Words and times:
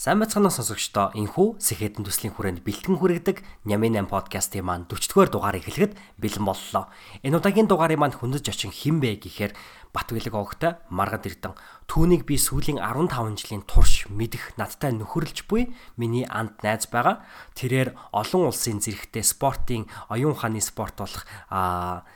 Сайн 0.00 0.16
бацгаана 0.16 0.48
сонсогчдоо 0.48 1.12
энхүү 1.12 1.60
Сэхэдэн 1.60 2.08
төслийн 2.08 2.32
хүрээнд 2.32 2.64
бэлтгэн 2.64 2.96
хүргэдэг 2.96 3.44
Нямын 3.68 4.00
8 4.00 4.08
подкастын 4.08 4.64
маань 4.64 4.88
40-р 4.88 5.28
дугаарыг 5.28 5.68
эхлэхэд 5.68 5.92
бэлэн 6.16 6.48
боллоо. 6.48 6.88
Энэ 7.20 7.36
удаагийн 7.36 7.68
дугаарыг 7.68 8.00
маань 8.00 8.16
хүндэж 8.16 8.48
очин 8.48 8.72
хинбэ 8.72 9.20
гэхээр 9.20 9.52
Батбэлэг 9.92 10.32
огтой 10.32 10.80
Маргад 10.88 11.28
Эрдэн 11.28 11.52
түүнийг 11.84 12.24
би 12.24 12.40
сүүлийн 12.40 12.80
15 12.80 13.44
жилийн 13.44 13.60
турш 13.68 14.08
мэдэх 14.08 14.56
надтай 14.56 14.96
нөхөрлж 14.96 15.44
буй 15.52 15.76
миний 16.00 16.24
анд 16.24 16.64
найз 16.64 16.88
байгаа. 16.88 17.20
Тэрээр 17.52 17.92
олон 18.16 18.48
улсын 18.48 18.80
зэрэгтэй 18.80 19.20
спортын 19.20 19.84
оюун 20.08 20.32
ухааны 20.32 20.64
спорт 20.64 20.96
болох 20.96 21.28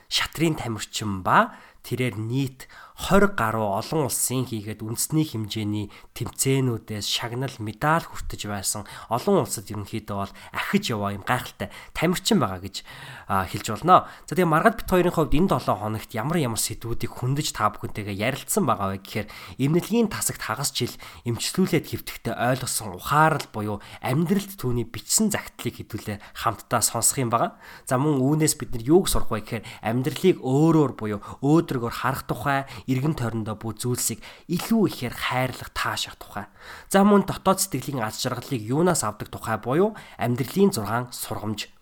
шатрын 0.09 0.57
тамирчин 0.57 1.21
ба 1.21 1.53
тэрээр 1.85 2.17
нийт 2.17 2.65
20 2.95 3.35
гаруй 3.35 3.75
олон 3.75 4.07
улсын 4.07 4.47
хийгээд 4.47 4.79
үндэсний 4.79 5.27
хэмжээний 5.27 5.91
тэмцээнүүдээс 6.15 7.03
шагнал 7.03 7.51
медаль 7.59 8.07
хүртэж 8.07 8.47
байсан 8.47 8.87
олон 9.11 9.43
улсад 9.43 9.67
ерөнхийдөө 9.67 10.15
бол 10.15 10.33
ахиж 10.55 10.95
яваа 10.95 11.11
юм 11.11 11.27
гайхалтай 11.27 11.75
тамирчин 11.91 12.39
байгаа 12.39 12.63
гэж 12.63 12.87
хэлж 13.27 13.67
болно. 13.75 14.07
За 14.23 14.39
тэгээ 14.39 14.47
маргад 14.47 14.79
бит 14.79 14.87
хоёрын 14.87 15.11
хувьд 15.11 15.35
энэ 15.35 15.51
7 15.59 15.75
хоногт 15.75 16.11
ямар 16.15 16.37
ямар 16.39 16.61
сэдвүүдийг 16.61 17.11
хөндөж 17.11 17.47
та 17.51 17.67
бүхэнтэйгээ 17.75 18.15
ярилцсан 18.15 18.63
байгаа 18.63 18.95
вэ 18.95 19.03
гэхээр 19.03 19.27
эмнэлгийн 19.59 20.07
тасагт 20.07 20.47
хагас 20.47 20.71
жил 20.71 20.95
эмчлүүлээд 21.27 21.91
хэвтэхтэй 21.91 22.31
ойлгосон 22.31 22.95
ухаарал 22.95 23.43
буюу 23.51 23.77
амьдралд 23.99 24.55
түүний 24.55 24.87
бичсэн 24.87 25.35
загтлыг 25.35 25.83
хэдүүлээ 25.83 26.23
хамтдаа 26.31 26.79
сонсох 26.79 27.19
юм 27.19 27.27
байгаа. 27.27 27.59
За 27.83 27.99
мөн 27.99 28.23
үүнээс 28.23 28.55
бид 28.55 28.71
нар 28.71 28.87
юуг 28.87 29.11
сурах 29.11 29.35
вэ 29.35 29.43
гэхээр 29.43 29.67
амьдралыг 29.83 30.37
өөрөөр 30.39 30.93
буюу 30.95 31.19
өөдрөгөөр 31.43 31.91
харах 31.91 32.23
тухай 32.23 32.63
эргэн 32.87 33.13
тойрондоо 33.19 33.55
бүх 33.59 33.77
зүйлсийг 33.81 34.23
илүү 34.49 34.81
ихээр 34.89 35.15
хайрлах 35.15 35.69
таашах 35.75 36.15
тухай. 36.15 36.45
За 36.89 37.03
мөн 37.03 37.27
дотоод 37.27 37.59
сэтгэлийн 37.61 38.01
аз 38.01 38.21
жаргалыг 38.23 38.61
юунаас 38.61 39.03
авдаг 39.03 39.29
тухай 39.29 39.57
буюу 39.59 39.93
амьдралын 40.17 40.71
6 40.73 41.11
сургамж 41.11 41.74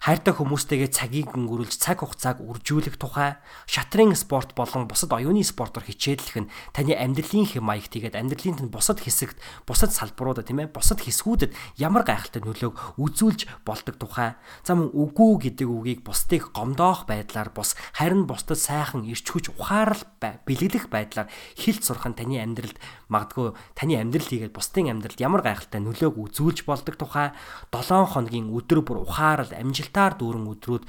хайртай 0.00 0.32
хүмүүстэйгээ 0.32 0.90
цагийг 0.90 1.28
өнгөрүүлж 1.36 1.76
цаг 1.76 2.00
хугацааг 2.00 2.40
үржүүлэх 2.40 2.96
тухай 2.96 3.36
шатрын 3.68 4.16
спорт 4.16 4.56
болон 4.56 4.88
бусад 4.88 5.12
оюуны 5.12 5.44
спортоор 5.44 5.84
хичээллэх 5.84 6.36
нь 6.40 6.50
таны 6.72 6.96
амьдралын 6.96 7.44
хэм 7.44 7.64
маяг 7.64 7.92
тэгээд 7.92 8.16
амьдралын 8.16 8.56
тань 8.56 8.72
бусад 8.72 9.04
хэсэгт 9.04 9.36
бусад 9.68 9.92
салбаруудад 9.92 10.48
тийм 10.48 10.64
ээ 10.64 10.72
бусад 10.72 11.04
хэсгүүдэд 11.04 11.52
ямар 11.76 12.08
гайхалтай 12.08 12.40
нөлөөг 12.40 12.96
үзүүлж 12.96 13.44
болдог 13.68 14.00
тухай. 14.00 14.40
За 14.64 14.72
мөн 14.72 14.88
үгүй 14.96 15.52
гэдэг 15.52 15.68
үгийг 15.68 16.00
бусдыг 16.00 16.48
гомдоох 16.56 17.04
байдлаар 17.04 17.52
бус 17.52 17.76
харин 17.92 18.24
бусдад 18.24 18.56
сайхан 18.56 19.04
ирч 19.04 19.28
хүч 19.28 19.52
ухаарал 19.52 20.00
бэлгэлэх 20.20 20.88
байдлаар 20.88 21.28
хилд 21.60 21.84
сурах 21.84 22.08
нь 22.08 22.16
таны 22.16 22.40
амьдралд 22.40 22.80
магадгүй 23.12 23.52
таны 23.76 24.00
амьдрал 24.00 24.28
хийгээд 24.28 24.56
бусдын 24.56 24.90
амьдралд 24.96 25.20
ямар 25.20 25.44
гайхалтай 25.44 25.80
нөлөөг 25.84 26.16
үзүүлж 26.16 26.64
болдог 26.64 26.96
тухай 26.96 27.36
7 27.68 28.16
хоногийн 28.16 28.48
өдөр 28.48 28.80
бүр 28.80 29.04
ухаарал 29.04 29.52
амжилтаар 29.60 30.16
дүүрэн 30.16 30.50
өдрүүд 30.50 30.84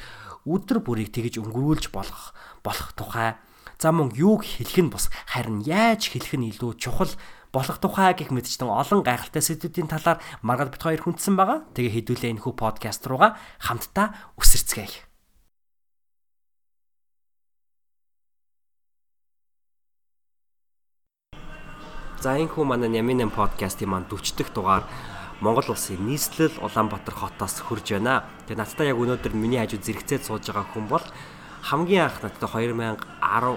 өдөр 0.48 0.80
бүрийг 0.82 1.14
тэгж 1.14 1.38
өнгөрүүлж 1.44 1.94
болох 1.94 2.34
болох 2.66 2.90
тухай 2.98 3.38
за 3.82 3.90
мөн 3.94 4.14
юуг 4.18 4.42
хэлэх 4.46 4.80
нь 4.82 4.94
бус 4.94 5.10
харин 5.30 5.62
яаж 5.66 6.10
хэлэх 6.10 6.34
нь 6.38 6.50
илүү 6.50 6.82
чухал 6.82 7.14
болох 7.52 7.78
тухай 7.84 8.16
гэх 8.16 8.32
мэтчтэн 8.32 8.70
олон 8.70 9.04
гайхалтай 9.04 9.44
сэдвүүдийн 9.44 9.92
талаар 9.92 10.24
маргал 10.42 10.72
бит 10.72 10.82
хоёр 10.82 11.02
хүндсэн 11.04 11.36
байгаа. 11.36 11.68
Тэгээ 11.76 11.96
хэдүүлээ 12.00 12.32
энэ 12.38 12.44
хүү 12.48 12.54
подкаст 12.56 13.04
руугаа 13.10 13.36
хамтдаа 13.60 14.16
үсэрцгээе. 14.40 15.12
За 22.22 22.38
энэ 22.38 22.54
хүү 22.54 22.64
манай 22.70 22.90
Нямин 22.94 23.34
подкастын 23.34 23.90
маань 23.90 24.06
40 24.06 24.38
дахь 24.38 24.54
дугаар 24.54 24.86
Монгол 25.42 25.74
улсын 25.74 26.06
нийслэл 26.06 26.54
Улаанбаатар 26.62 27.18
хотоос 27.18 27.66
хурж 27.66 27.98
байна. 27.98 28.30
Тэгээ 28.46 28.62
надтай 28.62 28.94
яг 28.94 29.02
өнөөдөр 29.02 29.34
миний 29.34 29.58
хажууд 29.58 29.82
зэрэгцээд 29.82 30.22
сууж 30.30 30.46
байгаа 30.46 30.70
хүн 30.70 30.86
бол 30.86 31.02
хамгийн 31.66 32.06
анх 32.06 32.22
надтай 32.22 32.46
2010 32.46 33.02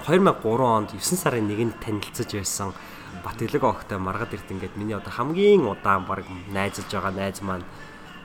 2003 0.09 0.65
онд 0.65 0.91
9 0.97 1.21
сарын 1.21 1.45
1-нд 1.53 1.77
танилцж 1.85 2.33
байсан 2.33 2.73
Батгэлэг 3.21 3.65
огтой 3.69 4.01
маргад 4.01 4.33
ирд 4.33 4.49
ингээд 4.49 4.81
миний 4.81 4.97
одоо 4.97 5.13
хамгийн 5.13 5.69
удаан 5.69 6.09
баг 6.09 6.25
найзалж 6.57 6.89
байгаа 6.89 7.13
найз 7.13 7.45
маань 7.45 7.69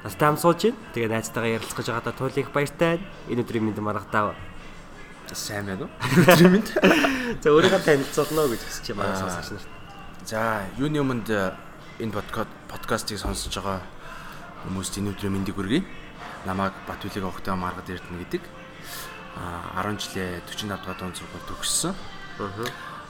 надтай 0.07 0.27
хам 0.31 0.39
сууж 0.39 0.63
байна. 0.63 0.79
Тэгээ 0.95 1.11
найзтайгаа 1.11 1.55
ярилцгаж 1.59 1.87
байгаадаа 1.91 2.15
туйлын 2.15 2.43
их 2.47 2.51
баяртай. 2.55 3.03
Энэ 3.27 3.43
өдрийн 3.43 3.67
мэнд 3.67 3.83
маргадаа 3.83 4.39
сайн 5.35 5.67
байна 5.67 5.83
уу? 5.83 5.91
Өдрийн 6.23 6.51
мэнд. 6.63 6.69
За 7.43 7.51
өөрийгөө 7.51 7.83
танилцуулна 7.83 8.39
уу 8.47 8.51
гэж 8.55 8.61
хүсэж 8.63 8.95
байна 8.95 9.19
сонсогч 9.19 9.51
нарт. 9.51 9.69
За 10.23 10.63
юуны 10.79 11.03
өмнөд 11.03 11.27
энэ 11.99 12.15
подкаст 12.15 12.47
подкастыг 12.71 13.19
сонсож 13.19 13.51
байгаа 13.59 13.83
хүмүүст 14.63 15.03
энэ 15.03 15.11
өдрийн 15.11 15.35
мэндийг 15.35 15.59
хүргэе. 15.59 15.83
Намайг 16.47 16.71
Батүлэг 16.87 17.27
огтой 17.27 17.59
Маргад 17.59 17.91
Эрдэнэ 17.91 18.23
гэдэг. 18.23 18.43
А 19.35 19.83
10 19.83 19.99
жилээ 19.99 20.39
45 20.47 20.79
дахь 20.79 20.95
дунд 20.95 21.19
сургууль 21.19 21.47
төгссөн. 21.51 21.91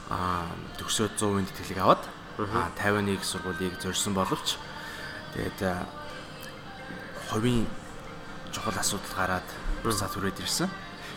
Аа 0.10 0.50
төгсөөд 0.82 1.22
100% 1.22 1.54
тэтгэлэг 1.54 1.78
аваад 1.86 2.02
а 2.42 2.74
51 2.82 3.22
сургуулийг 3.22 3.78
зорьсон 3.78 4.18
боловч 4.18 4.58
тэгээд 5.38 5.86
хувийн 7.30 7.70
чухал 8.50 8.74
асуудал 8.74 9.14
гараад 9.14 9.48
буцаад 9.86 10.18
хүрээд 10.18 10.42
ирсэн. 10.42 10.66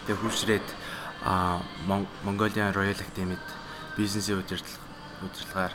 Тэгээд 0.05 0.21
хурцрээд 0.21 0.69
а 1.25 1.65
Mongolian 1.88 2.77
Royal 2.77 3.00
Academy-д 3.00 3.41
бизнесийн 3.97 4.44
удирдлага 4.44 4.77
удирдлагаар 5.25 5.72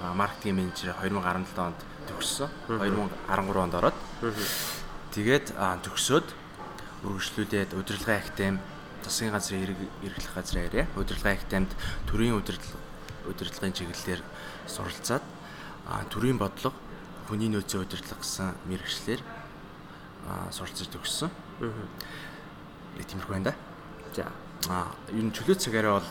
маркетинг 0.00 0.56
менежер 0.60 0.94
2017 1.02 1.58
онд 1.58 1.78
төгссөн. 2.08 2.48
2013 2.68 3.56
онд 3.56 3.74
ороод. 3.74 3.96
Тэгээд 5.14 5.56
төгсөөд 5.56 6.28
үргэлжлүүлээд 7.06 7.70
удирдлагын 7.76 8.20
академи 8.20 8.58
засгийн 9.04 9.32
газрын 9.32 9.76
эрхлэх 10.02 10.34
газрын 10.34 10.66
арай 10.68 10.86
удирдлагын 10.96 11.38
академид 11.38 11.72
төрийн 12.10 12.36
удирдлага 12.36 12.80
удирдлагын 13.30 13.72
чиглэлээр 13.72 14.22
суралцаад 14.66 15.24
төрийн 16.10 16.38
бодлого 16.38 16.74
хүний 17.28 17.48
нөөцийн 17.48 17.82
удирдлага 17.86 18.20
гэсэн 18.20 18.54
мэрэгчлэр 18.68 19.20
суралцаж 20.50 20.88
төгссөн. 20.90 21.30
Нэг 22.96 23.06
тиймэрхүү 23.06 23.32
байна 23.32 23.50
да. 23.50 23.54
За. 24.14 24.26
А 24.68 24.90
ер 25.14 25.24
нь 25.26 25.34
чөлөө 25.34 25.56
цагаараа 25.58 26.00
бол 26.00 26.10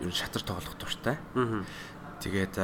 ер 0.00 0.08
нь 0.08 0.16
шатар 0.16 0.42
тоглох 0.42 0.76
дуртай. 0.76 1.16
Тэгээд 2.20 2.54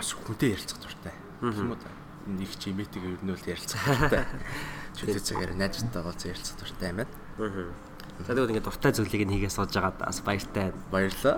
хүнтэй 0.00 0.56
ярилцах 0.56 0.80
дуртай. 0.80 1.14
Юм 1.44 1.76
уу? 1.76 1.78
Нэг 2.26 2.52
чи 2.56 2.72
имэтиг 2.72 3.04
ер 3.04 3.20
нь 3.20 3.32
бол 3.32 3.46
ярилцах 3.46 3.80
дуртай. 3.84 4.24
Чөлөө 4.96 5.20
цагаар 5.20 5.52
найзтайгаа 5.56 6.08
гоц 6.08 6.24
ярилцах 6.24 6.56
дуртай 6.56 6.88
юм 6.90 7.04
байна. 7.04 7.12
За 8.20 8.36
тэгвэл 8.36 8.52
ингээд 8.52 8.68
дуртай 8.68 8.92
зүйлийг 8.92 9.24
нь 9.28 9.32
хийгээ 9.36 9.52
сууж 9.52 9.72
байгаа 9.72 9.96
бас 9.96 10.20
баяртай. 10.20 10.72
Баярлаа. 10.92 11.36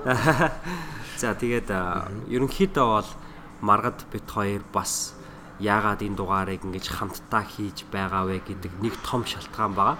За 1.23 1.35
тэгээд 1.35 1.71
ерөнхийдөө 2.31 2.87
бол 2.87 3.11
маргад 3.63 4.03
бит 4.11 4.27
хоёр 4.27 4.63
бас 4.75 5.15
яагаад 5.63 6.03
энэ 6.03 6.19
дугаарыг 6.19 6.67
ингэж 6.67 6.87
хамтдаа 6.91 7.47
хийж 7.47 7.87
байгаа 7.87 8.27
вэ 8.27 8.43
гэдэг 8.43 8.73
нэг 8.83 8.95
том 9.07 9.23
шалтгаан 9.23 9.75
байгаа. 9.79 9.99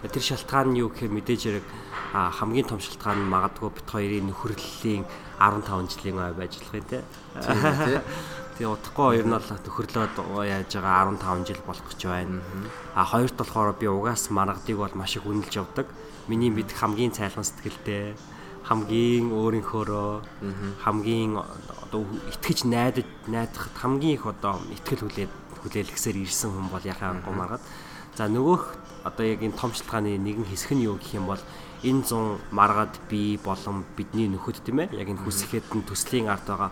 Тэр 0.00 0.24
шалтгаан 0.24 0.72
нь 0.72 0.80
юу 0.80 0.88
гэхээр 0.88 1.12
мэдээж 1.12 1.42
хэрэг 1.44 1.66
хамгийн 2.12 2.64
том 2.64 2.80
шалтгаан 2.80 3.20
нь 3.20 3.28
магадгүй 3.28 3.68
бит 3.68 3.88
хоёрын 3.88 4.32
нөхөрлөлийн 4.32 5.04
15 5.36 5.92
жилийн 5.92 6.16
ой 6.16 6.32
юм 6.32 6.84
те. 6.88 7.04
Тэгээ 8.56 8.76
удахгүй 8.76 9.06
хоёр 9.20 9.26
нь 9.28 9.36
бол 9.36 9.44
төхөрлөөд 9.44 10.14
яаж 10.44 10.72
байгаа 10.72 11.16
15 11.16 11.48
жил 11.48 11.62
болох 11.64 11.84
гэж 11.84 12.00
байна. 12.08 12.40
А 12.96 13.04
хоёрт 13.04 13.36
болохоор 13.36 13.76
би 13.76 13.88
угаас 13.88 14.28
маргадыг 14.28 14.76
бол 14.76 14.94
маш 14.96 15.16
их 15.16 15.24
үнэлж 15.24 15.52
явдаг. 15.56 15.88
Миний 16.28 16.48
мэд 16.48 16.72
хамгийн 16.72 17.12
цайлган 17.12 17.44
сэтгэлтэй 17.44 18.16
хамгийн 18.68 19.32
өөрийнхөөрөө 19.32 20.12
хамгийн 20.84 21.40
одоо 21.40 22.04
итгэж 22.28 22.68
найдаж 22.68 23.08
найдахад 23.28 23.76
хамгийн 23.80 24.16
их 24.20 24.26
одоо 24.28 24.60
итгэл 24.76 25.08
хүлээд 25.08 25.32
хүлээлгсээр 25.64 26.16
ирсэн 26.20 26.52
хүн 26.52 26.68
бол 26.68 26.84
яхаа 26.84 27.16
гомаргад. 27.24 27.64
За 28.20 28.28
нөгөөх 28.28 29.08
одоо 29.08 29.24
яг 29.24 29.40
энэ 29.40 29.56
томчлгааны 29.56 30.12
нэгэн 30.20 30.44
хэсэг 30.44 30.76
нь 30.76 30.84
юу 30.84 31.00
гэх 31.00 31.16
юм 31.16 31.32
бол 31.32 31.40
энэ 31.80 32.04
100 32.04 32.52
маргаад 32.52 32.92
би 33.08 33.40
болон 33.40 33.88
бидний 33.96 34.28
нөхөд 34.28 34.60
тийм 34.60 34.84
ээ 34.84 34.92
яг 34.92 35.08
энэ 35.08 35.24
хүсэхэд 35.24 35.72
нь 35.72 35.88
төслийн 35.88 36.28
арт 36.28 36.44
байгаа 36.44 36.68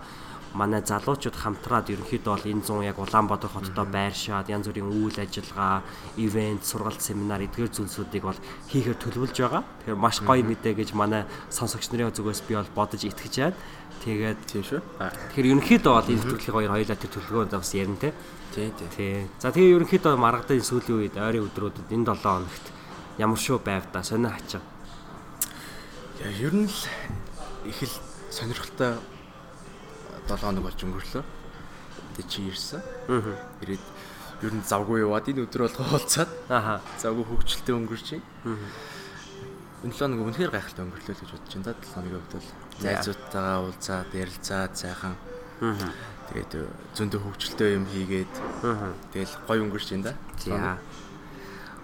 манай 0.53 0.85
залуучууд 0.85 1.33
хамтраад 1.33 1.89
ерөнхийдөө 1.89 2.33
бол 2.37 2.45
энэ 2.53 2.65
100 2.69 2.85
яг 2.85 3.01
Улаанбаатар 3.01 3.49
хоттой 3.49 3.87
байршаад 3.89 4.53
янз 4.53 4.69
бүрийн 4.69 4.93
үйл 4.93 5.17
ажиллагаа, 5.17 5.81
ивент, 6.21 6.69
сургалт, 6.69 7.01
семинар 7.01 7.41
эдгээр 7.49 7.73
зүйлсүүдийг 7.73 8.25
бол 8.29 8.41
хийхээр 8.69 9.01
төлөвлөж 9.01 9.37
байгаа. 9.41 9.65
Тэгэхээр 9.65 10.05
маш 10.05 10.21
гоё 10.21 10.45
мэдээ 10.45 10.77
гэж 10.85 10.93
манай 10.93 11.25
сонсогч 11.49 11.89
нарын 11.89 12.13
зүгээс 12.13 12.45
би 12.45 12.61
бол 12.61 12.77
бодож 12.77 13.09
итгэж 13.09 13.35
байна. 13.41 13.57
Тэгээд 14.05 14.41
Тийм 14.49 14.65
шүү. 14.69 14.81
тэгэхээр 15.33 15.49
ерөнхийдөө 15.53 15.93
бол 15.97 16.13
энэ 16.13 16.23
төлөвлөгөө 16.29 16.53
хоёр 16.61 16.73
хоёулаа 16.77 16.97
тэр 16.97 17.13
төлөвлөгөөнд 17.13 17.53
бас 17.57 17.73
ярина 17.73 18.01
те. 18.01 18.13
Тий, 18.55 18.73
тий. 18.79 18.89
Тий. 18.97 19.27
За 19.39 19.53
тэгээ 19.53 19.77
ерөнхийдөө 19.79 20.17
маргадын 20.19 20.65
сүүлийн 20.65 20.99
үед 20.99 21.17
ойрын 21.21 21.47
өдрүүдэд 21.47 21.93
энэ 21.95 22.07
7 22.17 22.23
хоногт 22.25 22.65
ямар 23.21 23.39
шүү 23.39 23.59
байвда 23.63 24.03
сонио 24.03 24.33
хачаа. 24.33 24.63
Яа, 26.19 26.33
ер 26.43 26.55
нь 26.57 26.67
л 26.67 26.79
их 27.69 27.79
л 27.85 27.95
сонирхолтой 28.33 28.97
7 30.27 30.41
хоног 30.43 30.65
болж 30.65 30.81
өнгөрлөө. 30.83 31.25
Тэ 32.19 32.23
чи 32.27 32.49
ирсэн. 32.51 32.83
Аа. 33.13 33.37
Ирээд 33.63 33.85
ер 34.43 34.53
нь 34.57 34.65
завгүй 34.67 35.05
яваад 35.07 35.29
энэ 35.29 35.45
өдөр 35.47 35.69
бол 35.69 35.77
хооцаад 35.87 36.31
Аха. 36.51 36.81
завгүй 36.99 37.25
хөвгчлөлтөй 37.29 37.75
өнгөрч. 37.79 38.09
Аа. 38.19 38.59
Энэ 39.87 39.95
7 39.95 40.03
хоног 40.03 40.27
үнэхээр 40.35 40.51
гайхалтай 40.51 40.83
өнгөрлөө 40.83 41.15
л 41.15 41.21
гэж 41.23 41.31
бодож 41.31 41.53
байна. 41.55 41.79
7 41.79 41.95
хоногийн 41.95 42.19
хувьд 42.19 42.35
бол 42.35 42.49
зайцуудтайгаа 42.83 43.59
уулзаад 43.63 44.11
ярилцаад 44.11 44.73
сайхан 44.75 45.15
Аа. 45.63 45.91
Тэгээд 46.29 46.53
зөндөө 46.97 47.21
хөвгчлөлтөй 47.25 47.71
юм 47.75 47.85
хийгээд 47.89 48.33
тэгэл 49.13 49.35
гой 49.49 49.59
өнгөрч 49.65 49.89
байна 49.93 50.13
да. 50.13 50.15
За. 50.45 50.77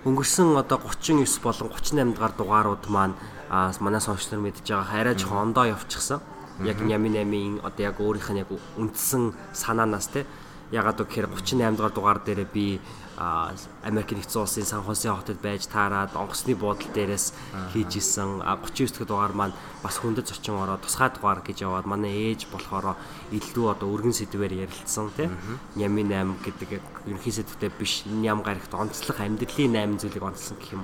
Өнгөрсөн 0.04 0.52
одоо 0.60 0.78
39 0.84 1.40
болон 1.40 1.72
38 1.72 2.12
дахь 2.12 2.36
дугаарууд 2.36 2.84
маань 2.92 3.16
аа 3.48 3.72
манай 3.80 4.00
сонсогч 4.04 4.28
нар 4.30 4.44
мэдж 4.44 4.60
байгаа 4.68 5.00
арай 5.00 5.14
жоохон 5.16 5.54
ондоо 5.54 5.64
явчихсан. 5.64 6.20
Яг 6.60 6.78
Нями 6.84 7.08
8-ийн 7.08 7.64
одоо 7.64 7.82
яг 7.88 7.96
өөрийнх 7.98 8.30
нь 8.30 8.40
яг 8.44 8.50
үндсэн 8.76 9.32
санаанаас 9.52 10.06
те 10.12 10.26
ягаад 10.74 10.98
гэхээр 10.98 11.30
38 11.30 11.78
дахь 11.78 11.94
дугаар 11.94 12.18
дээр 12.18 12.42
би 12.50 12.82
Америк 13.14 14.10
нэгдсэн 14.10 14.42
улсын 14.42 14.66
Сан 14.66 14.82
Хосе 14.82 15.06
хотод 15.14 15.38
байж 15.38 15.70
таарад 15.70 16.18
онгоцны 16.18 16.58
буудлын 16.58 16.90
дээрээс 16.90 17.30
хийж 17.70 18.02
исэн 18.02 18.42
39 18.42 18.90
дахь 18.90 19.06
дугаар 19.06 19.32
маань 19.38 19.54
бас 19.86 20.02
хүндэт 20.02 20.26
зочин 20.34 20.58
ороо 20.58 20.82
тусгай 20.82 21.14
дугаар 21.14 21.38
гэж 21.46 21.62
яваад 21.62 21.86
манай 21.86 22.34
ээж 22.34 22.50
болохоор 22.50 22.98
илүү 23.30 23.66
одоо 23.70 23.86
өргөн 23.94 24.18
сэдвээр 24.18 24.66
ярилцсан 24.66 25.14
тийм 25.14 25.30
Нями 25.78 26.02
8 26.02 26.42
гэдэг 26.42 26.82
ерөнхий 27.06 27.30
сэдвтэй 27.30 27.70
биш 27.70 28.02
ням 28.08 28.42
гарагт 28.42 28.74
онцлог 28.74 29.20
амьдралын 29.20 29.94
8 29.94 30.02
зүйлийг 30.02 30.24
онцлсон 30.24 30.58
гэх 30.58 30.74
юм. 30.74 30.82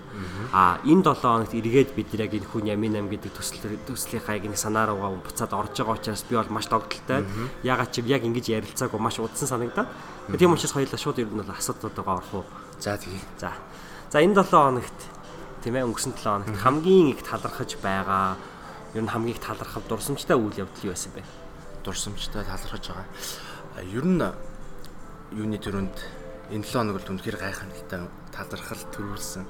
А 0.55 0.79
энэ 0.87 1.03
7 1.03 1.19
хоногт 1.19 1.55
эргээд 1.57 1.99
бид 1.99 2.15
яг 2.15 2.31
энэ 2.31 2.47
хүн 2.47 2.69
Нями 2.69 2.95
8 2.95 3.11
гэдэг 3.11 3.33
төсөл 3.35 3.75
төслийнхаа 3.91 4.39
яг 4.39 4.47
нэг 4.47 4.61
санаа 4.61 4.87
руугаа 4.87 5.19
буцаад 5.19 5.51
орж 5.51 5.75
байгаа 5.83 5.99
учраас 5.99 6.23
би 6.29 6.37
бол 6.37 6.53
маш 6.55 6.69
догдолтой 6.71 7.27
ягаад 7.67 7.91
чи 7.91 8.05
яг 8.07 8.23
ингэж 8.23 8.47
ярилцаагүй 8.55 9.01
маш 9.01 9.19
удсан 9.19 9.49
санагдаад 9.87 10.41
тийм 10.41 10.53
учраас 10.53 10.75
хоёулаа 10.75 11.01
шууд 11.01 11.19
ер 11.19 11.29
нь 11.31 11.41
бол 11.41 11.55
асуудлуудаа 11.55 12.05
орох 12.19 12.35
уу 12.35 12.45
За 12.81 12.97
тэгээ. 12.97 13.21
За. 13.37 13.53
За 14.09 14.25
энэ 14.25 14.41
7 14.41 14.49
хоногт 14.49 15.01
тийм 15.61 15.77
ээ 15.77 15.85
өнгөрсөн 15.85 16.17
7 16.17 16.49
хоногт 16.49 16.57
хамгийн 16.65 17.13
их 17.13 17.21
талархаж 17.21 17.77
байгаа 17.85 18.41
ер 18.97 19.05
нь 19.05 19.13
хамгийн 19.13 19.37
их 19.37 19.45
талархав 19.45 19.85
дурсамжтай 19.85 20.41
үйл 20.41 20.57
явдал 20.65 20.89
юу 20.89 20.97
байсан 20.97 21.13
бэ? 21.13 21.23
дурсамжтай 21.85 22.45
талархаж 22.45 22.89
байгаа. 22.89 23.07
Ер 23.85 24.05
нь 24.09 24.25
юуны 25.37 25.59
төрөнд 25.61 25.97
энэ 26.57 26.65
7 26.65 26.73
хоног 26.73 26.97
бол 26.97 27.11
үнэхээр 27.13 27.37
гайхамшигтай 27.37 28.01
талархал 28.33 28.83
төрүүлсэн 28.97 29.45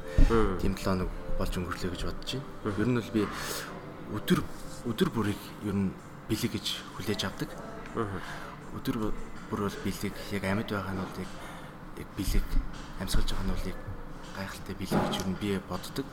тийм 0.58 0.74
7 0.74 1.06
хоног 1.06 1.10
болж 1.38 1.54
өнгөрлөө 1.54 1.90
гэж 1.94 2.02
бодож 2.02 2.30
байна. 2.34 2.74
Ер 2.82 2.88
нь 2.90 2.98
бол 2.98 3.10
би 3.14 3.22
өдөр 4.18 4.40
өдөр 4.90 5.08
бүрийг 5.14 5.42
ер 5.62 5.74
нь 5.78 5.94
бэлэг 6.26 6.50
гэж 6.58 6.66
хүлээж 6.98 7.20
авдаг. 7.30 7.50
Өдөр 8.74 9.14
бүр 9.50 9.66
бол 9.66 9.78
бэлэг 9.84 10.14
яг 10.30 10.44
амьд 10.46 10.70
байгаа 10.70 10.94
нь 10.94 11.02
бол 11.02 11.18
яг 11.18 11.30
бэлэг 12.16 12.46
амьсгалж 13.02 13.28
байгаа 13.34 13.46
нь 13.46 13.54
бол 13.54 13.68
яг 13.74 13.78
гайхалтай 14.38 14.74
бэлэг 14.78 15.00
гэж 15.04 15.14
ер 15.20 15.28
нь 15.28 15.40
би 15.42 15.58
боддог. 15.68 16.06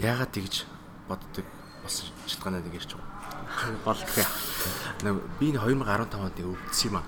Яагаад 0.00 0.32
тэгж 0.32 0.64
боддог 1.08 1.46
болсон 1.84 2.08
шалтгаанаа 2.26 2.64
нэг 2.64 2.80
ярьж 2.80 2.96
байгаа. 2.96 3.12
Болдгоо. 3.84 4.26
Нэг 5.04 5.14
би 5.38 5.52
энэ 5.52 5.60
2015 5.60 6.16
онд 6.16 6.38
өвдсөн 6.40 6.88
юм 6.88 6.96
аа. 6.96 7.06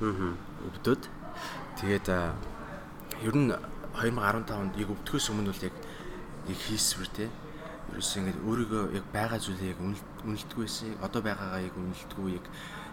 Аа. 0.00 0.32
Өвдөд. 0.72 1.02
Тэгээд 1.78 2.08
ер 2.08 3.34
нь 3.36 3.52
2015 4.00 4.56
онд 4.56 4.74
яг 4.80 4.88
өвдөхөөс 4.90 5.26
өмнө 5.30 5.52
бол 5.52 5.66
яг 5.68 5.76
яг 6.48 6.58
хийсвэр 6.66 7.10
те. 7.12 7.26
Ерөөсөө 7.92 8.20
ингэ 8.24 8.42
өөрийгөө 8.48 8.82
яг 8.96 9.04
байгаа 9.12 9.38
зүйлээ 9.38 9.76
яг 9.76 9.80
үнэлдэггүй 10.24 10.64
байсан. 10.64 10.96
Одоо 11.04 11.20
байгаагаа 11.20 11.60
яг 11.60 11.74
үнэлдэггүй 11.76 12.30
яг 12.40 12.46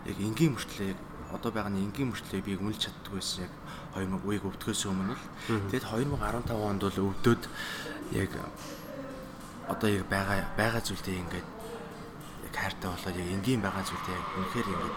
яг 0.06 0.18
энгийн 0.20 0.54
мөртлөө 0.58 0.92
яг 0.92 1.00
одоо 1.34 1.52
байгаа 1.54 1.70
нь 1.70 1.86
энгийн 1.86 2.10
мөртлөө 2.10 2.42
би 2.42 2.58
үнэлж 2.58 2.90
чаддгүй 2.90 3.22
байсан 3.22 3.46
яг 3.46 3.54
2000 3.94 4.26
үеиг 4.26 4.44
өвдөхөөс 4.50 4.82
өмнө 4.90 5.14
л. 5.14 5.26
Тэгэд 5.70 5.86
2015 5.86 6.58
онд 6.58 6.82
бол 6.82 7.00
өвдөд 7.14 7.42
яг 8.18 8.32
одоо 9.70 9.90
яг 9.90 10.06
байгаа 10.10 10.42
байгаа 10.58 10.82
зүйлдээ 10.82 11.22
ингээд 11.22 11.48
яг 12.50 12.54
хайртай 12.58 12.90
болоод 12.90 13.18
яг 13.22 13.30
энгийн 13.30 13.62
байгаа 13.62 13.86
зүйлдээ 13.86 14.18
яг 14.18 14.28
үнэхээр 14.38 14.68
ингээд 14.74 14.96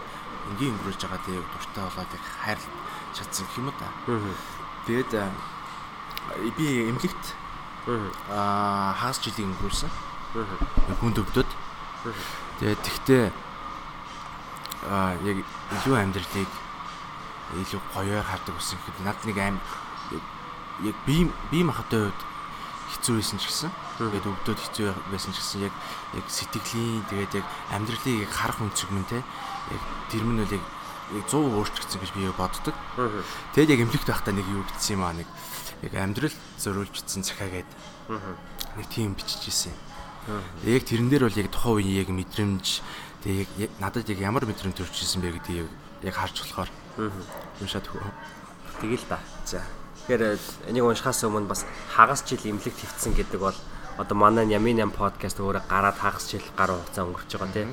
энгийн 0.49 0.73
өнгөрөөж 0.73 1.01
байгаа 1.05 1.21
тийм 1.21 1.45
дуртай 1.53 1.83
болоод 1.85 2.11
яг 2.17 2.25
хайрлаж 2.41 2.73
чадсан 3.13 3.47
юм 3.57 3.69
уу 3.69 3.75
та. 3.77 3.87
Тэгээд 4.89 5.11
а, 5.21 5.29
би 6.57 6.65
эмнэлэгт 6.89 7.25
аа 8.33 8.97
хагас 8.97 9.21
жилийн 9.21 9.53
өнгөрүүлсэн. 9.53 9.91
Хүнд 10.97 11.17
өвдөд. 11.21 11.49
Тэгээд 12.57 12.81
тэгтээ 12.81 13.23
яг 15.23 15.37
илүү 15.79 15.95
амьдралыг 15.95 16.51
илүү 17.63 17.81
гоёор 17.93 18.25
хардаг 18.25 18.53
болсон 18.55 18.77
гэхэд 18.79 18.97
над 19.05 19.17
нэг 19.25 19.37
аим 19.37 19.57
яг 20.83 20.95
би 21.05 21.29
би 21.51 21.59
махтай 21.63 22.09
үед 22.09 22.19
хэцүү 22.93 23.15
байсан 23.21 23.37
ч 23.39 23.47
гэсэн 23.47 23.71
тэгээд 23.97 24.25
өвдөд 24.25 24.59
хэцүү 24.59 24.89
байсан 25.11 25.31
ч 25.33 25.37
гэсэн 25.39 25.59
яг 25.69 25.73
яг 26.17 26.25
сэтгэлийн 26.27 27.05
тэгээд 27.09 27.33
яг 27.39 27.45
амьдралыг 27.71 28.25
яг 28.25 28.31
харах 28.33 28.59
өнцөг 28.61 28.89
мэн 28.91 29.05
те 29.09 29.19
яг 29.19 29.81
тэр 30.09 30.23
мөн 30.25 30.43
үл 30.45 30.55
яг 30.57 30.63
яг 31.13 31.25
100 31.29 31.35
өөрчлөгдсөн 31.35 31.99
гэж 32.01 32.11
би 32.15 32.31
боддог. 32.33 32.75
Тэгээд 33.53 33.73
яг 33.75 33.81
эмнэлэгт 33.85 34.09
байхдаа 34.09 34.33
нэг 34.33 34.47
юу 34.49 34.63
гэдсэн 34.65 34.95
юм 34.97 35.03
аа 35.03 35.13
нэг 35.13 35.27
яг 35.83 35.93
амьдрал 35.99 36.35
зориулжсэн 36.57 37.27
цахиагээд 37.27 37.69
нэг 38.79 38.87
тийм 38.89 39.13
бичиж 39.13 39.45
ирсэн. 39.45 39.75
Яг 40.63 40.87
тэрэн 40.87 41.11
дээр 41.11 41.27
бол 41.27 41.41
яг 41.43 41.49
тухайн 41.51 41.83
үеийн 41.83 42.01
яг 42.07 42.09
мэдрэмж 42.09 42.65
тэгээд 43.23 43.51
яг 43.57 43.71
надад 43.79 44.09
яг 44.09 44.19
ямар 44.19 44.45
мэдрэмж 44.45 44.75
төрчихсэн 44.75 45.23
бэ 45.23 45.39
гэдгийг 45.39 45.71
яг 46.03 46.15
харж 46.15 46.43
болохоор 46.43 46.69
уншаад 47.59 47.87
хөө. 47.87 48.03
Тэгэл 48.83 49.05
та. 49.07 49.19
За. 49.47 49.63
Тэгэхээр 50.03 50.39
энийг 50.67 50.83
уншихаас 50.83 51.23
өмнө 51.23 51.47
бас 51.47 51.63
хагас 51.95 52.27
жил 52.27 52.43
имлэгт 52.43 52.75
хөвцсөн 52.75 53.15
гэдэг 53.15 53.39
бол 53.39 53.55
одоо 53.97 54.15
манай 54.17 54.51
Ямин 54.51 54.83
8 54.83 54.91
подкаст 54.91 55.39
өөрөө 55.39 55.63
гараад 55.71 55.95
хагас 55.95 56.27
жил 56.27 56.43
гаруй 56.57 56.83
хугацаа 56.83 57.07
өнгөрч 57.07 57.31
байгаа 57.39 57.55
тийм. 57.55 57.71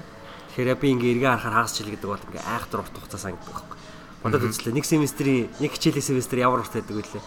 Тэгэхээр 0.54 0.78
би 0.78 0.88
ингээ 0.94 1.12
эргээ 1.18 1.30
харахаар 1.34 1.56
хагас 1.58 1.74
жил 1.74 1.90
гэдэг 1.90 2.06
бол 2.06 2.26
ингээ 2.30 2.46
айхтар 2.46 2.80
урт 2.86 2.94
хугацаа 2.94 3.18
санагддаг 3.18 3.50
байхгүй. 3.50 3.78
Бодод 4.22 4.44
үзлээ 4.46 4.74
нэг 4.76 4.86
семестрийн 4.86 5.50
нэг 5.58 5.70
хичээлийн 5.74 6.06
семестр 6.06 6.38
ямар 6.38 6.62
урт 6.62 6.76
байдаг 6.76 6.94
вэ 6.94 7.02
лээ. 7.02 7.24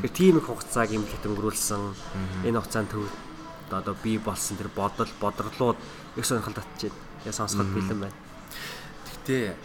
Тэгэхээр 0.00 0.16
тийм 0.16 0.34
их 0.40 0.46
хугацааг 0.48 0.90
имлэгт 0.94 1.26
өнгөрүүлсэн. 1.26 1.82
Энэ 2.48 2.56
хугацаанд 2.56 2.88
төв 2.88 3.04
одоо 3.70 3.94
би 3.98 4.16
болсон 4.16 4.56
тэр 4.56 4.70
бодол 4.72 5.10
бодрлууд 5.20 5.78
их 6.16 6.24
сонирхол 6.24 6.54
татчихэв. 6.54 6.94
Сонсоход 7.24 7.70
бэлэн 7.72 8.00
байна. 8.04 8.16
Гэтэ 9.24 9.56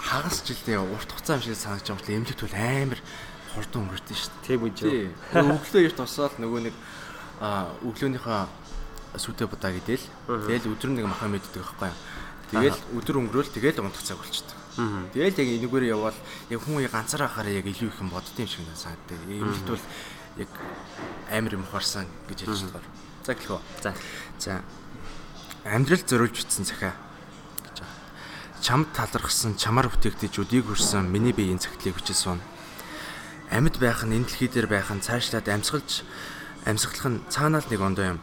хагас 0.00 0.42
жилдээ 0.46 0.78
урт 0.80 1.10
хугацаа 1.10 1.36
юм 1.36 1.42
шиг 1.44 1.56
санагдаж 1.58 1.88
байгаа 1.90 2.00
бол 2.00 2.14
эмнэлэгт 2.14 2.42
бол 2.44 2.56
амар 2.56 3.00
хурдан 3.54 3.80
өнгөрдөн 3.84 4.16
шүү 4.16 4.30
дээ. 4.30 4.46
Тийм 4.46 4.60
үү. 4.62 4.72
Өглөө 5.34 5.82
эрт 5.90 5.98
тусаад 5.98 6.34
нөгөө 6.38 6.60
нэг 6.70 6.74
өглөөнийхөө 7.40 8.40
сүдэ 9.18 9.44
будаа 9.50 9.72
гэдэл. 9.74 10.06
Тэгэл 10.46 10.70
өдөр 10.70 10.90
нэг 10.94 11.06
махан 11.10 11.34
мэддэг 11.34 11.58
байхгүй. 11.58 11.90
Тэгэл 12.54 12.78
өдөр 12.94 13.16
өнгөрөөл 13.26 13.50
тэгэл 13.50 13.82
унтах 13.82 14.02
цаг 14.06 14.18
болчихдээ. 14.22 14.56
Тэгэл 15.12 15.34
яг 15.34 15.48
энэгээр 15.58 15.84
явбал 15.92 16.18
яг 16.50 16.60
хүн 16.62 16.82
яг 16.82 16.94
ганцаараа 16.94 17.28
хараа 17.28 17.52
яг 17.58 17.66
илүү 17.66 17.90
их 17.90 18.00
юм 18.00 18.10
боддсон 18.10 18.46
юм 18.46 18.50
шиг 18.50 18.66
санагддаг. 18.74 19.18
Эмнэлэгт 19.26 19.66
бол 19.66 19.86
яг 20.38 20.50
амар 21.30 21.52
юм 21.58 21.66
ухаарсан 21.66 22.06
гэж 22.30 22.38
хэлж 22.46 22.70
байгаа. 22.70 22.90
За 23.26 23.34
гэлхөө. 23.34 23.60
За. 23.82 23.90
За. 24.38 24.62
Амьдрал 25.64 26.00
зориулж 26.00 26.40
бичсэн 26.40 26.64
цахиа 26.64 26.96
гэж 27.60 27.84
байна. 27.84 27.96
Чамд 28.64 28.88
талархсан, 28.96 29.60
чамаар 29.60 29.92
бүтээгдэж 29.92 30.40
өдийг 30.40 30.72
хүрсэн 30.72 31.04
миний 31.04 31.36
биеийн 31.36 31.60
цагтлыг 31.60 32.00
хүчил 32.00 32.16
суун. 32.16 32.40
Амьд 33.52 33.76
байх 33.76 34.00
нь 34.08 34.16
энэ 34.16 34.24
дэлхий 34.24 34.48
дээр 34.48 34.72
байх 34.72 34.88
нь 34.88 35.04
цаашлаад 35.04 35.52
амьсгалж 35.52 36.00
амьсгалах 36.64 37.08
нь 37.12 37.20
цаанаа 37.28 37.60
л 37.60 37.68
нэг 37.68 37.80
ондоо 37.84 38.06
юм. 38.16 38.18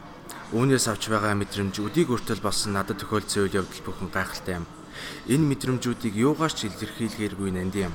Үүнээс 0.49 0.89
авч 0.89 1.13
байгаа 1.13 1.37
мэдрэмж 1.37 1.77
өдийг 1.77 2.09
өртөл 2.09 2.41
болсон 2.41 2.73
надад 2.73 3.05
тохиолдсон 3.05 3.45
үйл 3.45 3.61
явдал 3.61 3.85
бүхэн 3.85 4.09
гайхалтай 4.09 4.57
юм. 4.57 4.65
Энэ 5.29 5.45
мэдрэмжүүдийг 5.45 6.17
юугаарч 6.17 6.65
илэрхийлгээргүй 6.65 7.53
нанди 7.53 7.85
юм. 7.85 7.93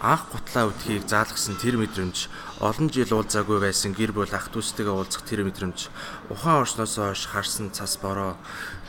Анх 0.00 0.32
гутлаа 0.32 0.72
үтхийг 0.72 1.04
заалгасан 1.04 1.60
тэр 1.60 1.76
мэдрэмж, 1.76 2.32
олон 2.64 2.88
жил 2.88 3.12
уулзаагүй 3.12 3.60
байсан 3.60 3.92
гэр 3.92 4.16
бүл 4.16 4.32
ах 4.32 4.48
дүүстэйгээ 4.48 4.96
уулзах 4.96 5.28
тэр 5.28 5.44
мэдрэмж, 5.44 5.92
ухаан 6.32 6.64
орсноос 6.64 6.96
хойш 6.96 7.28
харсан 7.28 7.68
цас 7.68 8.00
бороо, 8.00 8.40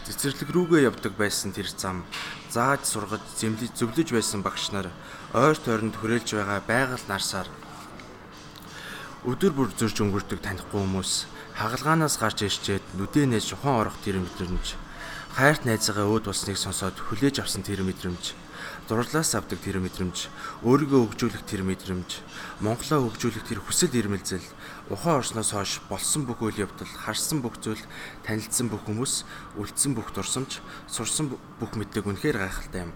цэцэрлэг 0.08 0.50
рүүгээ 0.56 0.88
явдаг 0.88 1.20
байсан 1.20 1.52
тэр 1.52 1.68
зам, 1.68 2.08
зааж 2.48 2.88
сургаж, 2.88 3.20
зэмлэж 3.36 3.76
зөвлөж 3.76 4.08
байсан 4.16 4.40
багш 4.40 4.72
нар 4.72 4.88
ойр 5.36 5.60
тойронд 5.60 6.00
хүрээлж 6.00 6.32
байгаа 6.32 6.60
байгаль 6.64 7.08
нарсаар 7.12 7.48
өдөр 9.22 9.54
бүр 9.54 9.70
зөрж 9.78 10.02
өнгөрдөг 10.02 10.42
танихгүй 10.42 10.82
хүмүүс 10.82 11.30
хагалгаанаас 11.54 12.18
гарч 12.18 12.42
ирчээд 12.42 12.98
нүдэ 12.98 13.30
нээж 13.30 13.54
ухаан 13.54 13.86
орох 13.86 13.98
тэр 14.02 14.18
мэдрэмж. 14.18 14.74
Хайрт 15.38 15.64
найзаагаа 15.70 16.10
өөд 16.10 16.26
болсныг 16.26 16.58
сонсоод 16.58 16.98
хүлээж 16.98 17.46
авсан 17.46 17.62
тэр 17.62 17.86
мэдрэмж 17.86 18.34
дурлаас 18.90 19.36
авдаг 19.36 19.60
тэр 19.60 19.80
мэдрэмж 19.80 20.30
өөрийгөө 20.66 21.02
хөгжүүлэх 21.12 21.44
тэр 21.48 21.62
мэдрэмж 21.66 22.10
Монголоо 22.62 23.10
хөгжүүлэх 23.10 23.46
тэр 23.48 23.60
хүсэл 23.62 23.94
эрмэлзэл 23.94 24.48
ухаан 24.94 25.22
орсноос 25.24 25.52
хойш 25.56 25.82
болсон 25.90 26.28
бүх 26.28 26.42
үйл 26.42 26.68
явдал 26.68 26.88
харсан 26.88 27.42
бүх 27.42 27.58
зүйл 27.64 27.82
танилцсан 28.28 28.68
бүх 28.70 28.86
хүмүүс 28.86 29.26
үлдсэн 29.58 29.96
бүх 29.98 30.12
дурсамж 30.14 30.60
сурсан 30.86 31.32
бүх 31.32 31.72
мэдлэг 31.78 32.06
үнэхээр 32.06 32.38
гайхалтай 32.42 32.90
юм. 32.90 32.94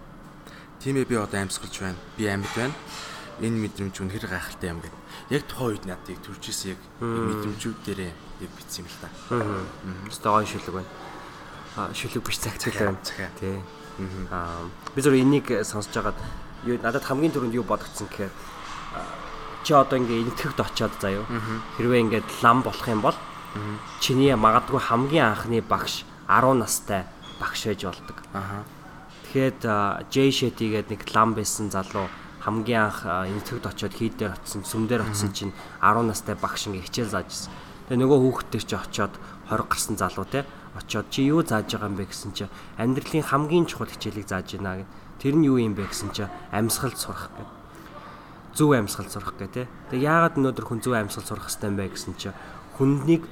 Тийм 0.82 1.00
ээ 1.00 1.08
би 1.08 1.16
одоо 1.16 1.40
амьсгалж 1.40 1.74
байна. 1.80 1.98
Би 2.20 2.28
амьд 2.28 2.50
байна 2.54 2.74
энэ 3.40 3.68
мэдрэмж 3.68 3.96
үнэхээр 4.00 4.26
гайхалтай 4.32 4.70
юм 4.72 4.80
гэдэг. 4.80 5.02
Яг 5.28 5.42
тухайн 5.44 5.76
үед 5.76 5.84
надыг 5.84 6.18
төржсэн 6.24 6.72
яг 6.72 6.80
мэдрэмжүүд 7.04 7.78
дээрээ 7.84 8.12
яг 8.16 8.52
битсэн 8.56 8.80
юм 8.84 8.88
л 8.88 9.00
та. 9.04 9.08
Аа. 9.36 9.60
Стогой 10.08 10.46
шүлэг 10.48 10.72
байна. 10.72 10.90
Аа 11.76 11.92
шүлэг 11.92 12.24
биш 12.24 12.40
цагцлаа. 12.40 12.96
Тий. 13.36 13.60
Аа 14.32 14.64
би 14.96 15.02
зөв 15.04 15.12
энийг 15.12 15.52
сонсож 15.60 15.92
байгаад 15.92 16.18
юу 16.64 16.80
надад 16.80 17.04
хамгийн 17.04 17.36
түрүүнд 17.36 17.52
юу 17.52 17.68
бодогдсон 17.68 18.08
гэхээр 18.08 18.32
чи 19.60 19.74
одоо 19.76 20.00
ингээ 20.00 20.24
энтгэгд 20.24 20.60
очиод 20.62 20.94
заяо. 20.96 21.28
Хэрвээ 21.76 22.00
ингээд 22.08 22.28
лам 22.40 22.64
болох 22.64 22.86
юм 22.88 23.04
бол 23.04 23.18
чиний 24.00 24.32
магадгүй 24.32 24.80
хамгийн 24.80 25.36
анхны 25.36 25.60
багш 25.60 26.08
10 26.32 26.56
настай 26.56 27.04
багш 27.36 27.66
байж 27.68 27.82
болдог. 27.84 28.16
Тэгэхэд 29.36 29.60
Жей 30.08 30.30
Шэти 30.32 30.72
гэдэг 30.72 30.90
нэг 30.96 31.02
лам 31.12 31.36
байсан 31.36 31.68
залуу 31.68 32.08
хамгийн 32.40 32.88
анх 32.88 33.04
энтгэгд 33.04 33.66
очиод 33.66 33.92
хийдээр 33.92 34.32
очсон, 34.32 34.64
сүмдэр 34.64 35.02
очсон 35.02 35.34
чинь 35.36 35.52
10 35.82 36.08
настай 36.08 36.38
багш 36.38 36.70
ингээ 36.70 36.86
хичээл 36.88 37.12
зааж 37.12 37.28
ирсэн. 37.28 37.52
Тэгээ 37.90 38.00
нөгөө 38.00 38.18
хүүхдтэй 38.22 38.62
чи 38.64 38.76
очиод 38.78 39.12
20 39.50 39.66
гарсан 39.66 39.96
залуу 39.98 40.24
те 40.30 40.46
очиод 40.76 41.08
чи 41.10 41.26
юу 41.26 41.42
зааж 41.42 41.72
байгаа 41.72 41.88
юм 41.88 41.96
бэ 41.96 42.04
гэсэн 42.06 42.32
чи 42.36 42.44
амьдралын 42.76 43.24
хамгийн 43.24 43.66
чухал 43.66 43.88
хичээлийг 43.88 44.28
зааж 44.28 44.48
байна 44.60 44.84
гэд. 44.84 44.90
Тэр 45.18 45.34
нь 45.40 45.48
юу 45.48 45.56
юм 45.56 45.74
бэ 45.74 45.88
гэсэн 45.88 46.12
чи 46.12 46.24
амьсгал 46.52 46.94
сурах 46.94 47.32
гэд. 47.34 47.50
Зөв 48.54 48.70
амьсгал 48.76 49.08
сурах 49.08 49.34
гэд 49.40 49.52
те. 49.52 49.68
Тэгээ 49.90 50.06
яагаад 50.06 50.36
өнөөдөр 50.36 50.64
хүн 50.68 50.80
зөв 50.84 50.94
амьсгал 50.94 51.24
сурах 51.24 51.48
хэрэгтэй 51.48 51.68
юм 51.72 51.76
бэ 51.80 51.84
гэсэн 51.90 52.14
чи 52.20 52.28
хүнднийг 52.76 53.24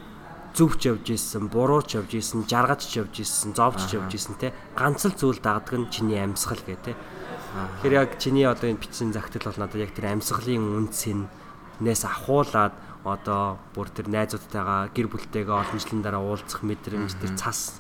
зөвч 0.55 0.81
явж 0.87 1.07
исэн, 1.11 1.51
бурууч 1.51 1.99
явж 1.99 2.15
исэн, 2.15 2.47
жаргаж 2.47 2.87
явж 2.87 3.27
исэн, 3.27 3.59
зовж 3.59 3.91
явж 3.91 4.15
исэн 4.15 4.39
те 4.39 4.55
ганц 4.79 5.03
л 5.03 5.19
зүйл 5.19 5.43
дагдаг 5.43 5.75
нь 5.75 5.91
чиний 5.91 6.23
амьсгал 6.23 6.63
гэ 6.63 6.79
те 6.79 6.95
Тэгэхээр 7.55 7.95
яг 7.95 8.11
чиний 8.19 8.47
одоо 8.51 8.67
энэ 8.67 8.83
бичсэн 8.83 9.15
загтал 9.15 9.47
бол 9.47 9.63
надад 9.63 9.79
яг 9.79 9.95
тэр 9.95 10.11
амьсгалын 10.11 10.91
үнцэн 10.91 11.31
нээс 11.79 12.03
ахуулаад 12.03 12.75
одоо 13.05 13.61
бүр 13.77 13.93
тэр 13.93 14.09
найзуудтайгаа 14.09 14.89
гэр 14.97 15.13
бүлтэйгээ 15.13 15.53
олон 15.53 15.79
жилийн 15.79 16.03
дараа 16.03 16.25
уулзах 16.25 16.65
мэдрэмж 16.65 17.21
тэр 17.21 17.37
цас 17.37 17.77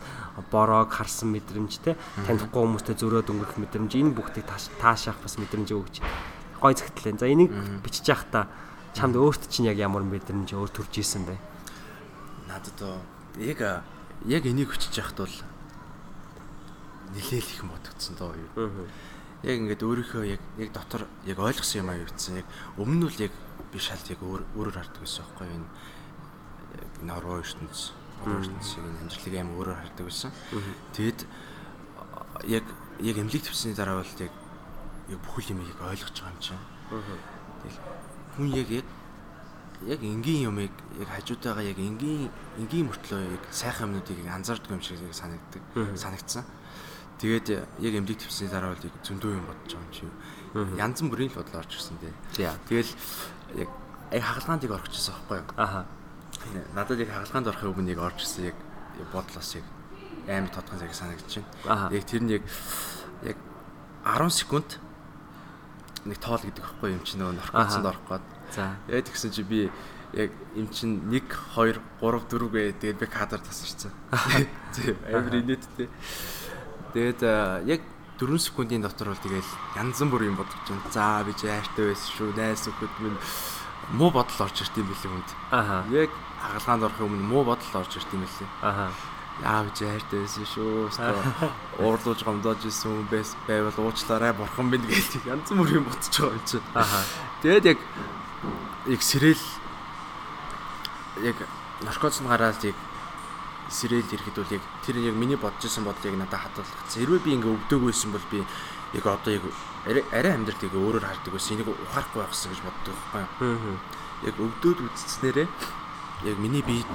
бороог 0.52 0.92
харсан 0.92 1.32
мэдрэмж 1.32 1.72
те 1.80 1.96
танихгүй 2.28 2.60
хүмүүстэй 2.60 2.96
зөрөөд 3.00 3.32
өнгөрөх 3.32 3.56
мэдрэмж 3.56 3.92
энэ 3.96 4.12
бүгдийг 4.12 4.44
таашаах 4.78 5.16
бас 5.24 5.40
мэдрэмж 5.40 5.72
өгч 5.72 6.04
гой 6.60 6.74
загтлаа. 6.76 7.16
За 7.18 7.28
энийг 7.28 7.52
бичиж 7.84 8.08
явах 8.08 8.24
та 8.32 8.48
чамд 8.92 9.16
өөрт 9.16 9.48
чинь 9.48 9.68
яг 9.68 9.76
ямар 9.76 10.04
мэдрэмж 10.04 10.52
өөр 10.56 10.70
төрж 10.72 11.00
исэн 11.00 11.24
бэ? 11.28 11.36
Надад 12.48 13.04
яг 13.36 13.84
яг 14.24 14.42
энийг 14.46 14.72
хүчиж 14.72 14.96
яхад 14.96 15.24
бол 15.24 15.36
нилээл 17.12 17.52
их 17.52 17.64
бодогдсон 17.64 18.16
доо 18.16 18.32
юу. 18.32 18.88
Яг 19.44 19.60
ингээд 19.60 19.84
өөрийнхөө 19.84 20.24
яг 20.24 20.40
яг 20.56 20.72
дотор 20.72 21.04
яг 21.28 21.38
ойлгосон 21.38 21.84
юм 21.84 21.90
аа 21.92 22.00
юу 22.00 22.08
гэсэн 22.08 22.40
яг 22.40 22.48
өмнө 22.80 22.96
нь 22.96 23.04
бол 23.04 23.20
яг 23.20 23.32
би 23.74 23.82
шалт 23.82 24.06
яг 24.06 24.22
өөр 24.22 24.46
өөрөөр 24.54 24.78
хардаг 24.78 25.02
байсан 25.02 25.26
байхгүй 25.26 25.50
энэ 25.50 25.66
Норвег 27.02 27.42
ертөнц 27.42 27.90
ертөнцийн 28.22 28.86
амжилтыг 29.02 29.34
аим 29.34 29.50
өөрөөр 29.58 29.78
хардаг 29.82 30.06
байсан. 30.06 30.30
Тэгэд 30.94 31.26
яг 32.46 32.64
яг 33.02 33.16
эмнэлэг 33.18 33.42
төвсний 33.42 33.74
дараа 33.74 33.98
бол 33.98 34.14
яг 34.22 34.30
яг 35.10 35.20
бүхэл 35.26 35.58
юм 35.58 35.66
яг 35.66 35.78
ойлгож 35.82 36.14
байгаа 36.14 36.30
юм 36.30 36.38
чинь. 36.38 36.62
Тэгэл 37.66 37.78
хүн 38.38 38.48
яг 38.54 38.68
яг 38.70 38.86
яг 39.82 40.00
энгийн 40.00 40.46
юмыг 40.48 40.72
яг 40.98 41.08
хажуутайгаа 41.10 41.66
яг 41.66 41.78
энгийн 41.78 42.30
энгийн 42.56 42.86
мөртлөө 42.88 43.20
яг 43.36 43.44
сайхан 43.50 43.90
юмнуудыг 43.90 44.18
анзаардаг 44.30 44.70
юм 44.70 44.82
шиг 44.86 45.02
санагддаг 45.10 45.62
санагдсан. 45.98 46.44
Тэгээд 47.18 47.46
яг 47.78 47.94
эмдэг 47.94 48.18
твсний 48.18 48.50
дараа 48.50 48.74
бол 48.74 48.90
зөндөө 49.06 49.32
юм 49.38 49.46
бодож 49.46 49.72
байгаа 49.74 49.86
юм 49.86 49.92
чи. 49.94 50.04
Янз 50.78 50.98
бүрийн 51.02 51.30
л 51.30 51.38
бодлоо 51.38 51.62
ирсэн 51.62 51.98
дээ. 52.02 52.14
Тэгэл 52.68 52.92
яг 53.62 53.68
яг 54.10 54.22
хагалгаанд 54.22 54.64
яг 54.66 54.72
орчихсон 54.78 55.14
байхгүй 55.14 55.38
юу? 55.38 55.48
Аха. 55.56 55.86
Надад 56.74 56.98
яг 56.98 57.10
хагалгаанд 57.14 57.48
орохын 57.50 57.70
өмнө 57.70 57.94
яг 57.94 58.02
орж 58.02 58.18
ирсэн 58.22 58.50
яг 58.50 58.58
бодлоос 59.14 59.50
яг 59.58 59.66
амар 60.28 60.50
тодхон 60.50 60.78
зэрэг 60.78 60.94
байна. 61.66 61.94
Яг 61.94 62.04
тэр 62.04 62.22
нь 62.22 62.34
яг 62.34 62.42
яг 63.22 63.38
10 64.04 64.30
секунд 64.30 64.78
нэг 66.04 66.18
тоол 66.20 66.42
гэдэг 66.42 66.62
байхгүй 66.64 66.90
юм 66.92 67.02
чи 67.06 67.16
нөгөө 67.16 67.34
наркотсонд 67.40 67.88
орох 67.88 68.04
гээд. 68.08 68.26
За. 68.52 68.76
Яг 68.88 69.04
тэгсэн 69.08 69.30
чи 69.32 69.42
би 69.42 69.70
яг 70.12 70.30
юм 70.54 70.68
чин 70.70 71.10
1 71.10 71.24
2 71.56 71.80
3 72.00 72.20
4 72.30 72.52
гээ 72.52 72.72
тэгээд 72.78 72.98
би 73.00 73.06
кадр 73.06 73.40
тасарсан. 73.40 73.90
Тийм 74.74 74.96
амар 75.08 75.34
инээдтэй. 75.40 75.88
Тэгээд 76.94 77.20
яг 77.66 77.82
4 78.22 78.38
секундын 78.38 78.86
дотор 78.86 79.10
бол 79.10 79.18
тэгэл 79.18 79.50
янз 79.74 79.98
бүр 80.06 80.30
юм 80.30 80.38
бодож 80.38 80.54
байна. 80.70 80.86
За 80.94 81.26
би 81.26 81.34
яартай 81.42 81.90
байсан 81.90 82.10
шүү. 82.14 82.30
Найс 82.38 82.62
нөхөд 82.70 82.94
минь 83.02 83.18
муу 83.98 84.14
бодол 84.14 84.46
орж 84.46 84.62
ирт 84.62 84.78
юм 84.78 84.86
билээ 84.86 85.10
хүнд. 85.10 85.30
Аха. 85.50 85.82
Яг 85.90 86.14
хагалгаанд 86.38 86.86
орохын 86.86 87.10
өмнө 87.10 87.26
муу 87.26 87.42
бодол 87.42 87.74
орж 87.74 87.98
ирт 87.98 88.14
юм 88.14 88.22
билээ. 88.22 88.48
Аха. 88.62 88.86
Яав 89.42 89.66
яартай 89.74 90.22
байсан 90.22 90.46
шүү. 90.46 90.94
Уурлууж 91.82 92.22
гомдоож 92.22 92.62
исэн 92.62 92.94
хүн 92.94 93.10
байс 93.10 93.34
байвал 93.50 93.74
уучлаарай 93.74 94.30
бурхан 94.30 94.70
минь 94.70 94.86
гэж 94.86 95.26
янз 95.26 95.50
бүр 95.50 95.82
юм 95.82 95.90
бодож 95.90 96.14
байгаа 96.14 96.38
юм 96.38 96.46
чи. 96.46 96.62
Аха. 96.78 97.02
Тэгээд 97.42 97.74
яг 97.74 97.78
яг 98.86 99.02
сэрэл 99.02 99.44
яг 101.26 101.36
наркотикны 101.82 102.30
гараад 102.30 102.62
яг 102.62 102.78
сэрэл 103.70 104.12
ирэхэд 104.12 104.36
бол 104.36 104.54
яг 104.54 104.64
тэр 104.84 104.96
яг 105.00 105.14
миний 105.14 105.36
бодож 105.36 105.64
исэн 105.64 105.84
бодол 105.84 106.04
яг 106.10 106.16
надад 106.18 106.40
хадгалагдсан. 106.40 107.00
Хэрвээ 107.00 107.24
би 107.24 107.30
ингээ 107.38 107.54
өвдөг 107.54 107.80
байсан 107.80 108.10
бол 108.12 108.26
би 108.30 108.44
яг 108.94 109.04
одоо 109.06 109.32
яг 109.32 109.44
арай 110.12 110.32
амьдралыг 110.36 110.74
өөрөөр 110.74 111.04
хардаг 111.04 111.32
байсан. 111.32 111.56
Энийг 111.58 111.68
ухаарахгүй 111.72 112.20
байхсан 112.22 112.50
гэж 112.52 112.60
боддог 112.62 112.96
байхгүй 113.12 113.48
юу? 113.52 113.78
Яг 114.24 114.36
өвдөөд 114.38 114.78
үзснээрээ 114.84 115.48
яг 116.24 116.36
миний 116.38 116.62
биед 116.62 116.94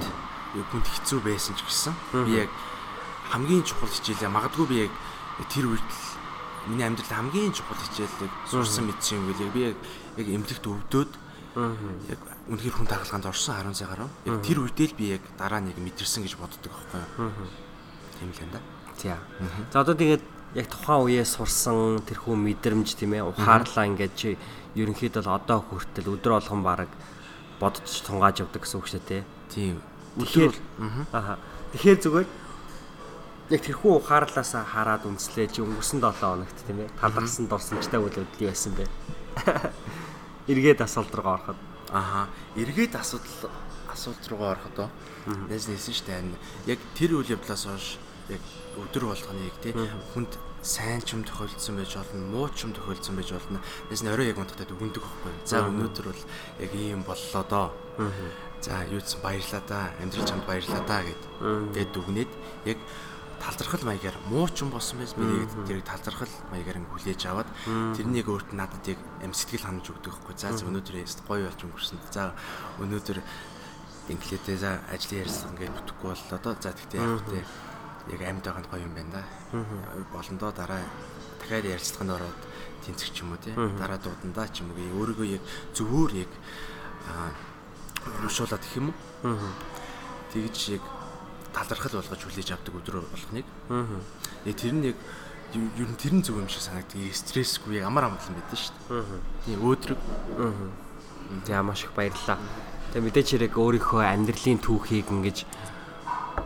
яг 0.56 0.66
хүнд 0.70 0.86
хэцүү 0.86 1.20
байсан 1.22 1.54
ч 1.54 1.62
гэсэн 1.62 1.94
би 2.26 2.42
яг 2.42 2.50
хамгийн 3.30 3.62
чухал 3.62 3.90
хичээлээ 3.90 4.30
магадгүй 4.30 4.66
би 4.66 4.76
яг 4.88 4.92
тэр 5.52 5.70
үед 5.70 5.90
миний 6.66 6.86
амьдралд 6.86 7.12
хамгийн 7.14 7.54
чухал 7.54 7.78
хичээлийг 7.78 8.32
сурсан 8.50 8.90
мэдсэн 8.90 9.22
юм 9.22 9.26
гээл 9.30 9.44
яг 9.46 9.52
би 9.54 9.60
яг 9.70 9.76
яг 10.18 10.26
эмнэлэгт 10.26 10.66
өвдөөд 10.66 11.12
яг 12.10 12.20
үнэхээр 12.48 12.74
хүн 12.80 12.88
тагалгаанд 12.88 13.26
орсон 13.28 13.58
10 13.60 13.76
сая 13.76 13.88
гаруй. 13.92 14.08
Яг 14.24 14.40
тэр 14.40 14.58
үедээ 14.64 14.88
л 14.90 14.98
би 14.98 15.04
яг 15.18 15.24
дараа 15.36 15.60
нэг 15.60 15.76
мэдэрсэн 15.76 16.24
гэж 16.24 16.40
боддог 16.40 16.72
байхгүй 16.72 17.00
юу. 17.20 17.32
Тийм 18.16 18.30
л 18.32 18.42
энэ 18.46 18.54
да. 18.56 18.60
Тийм. 18.96 19.20
За 19.72 19.80
одоо 19.84 19.94
тэгээд 19.94 20.24
яг 20.56 20.66
тухайн 20.66 21.04
үеэ 21.04 21.24
сурсан 21.28 22.00
тэрхүү 22.08 22.34
мэдрэмж 22.34 22.88
тийм 22.96 23.14
ээ 23.14 23.28
ухаарлаа 23.28 23.86
ингээд 23.86 24.14
чи 24.16 24.28
ерөнхийдөө 24.74 25.22
л 25.26 25.36
одоо 25.36 25.62
хүртэл 25.62 26.16
өдөр 26.16 26.40
болгон 26.40 26.62
баг 26.62 26.90
бодож 27.60 27.86
тунгааж 28.02 28.42
явдаг 28.42 28.64
гэсэн 28.64 28.78
үг 28.80 28.86
шүү 28.88 29.02
дээ 29.06 29.22
тийм. 29.52 29.76
Өдөр 30.18 30.54
аа. 31.14 31.38
Тэгэхээр 31.70 31.98
зүгээр 32.02 32.28
яг 33.50 33.62
тэрхүү 33.66 33.92
ухаарлаасаа 33.98 34.62
хараад 34.66 35.06
үнслээ 35.06 35.50
чи 35.54 35.62
өнгөрсөн 35.62 36.02
7 36.02 36.18
хоногт 36.18 36.58
тийм 36.66 36.86
ээ 36.86 36.94
талархсан 36.98 37.46
дурсамжтай 37.50 37.98
үйл 37.98 38.14
явдал 38.14 38.46
яасан 38.46 38.74
бэ? 38.74 38.86
Эргээд 40.50 40.82
асуулт 40.82 41.14
руугаа 41.14 41.34
ороход 41.38 41.58
Аха. 41.92 42.28
Эргээд 42.56 42.94
асуудал 42.94 43.50
асуулт 43.90 44.22
руугаа 44.30 44.54
орохдоо 44.54 44.88
нэс 45.50 45.66
нэсэн 45.66 45.94
штэ. 45.94 46.22
Яг 46.66 46.78
тэр 46.94 47.18
үйл 47.18 47.34
явдлаас 47.34 47.66
хойш 47.66 47.98
яг 48.30 48.42
өдөр 48.78 49.10
болгоныг 49.10 49.54
тий 49.62 49.74
хүнд 50.14 50.38
сайн 50.62 51.02
ч 51.02 51.16
юм 51.16 51.24
тохиолдсон 51.24 51.76
байж 51.80 51.96
болно, 51.96 52.22
муу 52.30 52.48
ч 52.54 52.68
юм 52.68 52.72
тохиолдсон 52.76 53.16
байж 53.16 53.32
болно. 53.34 53.58
Нэс 53.90 54.02
нь 54.04 54.12
орой 54.12 54.30
яг 54.30 54.38
унтахтаа 54.38 54.68
дүгндэг 54.68 55.02
байхгүй. 55.02 55.32
За 55.42 55.66
өнөөдөр 55.66 56.06
бол 56.06 56.22
яг 56.62 56.72
ийм 56.78 57.02
боллоо 57.02 57.44
доо. 57.48 57.68
За 58.60 58.84
юуцсан 58.86 59.20
баярлаа 59.24 59.62
да. 59.66 59.90
Амьдрал 59.98 60.28
чамд 60.28 60.44
баярлаа 60.46 60.84
да 60.86 61.02
гэд. 61.02 61.22
Тэгээд 61.74 61.92
дүгнээд 61.96 62.30
яг 62.68 62.78
талзархал 63.40 63.84
маягаар 63.88 64.16
муучин 64.28 64.68
болсон 64.70 65.00
байж 65.00 65.16
би 65.16 65.24
тэгээд 65.24 65.66
тэрийг 65.66 65.86
талзархал 65.88 66.32
маягаар 66.52 66.78
ингээ 66.84 66.92
хүлээж 66.92 67.22
аваад 67.26 67.48
тэрнийг 67.96 68.28
өөрт 68.28 68.52
нь 68.52 68.60
надад 68.60 68.84
яг 68.84 69.00
am 69.24 69.32
сэтгэл 69.32 69.64
ханаж 69.64 69.88
өгдөг 69.88 70.12
байхгүй. 70.12 70.36
За 70.36 70.52
өнөөдөр 70.52 70.96
гоё 71.24 71.48
болж 71.48 71.60
өнгөрсөн. 71.64 71.98
За 72.12 72.36
өнөөдөр 72.84 73.18
инглитэй 74.12 74.56
за 74.60 74.84
ажлын 74.92 75.24
ярилцлага 75.24 75.52
ингээд 75.56 75.76
бүтэхгүй 75.76 76.08
бол 76.12 76.24
одоо 76.36 76.52
за 76.60 76.70
тэгтээ 76.76 77.00
яг 77.00 77.24
тэ 77.32 77.40
яг 78.12 78.20
амьд 78.28 78.44
байгаа 78.44 78.62
нь 78.62 78.70
гоё 78.70 78.84
юм 78.84 78.94
байна 78.94 79.12
да. 79.16 79.24
Болон 80.12 80.36
доо 80.36 80.52
дараа 80.52 80.82
дахиад 81.40 81.64
ярилцлаганд 81.64 82.14
ороод 82.16 82.40
тэнцэх 82.84 83.10
ч 83.14 83.24
юм 83.24 83.32
уу 83.32 83.40
тий. 83.40 83.54
Дараа 83.54 83.98
дуудандаа 84.02 84.48
ч 84.52 84.60
юм 84.60 84.74
уу 84.76 85.00
өөрийгөө 85.00 85.28
яг 85.40 85.42
зөвхөр 85.72 86.12
яг 86.28 86.32
уушуулад 88.24 88.60
гэх 88.60 88.76
юм 88.76 88.92
уу. 88.92 88.96
Тэгж 90.32 90.58
яг 90.76 90.84
талархал 91.54 91.98
болгож 91.98 92.22
хүлээж 92.24 92.48
авдаг 92.54 92.74
өдрөөр 92.80 93.06
болохныг. 93.10 93.46
Яг 94.46 94.56
тэр 94.56 94.74
нь 94.74 94.84
яг 94.90 94.98
ер 95.54 95.88
нь 95.90 95.98
тэр 95.98 96.14
нь 96.14 96.22
зөв 96.22 96.38
юм 96.38 96.48
шиг 96.48 96.62
санагддаг. 96.62 97.10
Стрессгүй 97.14 97.82
ямар 97.82 98.06
амгалан 98.06 98.38
байдаг 98.38 98.58
шүү 98.58 98.74
дээ. 98.86 99.02
Тийм 99.46 99.58
өөдрөг. 99.66 100.00
Тэгээ 101.46 101.62
маш 101.66 101.84
их 101.84 101.92
баярлалаа. 101.94 102.38
Тэгээ 102.94 103.06
мэдээч 103.06 103.28
хэрэг 103.34 103.54
өөрийнхөө 103.58 104.02
амьдралын 104.02 104.58
түүхийг 104.62 105.10
ингэж 105.10 105.46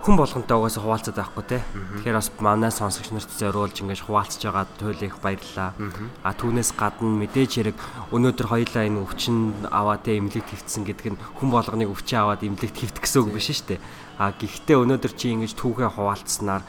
хүн 0.04 0.16
болгонтой 0.20 0.56
угаасаа 0.60 0.84
хуваалцаад 0.84 1.16
байхгүй 1.16 1.44
те. 1.48 1.58
Тэгэхээр 1.96 2.16
бас 2.20 2.28
манай 2.40 2.68
сонсогч 2.68 3.08
нарт 3.12 3.30
зориулж 3.32 3.80
ингэж 3.80 4.04
хуваалцаж 4.04 4.42
байгаа 4.44 4.68
туйл 4.76 5.00
их 5.00 5.16
баярлалаа. 5.24 5.72
А 6.20 6.36
түүнээс 6.36 6.76
гадна 6.76 7.08
мэдээж 7.24 7.52
хэрэг 7.72 7.76
өнөөдөр 8.12 8.46
хоёлаа 8.52 8.84
энэ 8.84 9.00
өвчин 9.00 9.64
аваад 9.72 10.04
те 10.04 10.20
эмнэлэг 10.20 10.44
твцсэн 10.44 10.84
гэдэг 10.84 11.16
нь 11.16 11.20
хүн 11.40 11.48
болгоныг 11.48 11.88
өвчин 11.88 12.20
аваад 12.20 12.44
эмнэлэг 12.44 12.76
твтэх 12.76 13.00
гэсэн 13.00 13.20
үг 13.24 13.32
биш 13.32 13.48
шүү 13.48 13.76
дээ. 13.76 13.80
А 14.18 14.30
гэхдээ 14.30 14.78
өнөөдөр 14.78 15.12
чи 15.18 15.34
ингэж 15.34 15.58
түүхээ 15.58 15.90
хуваалцснаар 15.98 16.62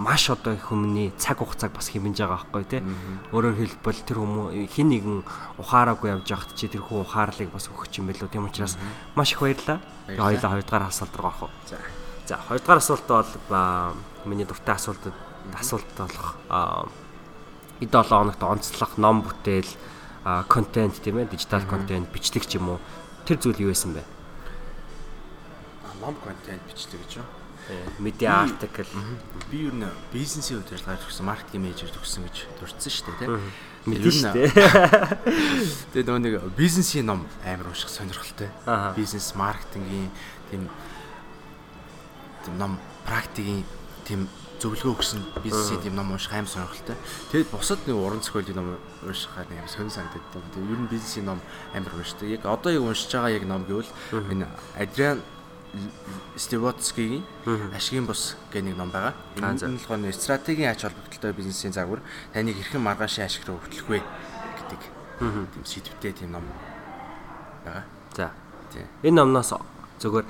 маш 0.00 0.32
одоо 0.32 0.56
хүмүүний 0.56 1.12
цаг 1.20 1.44
хугацааг 1.44 1.76
бас 1.76 1.92
хэмнэж 1.92 2.24
байгаа 2.24 2.40
байхгүй 2.40 2.64
те. 2.64 2.80
Өөрөөр 3.36 3.56
хэлбэл 3.60 4.00
тэр 4.08 4.18
хүмүүс 4.24 4.72
хин 4.72 4.88
нэгэн 4.88 5.18
ухаараагүй 5.60 6.08
явж 6.08 6.24
байхад 6.32 6.56
чи 6.56 6.72
тэр 6.72 6.80
хүн 6.88 7.04
ухаарлыг 7.04 7.52
бас 7.52 7.68
өгч 7.68 8.00
юм 8.00 8.08
билүү. 8.08 8.32
Тийм 8.32 8.48
учраас 8.48 8.80
маш 9.12 9.36
их 9.36 9.44
баярлалаа. 9.44 9.84
Хоёлаа 10.08 10.52
хоёрдугаар 10.56 10.88
асуулт 10.88 11.14
руу 11.20 11.28
орох 11.28 11.42
уу. 11.44 11.52
За. 11.68 11.76
За 12.24 12.40
хоёрдугаар 12.48 12.80
асуулт 12.80 13.04
бол 13.04 13.28
миний 14.24 14.48
дуртай 14.48 14.80
асуултад 14.80 15.12
асуулт 15.52 15.84
болох 15.96 16.40
эд 17.80 17.92
7 17.92 18.08
хоногт 18.08 18.42
онцлох 18.42 18.96
ном 18.96 19.22
бүтээл 19.22 19.68
контент 20.48 21.00
тийм 21.00 21.20
ээ 21.20 21.30
дижитал 21.30 21.62
контент 21.68 22.10
бичлэг 22.12 22.44
ч 22.48 22.58
юм 22.58 22.76
уу 22.76 22.78
тэр 23.24 23.38
зүйл 23.38 23.68
юу 23.68 23.72
байсан 23.72 23.94
бэ? 23.94 24.17
Ном 26.00 26.14
контент 26.22 26.62
бичлэг 26.68 27.02
гэж 27.06 27.18
юу? 27.18 27.26
Медиа 27.98 28.44
артикл. 28.44 28.88
Би 29.50 29.66
юу 29.68 29.74
нэ 29.74 29.90
бизнесийн 30.12 30.62
удирдлагаар 30.62 31.02
төгссөн, 31.02 31.26
маркетинг 31.28 31.68
менежер 31.68 31.92
төгссөн 31.92 32.24
гэж 32.24 32.46
дурдсан 32.60 32.92
шүү 32.92 33.04
дээ 33.08 33.18
тийм. 33.20 33.52
Мэдэн 33.84 34.14
шүү 34.14 34.32
дээ. 34.32 34.48
Тэгээд 35.92 36.08
нөгөө 36.08 36.22
нэг 36.24 36.34
бизнесийн 36.56 37.06
ном 37.10 37.26
амар 37.44 37.68
унших 37.68 37.92
сонирхолтой. 37.92 38.48
Бизнес 38.96 39.34
маркетингийн 39.36 40.08
тийм 40.48 40.68
ном 42.56 42.78
практикийн 43.04 43.64
тийм 44.08 44.28
зөвлөгөө 44.58 44.94
өгсөн 44.96 45.20
бизнесийн 45.44 45.82
тийм 45.84 45.94
ном 45.98 46.12
унших 46.16 46.32
аим 46.32 46.48
сонирхолтой. 46.48 46.96
Тэгэд 47.30 47.52
бусад 47.52 47.84
нэг 47.84 47.96
уран 48.00 48.24
зохиолын 48.24 48.56
ном 48.56 48.68
уншихаар 49.04 49.44
аим 49.44 49.68
сонир 49.68 49.92
санагдаад 49.92 50.24
байна. 50.32 50.52
Тэгээ 50.56 50.72
ер 50.72 50.80
нь 50.82 50.90
бизнесийн 50.90 51.26
ном 51.28 51.40
амар 51.76 51.94
уншдаг. 51.94 52.26
Яг 52.32 52.48
одоо 52.48 52.72
яг 52.72 52.82
уншиж 52.82 53.12
байгаа 53.12 53.36
яг 53.36 53.44
ном 53.44 53.68
гэвэл 53.68 53.92
энэ 54.32 54.48
Адриан 54.74 55.20
Стивотскигийн 56.36 57.24
ашигын 57.74 58.06
бус 58.06 58.36
гэх 58.52 58.64
нэг 58.64 58.76
ном 58.76 58.90
байгаа. 58.90 59.14
Энэ 59.36 59.68
нь 59.68 59.76
болохоор 59.76 60.12
стратегийн 60.14 60.72
ач 60.72 60.82
холбогдолтой 60.82 61.32
бизнесийн 61.32 61.72
загвар. 61.72 62.00
Таныг 62.32 62.56
хэрхэн 62.56 62.80
маргаашийн 62.80 63.26
ашиг 63.26 63.44
руу 63.48 63.60
хөтлөх 63.60 63.88
вэ 63.88 64.00
гэдэг 64.00 64.80
тийм 65.52 65.64
сэдвтэй 65.64 66.12
тийм 66.12 66.32
ном 66.32 66.44
байгаа. 67.64 67.84
За. 68.16 68.30
Энэ 69.02 69.20
номноос 69.20 69.52
зөвхөн 70.00 70.24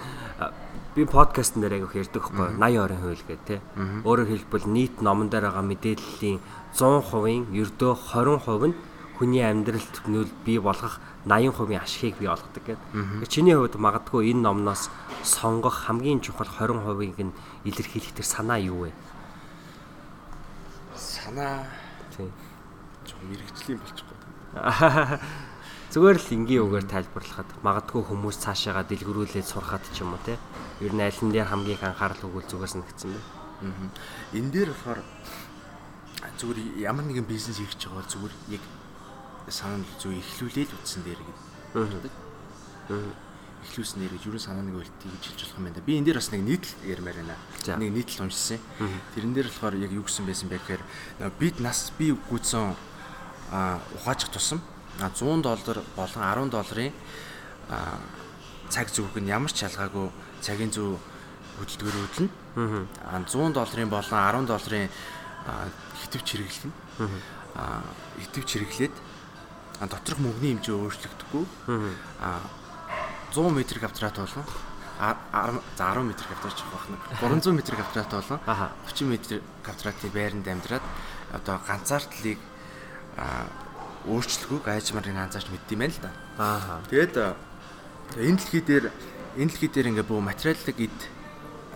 би 0.96 1.04
подкастн 1.04 1.60
дээр 1.60 1.78
агиох 1.78 1.94
ярьдаг 1.94 2.22
байхгүй 2.24 2.58
80 2.58 2.82
орын 2.82 3.00
хууль 3.04 3.22
гэдэг 3.28 3.46
тий. 3.46 3.60
Өөрөөр 4.02 4.28
хэлбэл 4.32 4.66
нийт 4.66 4.96
номон 5.04 5.28
дээр 5.30 5.52
байгаа 5.52 5.62
мэдээллийн 5.62 6.40
100%-ийн 6.74 7.52
ердөө 7.54 7.92
20% 7.94 8.72
нь 8.72 8.76
хүний 9.18 9.44
амьдралд 9.44 9.94
нөл 10.06 10.30
бий 10.42 10.58
болгох 10.58 10.98
80%-ийн 11.28 11.82
ашигыг 11.84 12.16
бий 12.18 12.28
болгодог 12.28 12.64
гэдэг. 12.64 13.28
Чиний 13.28 13.54
хувьд 13.54 13.76
магадгүй 13.76 14.32
энэ 14.32 14.42
номноос 14.48 14.88
сонгох 15.22 15.86
хамгийн 15.86 16.24
чухал 16.24 16.48
20%-ийг 16.48 17.20
нь 17.20 17.36
илэрхийлэх 17.68 18.16
тэр 18.16 18.26
санаа 18.26 18.58
юу 18.58 18.88
вэ? 18.88 18.92
Санаа 20.96 21.68
тийм. 22.16 22.32
Жог 23.04 23.20
мэрэгжлийн 23.28 23.78
болчихгоо. 23.78 24.16
Зүгээр 25.92 26.18
л 26.20 26.34
энгийн 26.36 26.64
үгээр 26.68 26.86
тайлбарлахад 26.88 27.48
магадгүй 27.64 28.02
хүмүүс 28.04 28.36
цаашаага 28.44 28.84
дэлгэрүүлээд 28.92 29.48
сурахад 29.48 29.84
ч 29.88 30.04
юм 30.04 30.12
уу 30.12 30.20
те. 30.20 30.36
Ер 30.84 30.92
нь 30.92 31.00
нь 31.00 31.32
дээр 31.32 31.48
хамгийн 31.48 31.80
их 31.80 31.84
анхаарал 31.84 32.28
өгвөл 32.28 32.44
зүгээс 32.44 32.76
нэгцэн 32.76 33.16
бэ. 33.16 33.20
Аа. 33.64 34.36
Энэ 34.36 34.52
дээр 34.52 34.68
болохоор 34.76 35.00
зүгээр 36.38 36.58
ямар 36.84 37.04
нэгэн 37.08 37.24
бизнес 37.24 37.56
хийж 37.56 37.88
байгаа 37.88 38.04
бол 38.04 38.12
зүгээр 38.12 38.34
яг 38.52 38.62
санаа 39.50 39.84
зүг 40.00 40.12
ихлүүлээд 40.16 40.70
үтсэн 40.72 41.02
дээр 41.04 41.20
гэдэг. 41.20 42.14
Аа. 42.88 43.12
Ихлүүлсэн 43.68 43.98
дээр 44.00 44.14
ерөн 44.16 44.38
санааны 44.40 44.72
үйлдэл 44.72 45.12
гэж 45.18 45.24
хэлж 45.28 45.40
болох 45.44 45.58
юм 45.58 45.64
байна. 45.68 45.82
Би 45.82 45.92
энэ 45.98 46.06
дээр 46.08 46.18
бас 46.22 46.30
нэг 46.30 46.42
нийтлэл 46.46 46.88
ярмаар 46.88 47.16
байна. 47.18 47.36
Нэг 47.80 47.90
нийтлэл 47.92 48.24
уншсан. 48.28 48.60
Тэрэн 49.14 49.32
дээр 49.34 49.48
болохоор 49.50 49.74
яг 49.76 49.92
юу 49.92 50.04
гэсэн 50.06 50.24
байсан 50.24 50.48
бэ 50.48 50.60
гэхээр 50.62 50.82
бид 51.40 51.56
нас 51.60 51.90
би 51.98 52.14
гүйцэн 52.14 52.76
а 53.50 53.80
ухаачих 53.96 54.30
тусам 54.30 54.60
100 54.98 55.42
доллар 55.42 55.78
болон 55.96 56.22
10 56.22 56.50
долларын 56.50 56.92
цаг 58.68 58.88
зүг 58.92 59.16
нь 59.16 59.28
ямар 59.28 59.52
ч 59.52 59.64
шалгаагүй 59.64 60.10
цагийн 60.40 60.72
зүй 60.72 60.96
хөдөлгөөрүүд 61.58 62.16
нь 62.24 62.30
аа 63.06 63.22
100 63.24 63.52
долларын 63.56 63.88
болон 63.88 64.18
10 64.20 64.46
долларын 64.46 64.88
хитвч 66.02 66.26
хэрэглэн 66.36 66.72
аа 67.56 67.82
хитвч 68.20 68.48
хэрэглээд 68.52 68.94
доторх 69.86 70.18
мөнгөний 70.18 70.58
хэмжээ 70.58 70.74
өөрчлөгдөхгүй 70.74 71.44
аа 72.18 72.42
100 73.30 73.46
м 73.46 73.62
квадрат 73.62 74.16
болон 74.18 74.44
10 74.98 75.62
за 75.78 75.84
10 75.94 76.02
м 76.02 76.10
квадрат 76.10 76.58
байна. 76.58 76.98
300 77.22 77.54
м 77.54 77.60
квадрат 77.62 78.10
болон 78.10 78.40
30 78.90 79.06
м 79.06 79.42
квадратын 79.62 80.10
байранд 80.10 80.46
амьдраад 80.48 80.84
одоо 81.32 81.60
ганцаардлыг 81.68 82.38
өөрчлөлгүй 84.08 84.60
гайжмарын 84.64 85.18
анзаарч 85.28 85.46
мэддэм 85.52 85.78
байна 85.78 85.94
л 85.94 86.02
да. 86.02 86.10
Аа. 86.38 86.80
Тэгээд 86.90 87.14
энэ 88.16 88.38
дэлхий 88.40 88.62
дээр 88.64 88.84
энэ 89.36 89.50
дэлхий 89.52 89.68
дээр 89.70 89.86
ингээ 89.92 90.06
бүх 90.08 90.22
материаллык 90.24 90.78
эд 90.80 90.98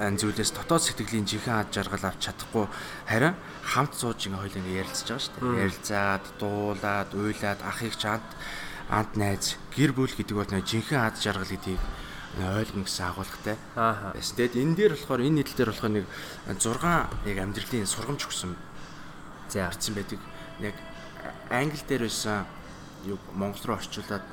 зүйлээс 0.00 0.56
дотоод 0.56 0.82
сэтгэлийн 0.82 1.28
жинхэнэ 1.28 1.68
ад 1.68 1.68
жаргал 1.68 2.08
авч 2.08 2.32
чадахгүй 2.32 2.66
харин 3.04 3.36
хамт 3.60 3.92
сууж 3.92 4.24
ингээ 4.24 4.40
хоёул 4.40 4.58
ингээ 4.64 4.80
ярилцаж 4.80 5.08
байгаа 5.08 5.20
шүү 5.20 5.34
дээ. 5.36 5.62
Ярилцаад, 5.68 6.24
дуулаад, 6.40 7.10
уйлаад 7.12 7.60
ахыг 7.60 7.94
чад 8.00 8.24
ант 8.88 9.12
найз 9.20 9.60
гэр 9.76 9.92
бүл 9.92 10.12
гэдэг 10.16 10.36
бол 10.36 10.48
нэг 10.48 10.64
жинхэнэ 10.64 11.06
ад 11.12 11.16
жаргал 11.20 11.48
гэдгийг 11.52 11.82
ойлгоно 12.40 12.84
гэсэн 12.88 13.04
агуулгатай. 13.12 13.56
Аа. 13.76 14.16
Тэгэд 14.16 14.56
энэ 14.56 14.76
дээр 14.76 14.92
болохоор 14.96 15.20
энэ 15.20 15.44
нийтлэл 15.44 15.58
дээр 15.60 15.72
болохоор 15.76 15.92
нэг 16.00 16.06
6 16.48 17.28
яг 17.28 17.38
амьдралын 17.44 17.84
сургамж 17.84 18.24
өгсөн. 18.24 18.56
За 19.52 19.68
бичсэн 19.68 19.92
байдаг. 19.92 20.20
Яг 20.64 20.76
англи 21.52 21.84
дээр 21.84 22.08
байсан 22.08 22.48
юу 23.04 23.18
монгол 23.34 23.60
руу 23.64 23.76
орчуулад 23.76 24.24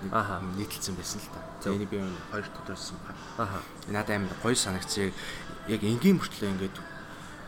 нийтэлсэн 0.56 0.96
байсан 0.96 1.20
л 1.20 1.30
та. 1.34 1.70
Энийг 1.76 1.90
би 1.90 2.00
хоёр 2.32 2.48
удаа 2.48 2.76
байсан 2.76 2.96
байна. 3.04 3.20
Аа. 3.38 3.62
Надад 3.92 4.16
амар 4.16 4.38
гоё 4.44 4.56
санагцсан. 4.56 5.12
Яг 5.70 5.82
энгийн 5.86 6.18
мөртлөө 6.18 6.50
ингээд 6.50 6.78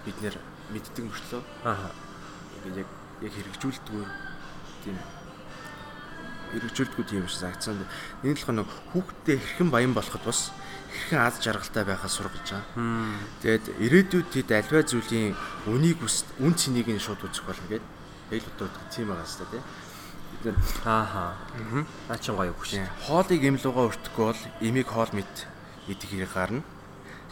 бид 0.06 0.18
нэр 0.22 0.36
мэддэг 0.72 1.06
мөртлөө. 1.10 1.42
Аа. 1.66 1.90
Ингээд 2.62 2.86
яг 2.86 2.90
яг 3.26 3.34
хэрэгжүүлдэггүй. 3.34 4.06
Тийм. 4.86 4.98
Хэрэгжүүлдэггүй 6.54 7.06
тийм 7.10 7.26
шиг 7.26 7.42
санагцсан. 7.42 7.82
Энэ 8.22 8.38
л 8.38 8.62
нэг 8.62 8.70
хүүхдтэй 8.94 9.38
хэрхэн 9.42 9.70
баян 9.74 9.94
болоход 9.98 10.22
бас 10.22 10.54
хэрхэн 10.94 11.20
аз 11.26 11.42
жаргалтай 11.42 11.84
байхаа 11.84 12.12
сургаж 12.12 12.46
байгаа. 12.46 13.18
Тэгээд 13.42 13.66
ирээдүйд 13.90 14.28
тэд 14.30 14.50
альва 14.54 14.86
зүйлийн 14.86 15.34
үнийг 15.66 15.98
үн 16.02 16.54
цэнийг 16.54 16.94
нь 16.94 17.02
шууд 17.02 17.26
үзэх 17.26 17.50
болно 17.50 17.66
гэдэг 17.74 18.02
ээлүүдүүд 18.32 18.76
тийм 18.94 19.12
байгаа 19.12 19.28
шүү 19.28 19.50
дээ 19.52 19.64
бид 20.44 20.56
ааха 20.86 21.36
аа 22.10 22.18
чин 22.18 22.36
гоё 22.36 22.54
шээ 22.64 22.88
хоолыг 23.06 23.42
имлууга 23.44 23.92
өртөхгүй 23.92 24.26
бол 24.26 24.42
имийг 24.62 24.88
хоол 24.88 25.12
мэд 25.14 25.34
идэх 25.92 26.10
хэрэг 26.10 26.34
гарна 26.34 26.64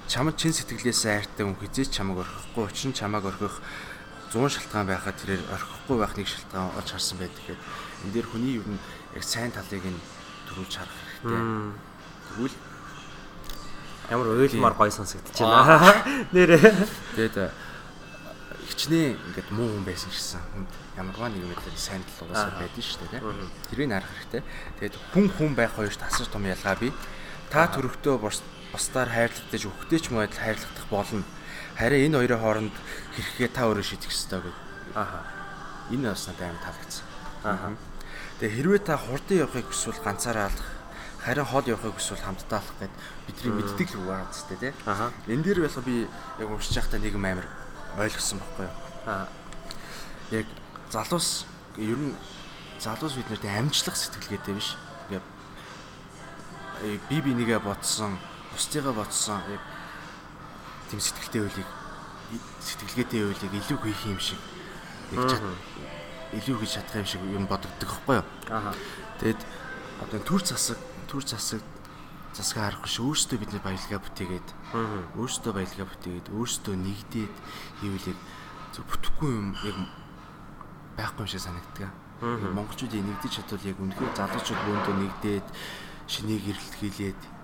чамд 0.10 0.34
чин 0.42 0.50
сэтгэлээс 0.50 1.06
айртай 1.06 1.46
хүн 1.46 1.54
хизээч 1.62 1.94
чамаг 1.94 2.26
орхихгүй 2.26 2.66
нь 2.90 2.98
чамаг 2.98 3.30
орхих 3.30 3.62
100 4.34 4.50
шалтгаан 4.50 4.90
байхад 4.90 5.14
тэрээр 5.22 5.46
орхихгүй 5.54 5.98
байх 6.02 6.18
нэг 6.18 6.26
шалтгаан 6.26 6.74
олж 6.74 6.90
харсан 6.90 7.22
байдаг 7.22 7.38
гэхэд 7.46 7.62
энэ 8.10 8.14
дээр 8.18 8.28
хүний 8.34 8.58
юу 8.58 8.66
нь 8.66 8.82
яг 9.14 9.24
сайн 9.24 9.54
талыг 9.54 9.86
нь 9.86 10.02
төрүүлж 10.50 10.74
харах 10.82 10.98
хэрэгтэй. 10.98 11.42
Тэгвэл 12.26 12.58
ямар 14.10 14.28
уйлмаар 14.34 14.74
гоё 14.74 14.90
сонсогдож 14.90 15.38
байна. 15.38 15.94
Нэрээ. 16.34 16.62
Тэгээд 17.14 17.38
хичнээн 18.66 19.14
ингээд 19.14 19.50
муу 19.54 19.70
хүн 19.78 19.86
байсан 19.86 20.10
гэсэн 20.10 20.42
хүнд 20.42 20.72
ямарваа 20.98 21.30
нэг 21.30 21.46
мэдээ 21.46 21.78
сайн 21.78 22.02
тал 22.02 22.26
угаасаа 22.26 22.58
байдэн 22.58 22.82
шүү 22.82 23.14
дээ. 23.14 23.22
Тэрийг 23.70 23.94
харах 23.94 24.10
хэрэгтэй. 24.10 24.42
Тэгээд 24.82 24.96
хүн 25.14 25.26
хүн 25.38 25.54
байх 25.54 25.74
хоёрт 25.78 26.02
асар 26.02 26.26
том 26.30 26.46
ялгаа 26.50 26.78
бий. 26.82 26.94
Та 27.54 27.70
төрөктөө 27.70 28.18
бусдаар 28.72 29.10
хайрлагдаж 29.10 29.64
өгөхтэй 29.66 30.00
ч 30.00 30.06
юм 30.10 30.22
уу 30.22 30.28
хайрлагдах 30.30 30.88
болно. 30.90 31.24
Харин 31.78 32.12
энэ 32.12 32.18
хоёрын 32.20 32.42
хооронд 32.42 32.76
хэрэгээ 33.16 33.50
та 33.56 33.66
өөрөө 33.70 33.86
шийдэх 33.86 34.12
ёстой 34.12 34.40
гэдэг. 34.44 34.58
Аха. 34.96 35.20
Энэ 35.90 36.10
бас 36.12 36.28
надад 36.28 36.50
амар 36.50 36.62
таалагдсан. 36.62 37.06
Аха. 37.44 37.68
Тэгээ 38.40 38.56
хэрвээ 38.56 38.82
та 38.84 38.96
хурдан 38.98 39.38
явахыг 39.44 39.68
хүсвэл 39.68 40.02
ганцаараа 40.04 40.48
алах 40.52 40.70
харин 41.20 41.46
хол 41.46 41.66
явахыг 41.68 41.96
хүсвэл 42.00 42.24
хамтдаа 42.24 42.60
алах 42.64 42.76
гэд 42.80 42.94
бидний 43.28 43.54
мэддэг 43.60 43.88
л 43.92 44.00
үг 44.00 44.08
байгаа 44.08 44.32
зү 44.32 44.56
тий. 44.56 44.74
Аха. 44.88 45.12
Энэ 45.28 45.44
дээр 45.44 45.60
бас 45.68 45.76
би 45.84 46.08
яг 46.40 46.50
уншиж 46.50 46.76
байхдаа 46.80 47.00
нэг 47.00 47.14
юм 47.14 47.26
амар 47.28 47.48
ойлгосон 48.00 48.40
байхгүй 48.40 48.66
юу. 48.68 48.76
Аа. 49.08 49.28
Яг 50.32 50.48
залуус 50.92 51.46
ер 51.76 52.00
нь 52.00 52.16
залуус 52.80 53.14
бид 53.20 53.30
нарт 53.30 53.46
амжлах 53.46 53.96
сэтгэлгээтэй 54.00 54.56
биш. 54.56 54.80
Ингээ 55.12 55.24
би 57.12 57.18
би 57.20 57.32
нэгэ 57.36 57.60
бодсон, 57.60 58.16
бусдыгаа 58.60 58.92
бодсон 58.92 59.40
яг 59.48 59.64
тийм 60.92 61.00
сэтгэлтэй 61.00 61.48
үйлийг 61.48 61.70
сэтгэлгээтэй 62.60 63.24
үйлийг 63.24 63.54
илүү 63.56 63.80
хийх 63.88 64.04
юм 64.12 64.20
шиг 64.20 64.42
яг 65.16 65.32
илүү 66.36 66.60
хийж 66.60 66.76
чадах 66.76 67.00
юм 67.00 67.08
шиг 67.08 67.24
юм 67.24 67.48
бодогддог 67.48 67.88
байхгүй 67.88 68.20
юу. 68.20 68.28
Аа. 68.52 68.76
Тэгэд 69.24 69.40
одоо 70.04 70.20
төр 70.28 70.44
засаг, 70.44 70.76
төр 71.08 71.24
засаг 71.24 71.64
засгаа 72.36 72.68
харахгүй 72.68 72.92
ш 72.92 73.00
өөрсдөө 73.00 73.38
бид 73.40 73.52
нар 73.56 73.64
баялгаа 73.64 74.00
бүтээгээд 74.04 74.48
өөрсдөө 75.16 75.52
баялгаа 75.56 75.88
бүтээгээд 75.88 76.28
өөрсдөө 76.36 76.76
нэгдээд 76.76 77.36
хийвлийг 77.80 78.20
зөв 78.76 78.84
бүтэхгүй 78.92 79.30
юм 79.40 79.48
яг 79.64 79.78
байхгүй 81.00 81.24
юм 81.24 81.32
шиг 81.32 81.48
санагддаг. 81.48 81.90
Монголчуудын 82.20 83.08
нэгдэж 83.08 83.32
чадвал 83.40 83.64
яг 83.72 83.80
үнэхээр 83.80 84.14
залуучууд 84.20 84.62
бөөндөө 84.68 84.96
нэгдээд 85.00 85.48
шинийг 86.12 86.44
эрэлтгийлээд 86.44 87.39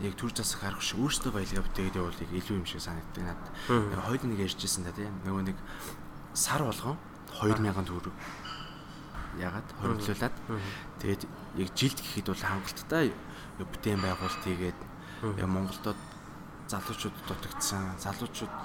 яг 0.00 0.14
төр 0.16 0.32
засаг 0.32 0.64
харахгүй 0.64 0.86
ш 0.86 0.96
өөрсдөө 0.96 1.32
баялгаа 1.36 1.64
бүтээгээд 1.68 1.98
явуулыг 2.00 2.30
илүү 2.32 2.56
юм 2.56 2.66
шиг 2.66 2.80
санагддаг 2.80 3.24
надад. 3.24 3.48
Яг 3.68 4.00
хоёул 4.00 4.26
нэг 4.32 4.40
ярьжсэн 4.48 4.84
да 4.84 4.92
тийм. 4.96 5.12
Нөгөө 5.28 5.42
нэг 5.52 5.58
сар 6.32 6.64
болгон 6.64 6.96
2000 7.36 7.84
төгрөг. 7.84 8.16
Ягаад? 9.38 9.68
Хоригдлуулад 9.78 10.34
тэгээд 10.98 11.22
яг 11.60 11.68
жилд 11.76 11.98
гэхэд 12.00 12.26
бол 12.32 12.42
хангалттай 12.42 13.12
бүтээн 13.60 14.00
байгуулалт 14.00 14.42
хийгээд 14.42 14.78
яг 15.38 15.48
Монголдод 15.48 16.00
залуучууд 16.70 17.16
дутагдсан 17.28 17.98
залуучууд 17.98 18.56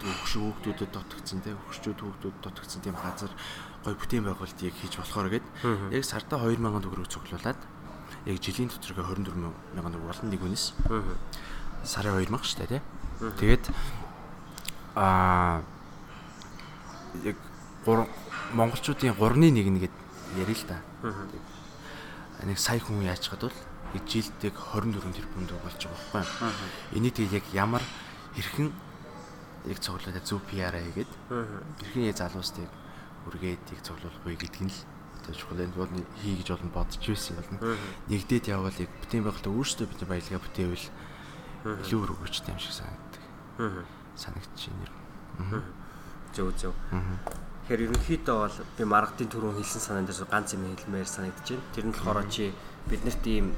өгш 0.00 0.32
хүүхдүүдэд 0.38 0.90
дутагдсан 0.94 1.40
те 1.44 1.54
өгшчүүд 1.54 1.98
хүүхдүүд 1.98 2.36
дутагдсан 2.40 2.80
тийм 2.82 2.96
газар 2.96 3.32
гой 3.84 3.94
бүтээн 3.98 4.24
байгуулалтыг 4.26 4.74
хийж 4.74 4.94
болохоор 4.98 5.28
гээд 5.34 5.46
яг 5.92 6.04
сартаа 6.06 6.46
2000 6.46 6.84
төгрөг 6.84 7.08
цуглуулад 7.10 7.58
яг 8.26 8.36
жилийн 8.42 8.68
доторх 8.68 8.96
24 8.96 9.36
мянган 9.74 9.92
төгрөг 9.94 10.10
болно 10.10 10.30
нэг 10.30 10.42
үнэс 10.44 10.64
сарын 11.84 12.18
2000 12.20 12.44
шүү 12.44 12.58
дээ 12.66 12.80
те 12.80 12.82
тэгээд 13.40 13.64
аа 14.96 15.62
яг 17.24 17.36
монголчуудын 18.54 19.14
3-ны 19.14 19.48
1 19.54 19.70
нэгэд 19.70 19.94
ярил 20.36 20.58
л 20.58 20.66
да. 20.68 20.78
Нэг 22.44 22.58
сая 22.58 22.80
хүн 22.80 23.04
яачхад 23.04 23.46
бол 23.46 23.58
нэг 23.94 24.04
жилд 24.06 24.36
яг 24.42 24.54
24 24.58 25.14
тэрбум 25.14 25.46
болж 25.46 25.80
байгаа 25.86 25.98
байхгүй. 26.12 26.50
Энийг 26.98 27.14
тэгээд 27.14 27.34
яг 27.34 27.46
ямар 27.54 27.82
хэрхэн 28.34 28.72
яг 29.66 29.78
цуглуулаад 29.78 30.26
зөв 30.26 30.40
PR 30.50 30.74
хийгээд 30.74 31.10
хэрхэн 31.30 32.14
залуустыг 32.16 32.70
үргээд 33.28 33.64
яг 33.74 33.80
цуглуулах 33.84 34.24
вэ 34.24 34.34
гэдг 34.38 34.60
нь 34.66 34.72
л 34.72 34.78
одоо 35.20 35.34
чухал 35.36 35.60
энэ 35.60 35.76
бол 35.76 35.92
хий 36.18 36.34
гэж 36.40 36.48
болно 36.56 36.70
бодож 36.72 37.04
байсан 37.04 37.36
юм 37.36 37.44
байна. 37.60 37.76
Нэгдээд 38.08 38.50
явбал 38.50 38.80
яг 38.80 38.90
бүтээн 39.04 39.24
байгуулалт 39.24 39.52
өөрсдөө 39.52 39.86
бидний 39.86 40.08
баялгаа 40.08 40.40
бүтээвэл 40.40 40.86
илүү 41.84 42.00
өргөжтэй 42.00 42.52
юм 42.52 42.60
шиг 42.60 42.74
санагддаг. 42.80 43.22
Санагдчихээн. 44.16 45.62
Зөв 46.32 46.48
зөв. 46.56 46.74
Тэгэхээр 47.70 47.86
ерөнхийдөө 47.86 48.36
бол 48.40 48.56
би 48.76 48.84
маргатын 48.88 49.28
түрүүн 49.30 49.56
хэлсэн 49.60 49.82
санаанд 49.84 50.10
дээр 50.10 50.26
ганц 50.26 50.58
юм 50.58 50.64
хэлмээр 50.74 51.06
санагдаж 51.06 51.46
байна. 51.54 51.70
Тэр 51.70 51.84
нь 51.86 51.94
болохоор 51.94 52.26
чи 52.26 52.50
биднэрт 52.90 53.24
ийм 53.30 53.54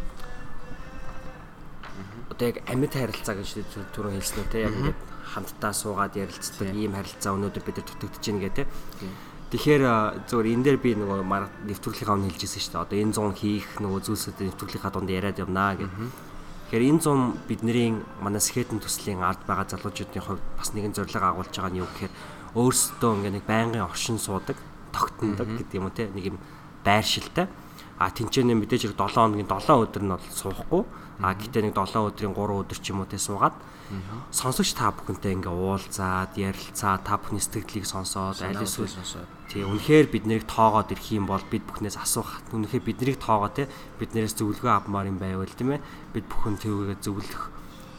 одоо 2.28 2.46
яг 2.48 2.60
амьд 2.68 2.92
харилцаа 2.92 3.34
гэж 3.40 3.48
түрүүн 3.96 4.16
хэлсэн 4.20 4.40
үү 4.40 4.52
те 4.52 4.64
яг 4.68 4.74
ингээд 4.76 5.00
хамтдаа 5.32 5.72
суугаад 5.72 6.16
ярилцдаг 6.16 6.68
ийм 6.76 6.92
харилцаа 6.92 7.32
өнөөдөр 7.36 7.64
бид 7.64 7.76
нар 7.80 7.88
төтөгдөж 7.88 8.24
байна 8.28 8.42
гэдэг 8.44 8.66
те. 8.68 8.72
Тэгэхээр 9.52 9.84
зөвөр 10.32 10.48
энэ 10.48 10.64
дээр 10.64 10.78
би 10.80 10.96
нөгөө 10.96 11.28
нэвтрүүлгийнхаа 11.68 12.16
өмнө 12.16 12.32
хэлжсэн 12.32 12.56
шүү 12.56 12.72
дээ. 12.72 12.84
Одоо 12.88 12.98
энэ 13.04 13.12
100 13.12 13.36
хийх 13.36 13.68
нөгөө 13.84 14.00
зүйлсүүдээ 14.00 14.48
нэвтрүүлгийнхаа 14.48 14.92
дунд 14.96 15.12
яриад 15.12 15.36
явнаа 15.44 15.76
гэх. 15.76 15.92
Тэгэхээр 16.72 16.88
энэ 16.88 17.00
100 17.04 17.52
бидний 17.52 18.00
манай 18.24 18.40
скетэн 18.40 18.80
төслийн 18.80 19.20
ард 19.20 19.44
байгаа 19.44 19.68
залуучуудын 19.68 20.24
хувьд 20.24 20.44
бас 20.56 20.72
нэгэн 20.72 20.96
зорилго 20.96 21.28
агуулж 21.28 21.52
байгаа 21.52 21.68
нь 21.68 21.80
юу 21.84 21.88
гэхээр 21.92 22.12
өөрсдөө 22.56 23.10
ингээ 23.12 23.34
нэг 23.36 23.44
байнгын 23.44 23.84
оршин 23.84 24.16
суудаг, 24.16 24.56
тогтнодог 24.88 25.44
гэдэг 25.52 25.76
юм 25.76 25.84
уу 25.84 25.92
те 25.92 26.08
нэг 26.08 26.32
юм 26.32 26.40
байршилтай. 26.80 27.44
А 27.98 28.10
тэнцэнэ 28.10 28.54
мэдээж 28.58 28.92
хэрэг 28.92 28.98
7 28.98 29.14
хоногийн 29.14 29.48
7 29.48 29.82
өдөр 29.86 30.02
нь 30.02 30.12
бол 30.12 30.26
суухгүй. 30.30 30.82
А 31.22 31.34
гэтээ 31.38 31.70
нэг 31.70 31.74
7 31.76 32.02
өдрийн 32.02 32.34
3 32.34 32.60
өдөр 32.66 32.78
ч 32.78 32.90
юм 32.90 33.02
уу 33.02 33.08
те 33.10 33.18
суугаад 33.18 33.54
сонсогч 34.32 34.72
та 34.72 34.88
бүхэнтэй 34.88 35.36
ингээ 35.36 35.52
уулзаад, 35.52 36.32
ярилцаа, 36.40 36.96
та 37.04 37.20
бүхний 37.20 37.42
сэтгэлдлийг 37.44 37.84
сонсоод, 37.84 38.40
аль 38.40 38.64
эсвэл 38.64 38.88
тий 39.52 39.64
үнэхээр 39.68 40.08
бид 40.08 40.24
нарыг 40.24 40.48
тоогоод 40.48 40.88
ирэх 40.96 41.12
юм 41.12 41.28
бол 41.28 41.44
бид 41.52 41.68
бүхнээс 41.68 42.00
асуух. 42.00 42.40
Үнэхээр 42.56 42.84
бид 42.88 42.98
нарыг 43.04 43.18
тоогоо 43.20 43.52
те 43.52 43.68
биднээс 44.00 44.32
зөвлөгөө 44.40 44.72
авмаар 44.72 45.12
юм 45.12 45.20
байвал 45.20 45.52
тийм 45.52 45.76
ээ. 45.76 45.84
Бид 46.16 46.24
бүхэн 46.24 46.56
төвөөгөө 46.56 46.98
зөвлөх 47.04 47.42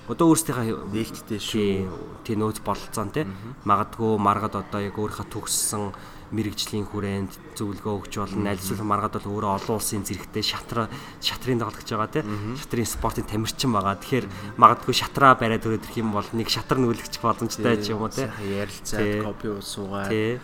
одоо 0.09 0.33
өөрсдийнхээ 0.33 0.91
нээлттэй 0.91 1.39
шүү. 1.39 2.25
тий 2.27 2.35
нөөц 2.35 2.59
бололцоон 2.65 3.13
тий 3.13 3.23
магадгүй 3.63 4.19
маргад 4.19 4.59
одоо 4.59 4.81
яг 4.83 4.97
өөрийнхөө 4.99 5.31
төгссөн 5.31 5.95
мэрэгжлийн 6.33 6.89
хүрээнд 6.89 7.31
зөвлөгөө 7.53 7.93
өгч 8.03 8.13
болно. 8.17 8.49
Аль 8.49 8.57
эсвэл 8.57 8.81
маргад 8.81 9.21
бол 9.21 9.37
өөрөө 9.37 9.51
олон 9.61 9.77
улсын 9.77 10.01
зэрэгтэй 10.01 10.41
шатраа 10.41 10.89
шатрын 11.21 11.61
дагалдаж 11.61 11.85
байгаа 11.85 12.09
тий 12.09 12.23
шатрын 12.57 12.89
спортын 12.89 13.29
тамирчин 13.29 13.71
байгаа. 13.71 14.01
Тэгэхээр 14.01 14.25
магадгүй 14.57 14.95
шатраа 14.97 15.37
бариад 15.37 15.63
өрөөд 15.63 15.85
ирэх 15.85 16.01
юм 16.01 16.11
бол 16.17 16.27
нэг 16.33 16.49
шатар 16.49 16.81
нүүлгч 16.81 17.21
боломжтой 17.21 17.77
ч 17.77 17.93
юм 17.93 18.01
уу 18.01 18.09
тий 18.09 18.25
ярилцаад 18.25 19.21
копи 19.21 19.47
тий. 20.09 20.41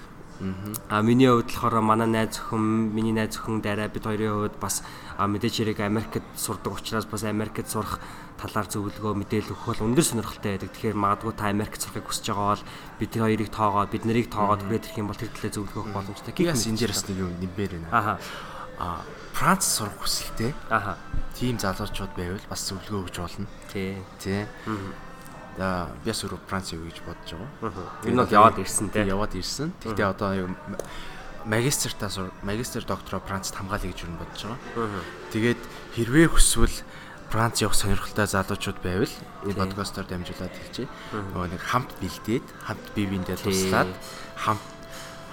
А 0.87 1.01
миний 1.01 1.27
хувьд 1.27 1.51
болохоор 1.51 1.81
манай 1.81 2.07
найз 2.07 2.39
охин, 2.39 2.95
миний 2.95 3.11
найз 3.11 3.35
охин 3.35 3.59
дараа 3.59 3.91
бид 3.91 4.07
хоёрын 4.07 4.47
хувьд 4.47 4.55
бас 4.55 4.83
мэдээж 5.19 5.55
хэрэг 5.59 5.79
Америкт 5.83 6.23
сурдаг 6.37 6.79
учраас 6.79 7.03
бас 7.05 7.23
Америкт 7.27 7.67
сурах 7.67 7.99
талаар 8.39 8.67
зөвлөгөө 8.71 9.13
мэдээлэл 9.19 9.51
өгөх 9.51 9.67
бол 9.75 9.85
өндөр 9.91 10.05
сонирхолтой 10.07 10.51
байдаг. 10.55 10.71
Тэгэхээр 10.71 10.95
магадгүй 10.95 11.33
та 11.35 11.51
Америкт 11.51 11.83
сурахыг 11.83 12.07
хүсэж 12.07 12.25
байгаа 12.31 12.55
бол 12.55 12.65
бид 12.95 13.11
хоёрыг 13.19 13.49
тоогоод 13.51 13.91
бид 13.91 14.03
нарыг 14.07 14.27
тоогоод 14.31 14.61
хүрээд 14.63 14.85
ирэх 14.87 14.99
юм 15.03 15.09
бол 15.11 15.19
тэр 15.19 15.31
төлөө 15.35 15.51
зөвлөгөө 15.51 15.81
өгөх 15.83 15.95
боломжтой. 15.99 16.33
Гээс 16.33 16.67
энэ 16.71 16.79
дээр 16.79 16.93
бас 16.95 17.03
нэг 17.05 17.17
юм 17.19 17.31
нэмээр 17.43 17.71
байна. 17.75 17.89
Аха. 17.91 18.13
А 18.79 18.87
Франц 19.35 19.63
сурах 19.67 19.99
хүсэлтэй. 19.99 20.51
Аха. 20.71 20.95
Тим 21.35 21.59
залуучууд 21.59 22.13
байвал 22.15 22.47
бас 22.47 22.61
зөвлөгөө 22.63 22.99
өгч 23.11 23.15
болно. 23.19 23.47
Тий. 23.67 23.99
Тий. 24.23 24.47
За 25.59 25.91
би 25.99 26.07
бас 26.07 26.23
өөрөө 26.23 26.39
Франц 26.47 26.71
юу 26.71 26.87
гэж 26.87 27.03
бодож 27.03 27.29
байгаа. 27.59 28.07
Энэ 28.07 28.23
бол 28.23 28.35
яваад 28.39 28.57
ирсэн 28.63 28.87
тий. 28.95 29.03
Яваад 29.03 29.35
ирсэн. 29.35 29.75
Гэхдээ 29.83 30.07
одоо 30.07 30.47
магистртаа 31.45 32.31
магистр 32.43 32.83
доктороо 32.83 33.19
Францд 33.23 33.55
хамгаалъя 33.55 33.91
гэж 33.91 34.07
юу 34.07 34.15
бодож 34.15 34.41
байгаа. 34.47 35.03
Тэгээд 35.31 35.61
хэрвээ 35.95 36.27
хүсвэл 36.31 36.83
Франц 37.29 37.61
явах 37.61 37.77
сонирхолтой 37.77 38.25
залуучууд 38.25 38.81
байвал 38.81 39.13
энэ 39.45 39.53
подкастоор 39.53 40.07
дамжуулаад 40.09 40.49
хэлчихье. 40.49 40.89
Нөгөө 41.13 41.53
нэг 41.53 41.61
хамт 41.61 41.93
бэлдээд, 42.01 42.45
хамт 42.65 42.85
бие 42.97 43.05
биендээ 43.05 43.37
туслаад 43.37 43.93
хамт 44.33 44.65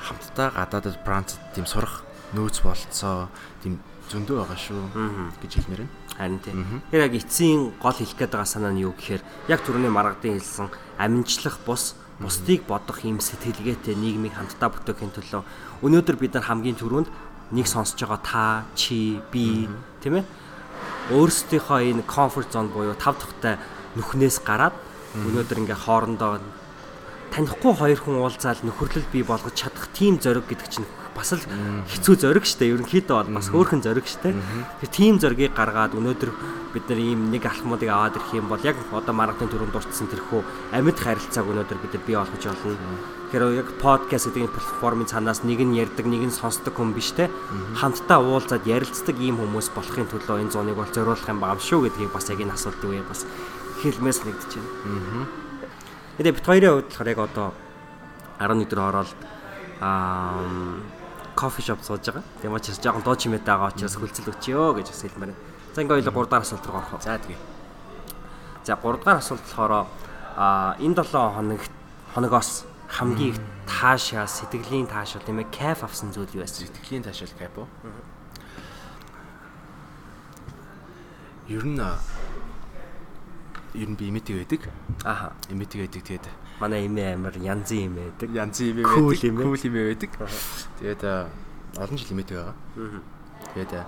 хамтдаа 0.04 0.48
гадаадд 0.52 1.00
Францд 1.00 1.40
тийм 1.56 1.64
сурах 1.64 2.04
нөөц 2.36 2.60
болцоо 2.60 3.32
тийм 3.64 3.80
зөндөө 4.12 4.44
байгаа 4.44 4.60
шүү 4.60 4.80
гэж 5.40 5.52
хэлмээр 5.56 5.82
байна. 5.88 5.96
Харин 6.20 6.40
тийм. 6.44 6.84
Тэр 6.92 7.00
яг 7.08 7.14
эцсийн 7.16 7.72
гол 7.80 7.96
хэлэх 7.96 8.12
гээд 8.12 8.32
байгаа 8.36 8.44
санаа 8.44 8.76
нь 8.76 8.84
юу 8.84 8.92
гэхээр 8.92 9.24
яг 9.48 9.64
түрүүний 9.64 9.88
маргадын 9.88 10.36
хэлсэн 10.36 10.68
амжилтлах 11.00 11.56
бус 11.64 11.96
бусдыг 12.20 12.68
бодох 12.68 13.08
юм 13.08 13.24
сэтгэлгээтэй 13.24 13.96
нийгмийг 13.96 14.36
хамтдаа 14.36 14.68
бүтээхийн 14.68 15.16
төлөө. 15.16 15.42
Өнөөдөр 15.80 16.16
бид 16.20 16.36
нар 16.36 16.44
хамгийн 16.44 16.76
түрүүнд 16.76 17.08
нэг 17.56 17.66
сонсож 17.68 18.00
байгаа 18.04 18.20
та, 18.20 18.44
чи, 18.76 19.20
би 19.32 19.68
тийм 20.00 20.20
ээ 20.20 20.24
өөрсдийнхөө 21.10 21.80
энэ 21.90 22.04
comfort 22.10 22.50
zone 22.50 22.70
буюу 22.74 22.94
тав 22.98 23.14
тухтай 23.18 23.56
нүхнээс 23.94 24.42
гараад 24.42 24.74
өнөөдөр 25.14 25.60
ингээ 25.62 25.78
хоорондоо 25.86 26.42
танихгүй 27.30 27.72
хоёр 27.76 28.00
хүн 28.00 28.20
уулзаал 28.20 28.60
нөхөрлөл 28.62 29.06
бий 29.12 29.22
болгож 29.22 29.54
чадах 29.54 29.88
тийм 29.94 30.18
зориг 30.18 30.44
гэдэг 30.48 30.68
чинь 30.68 30.88
бас 31.16 31.32
л 31.32 31.42
хэцүү 31.88 32.14
зориг 32.20 32.44
штэ. 32.44 32.76
Ерөнхийдөө 32.76 33.16
бол 33.16 33.40
бас 33.40 33.48
хөөрхөн 33.48 33.80
зориг 33.80 34.04
штэ. 34.04 34.36
Тэр 34.84 34.90
тийм 34.92 35.16
зоригийг 35.16 35.56
гаргаад 35.56 35.96
өнөөдөр 35.96 36.30
бид 36.76 36.84
нар 36.92 37.00
ийм 37.00 37.32
нэг 37.32 37.48
алхмуудыг 37.48 37.88
аваад 37.88 38.20
ирэх 38.20 38.36
юм 38.36 38.52
бол 38.52 38.60
яг 38.60 38.76
одоо 38.92 39.14
маргатын 39.16 39.48
төрөнд 39.48 39.72
дурдсан 39.72 40.12
тэрхүү 40.12 40.44
амьд 40.76 40.98
харилцааг 41.00 41.48
өнөөдөр 41.48 41.78
бид 41.80 41.92
нар 41.96 42.04
бий 42.04 42.16
болгож 42.20 42.44
болно. 42.44 43.00
Тэгэхээр 43.32 43.58
яг 43.58 43.68
подкаст 43.80 44.28
гэдэг 44.30 44.52
платформын 44.52 45.08
цаанаас 45.08 45.40
нэг 45.42 45.64
нь 45.64 45.80
ярьдаг, 45.80 46.04
нэг 46.04 46.28
нь 46.28 46.36
сонсдог 46.36 46.76
хүн 46.76 46.92
биш 46.92 47.16
те. 47.16 47.32
Хамтдаа 47.80 48.20
уулзаад 48.20 48.68
ярилцдаг 48.68 49.16
ийм 49.16 49.40
хүмүүс 49.40 49.72
болохын 49.72 50.06
төлөө 50.06 50.46
энэ 50.46 50.52
зуныг 50.52 50.76
бол 50.76 50.92
зориулах 50.92 51.26
юм 51.26 51.40
баам 51.40 51.58
шүү 51.58 51.88
гэдгийг 51.88 52.12
бас 52.12 52.28
яг 52.28 52.44
энэ 52.44 52.54
асуултын 52.54 52.92
үеэр 52.92 53.08
бас 53.08 53.24
хэлмээс 53.82 54.20
нэгдэж 54.22 54.50
байна. 54.60 55.26
Тэгээд 56.20 56.36
бит 56.38 56.46
хоёрын 56.46 56.72
хувьд 56.76 56.88
болохоор 56.92 57.08
яг 57.08 57.20
одоо 57.24 57.48
11 58.38 58.68
дэх 58.68 58.78
ороод 58.78 59.20
аа 59.80 60.44
кофе 61.36 61.62
шоп 61.62 61.84
сууж 61.84 62.00
байгаа. 62.00 62.24
Тийм 62.40 62.56
учраас 62.56 62.80
жоохон 62.80 63.04
дуу 63.04 63.14
чимээтэй 63.14 63.52
байгаа 63.52 63.70
учраас 63.70 63.96
хөлцөл 64.00 64.32
өчөө 64.32 64.80
гэж 64.80 64.86
бас 64.88 65.02
хэлмээр 65.04 65.36
байна. 65.36 65.36
За 65.76 65.82
ингээ 65.84 66.00
хоёул 66.08 66.24
3 66.24 66.32
дахь 66.32 66.44
асуулт 66.48 66.66
руу 66.66 66.80
орох. 66.80 67.02
За 67.04 67.20
тэгээ. 67.20 67.40
За 68.64 68.74
3 68.80 69.04
дахь 69.04 69.20
асуулт 69.20 69.44
болохоор 69.44 69.72
аа 70.36 70.74
энэ 70.80 70.96
7 70.96 71.36
хоног 71.36 71.60
хоногоос 72.16 72.64
хамгийн 72.88 73.36
их 73.36 73.38
таашаа 73.68 74.26
сэтгэлийн 74.26 74.88
таашаал 74.88 75.24
тийм 75.28 75.44
ээ 75.44 75.52
кайф 75.52 75.84
авсан 75.84 76.16
зүйл 76.16 76.32
юу 76.32 76.42
байсан? 76.42 76.64
Сэтгэлийн 76.64 77.04
таашаал 77.04 77.36
кайф 77.36 77.52
уу? 77.60 77.68
Ер 81.52 81.64
нь 81.68 81.76
ер 83.76 83.88
нь 83.92 83.96
би 84.00 84.08
имитиг 84.08 84.40
байдаг. 84.40 84.72
Аха. 85.04 85.32
Имитиг 85.52 85.84
байдаг 85.84 86.02
тэгээд 86.02 86.26
Манай 86.60 86.86
эмээ 86.88 87.14
амар 87.20 87.36
янзын 87.36 87.92
эмээ 87.92 88.06
байдаг. 88.16 88.30
янзын 88.32 88.66
имэ 88.72 88.82
Cool 88.88 89.12
байдаг. 89.12 89.36
Кул 89.36 89.64
имэ 89.68 89.82
байдаг. 89.92 90.10
Тэгээд 90.80 91.02
а, 91.04 91.28
олон 91.76 91.96
жил 92.00 92.12
имитиг 92.16 92.36
байгаа. 92.40 92.56
Тэгээд 93.52 93.72
а, 93.76 93.82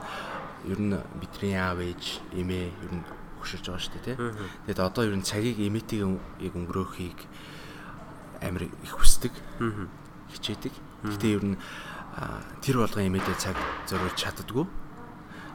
ер 0.69 0.81
нь 0.81 0.93
бидний 1.17 1.57
аав 1.57 1.81
ээж 1.81 2.21
имэ 2.37 2.69
ер 2.69 2.93
нь 2.93 3.05
хөшөрж 3.41 3.65
байгаа 3.73 3.81
шүү 3.81 3.93
дээ 3.97 4.05
тий. 4.05 4.17
Тэгээд 4.69 4.85
одоо 4.85 5.03
ер 5.09 5.17
нь 5.17 5.25
цагийг 5.25 5.57
имитиг 5.65 6.05
яг 6.45 6.53
өнгөрөөхийг 6.53 7.19
амар 8.45 8.69
их 8.69 8.93
хүсдэг. 8.93 9.33
Хичээдэг. 10.37 10.75
Гэхдээ 11.09 11.33
ер 11.41 11.45
нь 11.45 11.57
тэр 12.61 12.85
болгон 12.85 13.09
имэдэ 13.09 13.33
цаг 13.41 13.57
зориулж 13.89 14.13
чаддгүй. 14.13 14.69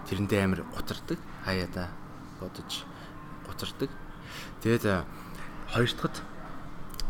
Тэрэндээ 0.10 0.42
амар 0.42 0.66
гутардаг. 0.74 1.20
Хаяада 1.46 1.94
бодож 2.42 2.90
гутардаг. 3.46 3.92
Тэгээд 4.66 4.86
а, 4.90 5.06
хоёр 5.70 5.92
дахьд 5.94 6.33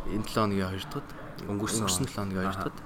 энэ 0.10 0.28
7 0.28 0.34
хоногийн 0.34 0.70
хоёр 0.70 0.86
дахьд 0.90 1.10
Өнгөрсөн 1.48 1.86
өнгөрсөн 1.88 2.08
7 2.08 2.16
хоногийн 2.16 2.44
хоёр 2.44 2.58
дахьд 2.60 2.80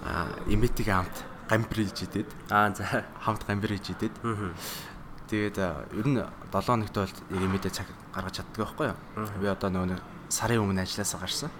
а 0.00 0.28
имэтиг 0.48 0.86
хамт 0.88 1.16
гамбир 1.48 1.78
хийж 1.84 2.08
идэд. 2.08 2.28
Аа 2.48 2.72
за. 2.74 3.04
хамт 3.20 3.44
гамбир 3.46 3.74
хийж 3.76 3.92
идэд 3.94 4.14
тэгээд 5.30 5.56
ер 5.94 6.06
нь 6.08 6.18
7 6.18 6.66
хоногт 6.66 6.94
бол 6.94 7.14
имэдэ 7.30 7.70
цаг 7.70 7.86
гаргаж 8.14 8.42
чаддаг 8.42 8.58
байхгүй 8.58 8.86
юу? 8.90 8.98
Би 9.38 9.46
одоо 9.46 9.70
нөгөө 9.70 9.88
нэг 9.94 10.00
сарын 10.30 10.62
өмнө 10.62 10.82
ажилласаа 10.82 11.20
гарсан. 11.20 11.50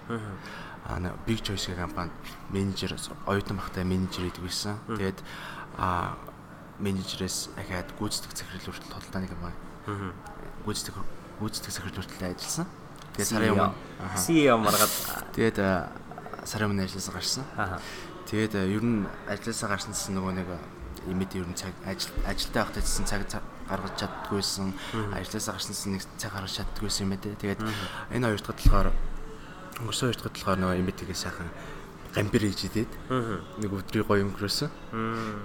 А 0.87 0.99
нэг 0.99 1.13
Big 1.27 1.39
Choice 1.45 1.69
гэх 1.71 1.79
компани 1.79 2.11
менежер 2.49 2.97
оюутан 3.27 3.57
багтай 3.57 3.83
менежер 3.85 4.25
идэг 4.27 4.43
байсан 4.43 4.75
тэгээд 4.89 5.19
а 5.77 6.17
менежерээс 6.81 7.53
ахаад 7.55 7.93
гүйцэтгэх 7.95 8.33
захирал 8.33 8.65
хүртэл 8.65 8.89
тодалдааны 8.89 9.27
компани 9.29 9.55
гүйцэтгэх 10.65 10.97
гүйцэтгэх 11.39 11.73
захирал 11.77 11.97
хүртэл 12.01 12.27
ажилласан 12.33 12.67
тэгээд 13.21 13.29
сарын 13.29 13.53
өмнө. 13.53 13.73
CEO 14.17 14.55
маргаад 14.57 14.93
Тэгээд 15.31 15.57
сарын 16.49 16.67
өмнө 16.73 16.83
ажилласаа 16.89 17.13
гарсан. 17.15 17.45
Тэгээд 18.25 18.53
а, 18.57 18.65
ер 18.65 18.81
нь 18.83 19.05
ажилласаа 19.29 19.69
гарсан 19.77 19.93
гэсэн 19.93 20.13
нөгөө 20.17 20.33
нэг 20.41 20.49
имид 21.09 21.31
ер 21.37 21.45
нь 21.45 21.57
цаг 21.57 21.73
ажил 21.85 22.13
ажилдаа 22.25 22.65
байхдаа 22.65 22.83
гэсэн 22.83 23.05
цаг 23.05 23.21
гаргаж 23.69 23.93
чаддгүйсэн. 23.97 24.67
Ажилласаа 25.15 25.53
гарсан 25.57 25.73
гэсэн 25.73 25.91
нэг 25.97 26.03
цаг 26.17 26.31
гаргаж 26.33 26.53
чаддгүйсэн 26.61 27.05
юм 27.05 27.13
ээ. 27.15 27.37
Тэгээд 27.37 27.61
энэ 28.13 28.25
хоёр 28.25 28.41
дахь 28.41 28.57
болохоор 28.57 28.89
өнгөрсөн 29.81 30.05
хоёр 30.09 30.17
дахь 30.17 30.33
болохоор 30.33 30.59
нөгөө 30.61 30.79
имидгээ 30.81 31.17
сайхан 31.17 31.49
гамбир 32.11 32.43
хийж 32.43 32.61
идээд 32.69 32.91
нэг 33.63 33.71
өдрийн 33.71 34.05
гоё 34.05 34.23
өнгөрөөсөн. 34.29 34.69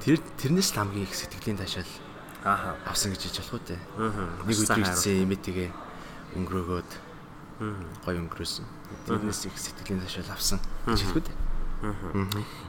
Тэр 0.03 0.19
тэрнээс 0.37 0.75
л 0.75 0.79
хамгийн 0.83 1.07
их 1.07 1.15
сэтгэлийн 1.15 1.57
таашаал 1.63 1.93
Ааха. 2.45 2.77
авсан 2.87 3.15
гэж 3.15 3.23
хэлж 3.31 3.37
болох 3.47 3.71
үү. 3.71 3.79
Нэг 4.45 4.57
өдрийн 4.61 4.85
гэсэн 4.85 5.23
имидгээ 5.25 5.69
өнгөрөөгөөд 6.37 6.91
гоё 7.59 8.19
өнгөрөөсөн. 8.21 8.67
Тэрнээс 9.09 9.49
их 9.49 9.57
сэтгэлийн 9.57 10.01
таашаал 10.05 10.33
авсан 10.37 10.61
гэж 10.87 11.01
хэлэх 11.01 11.17
үү 11.17 11.25
те. 11.25 11.35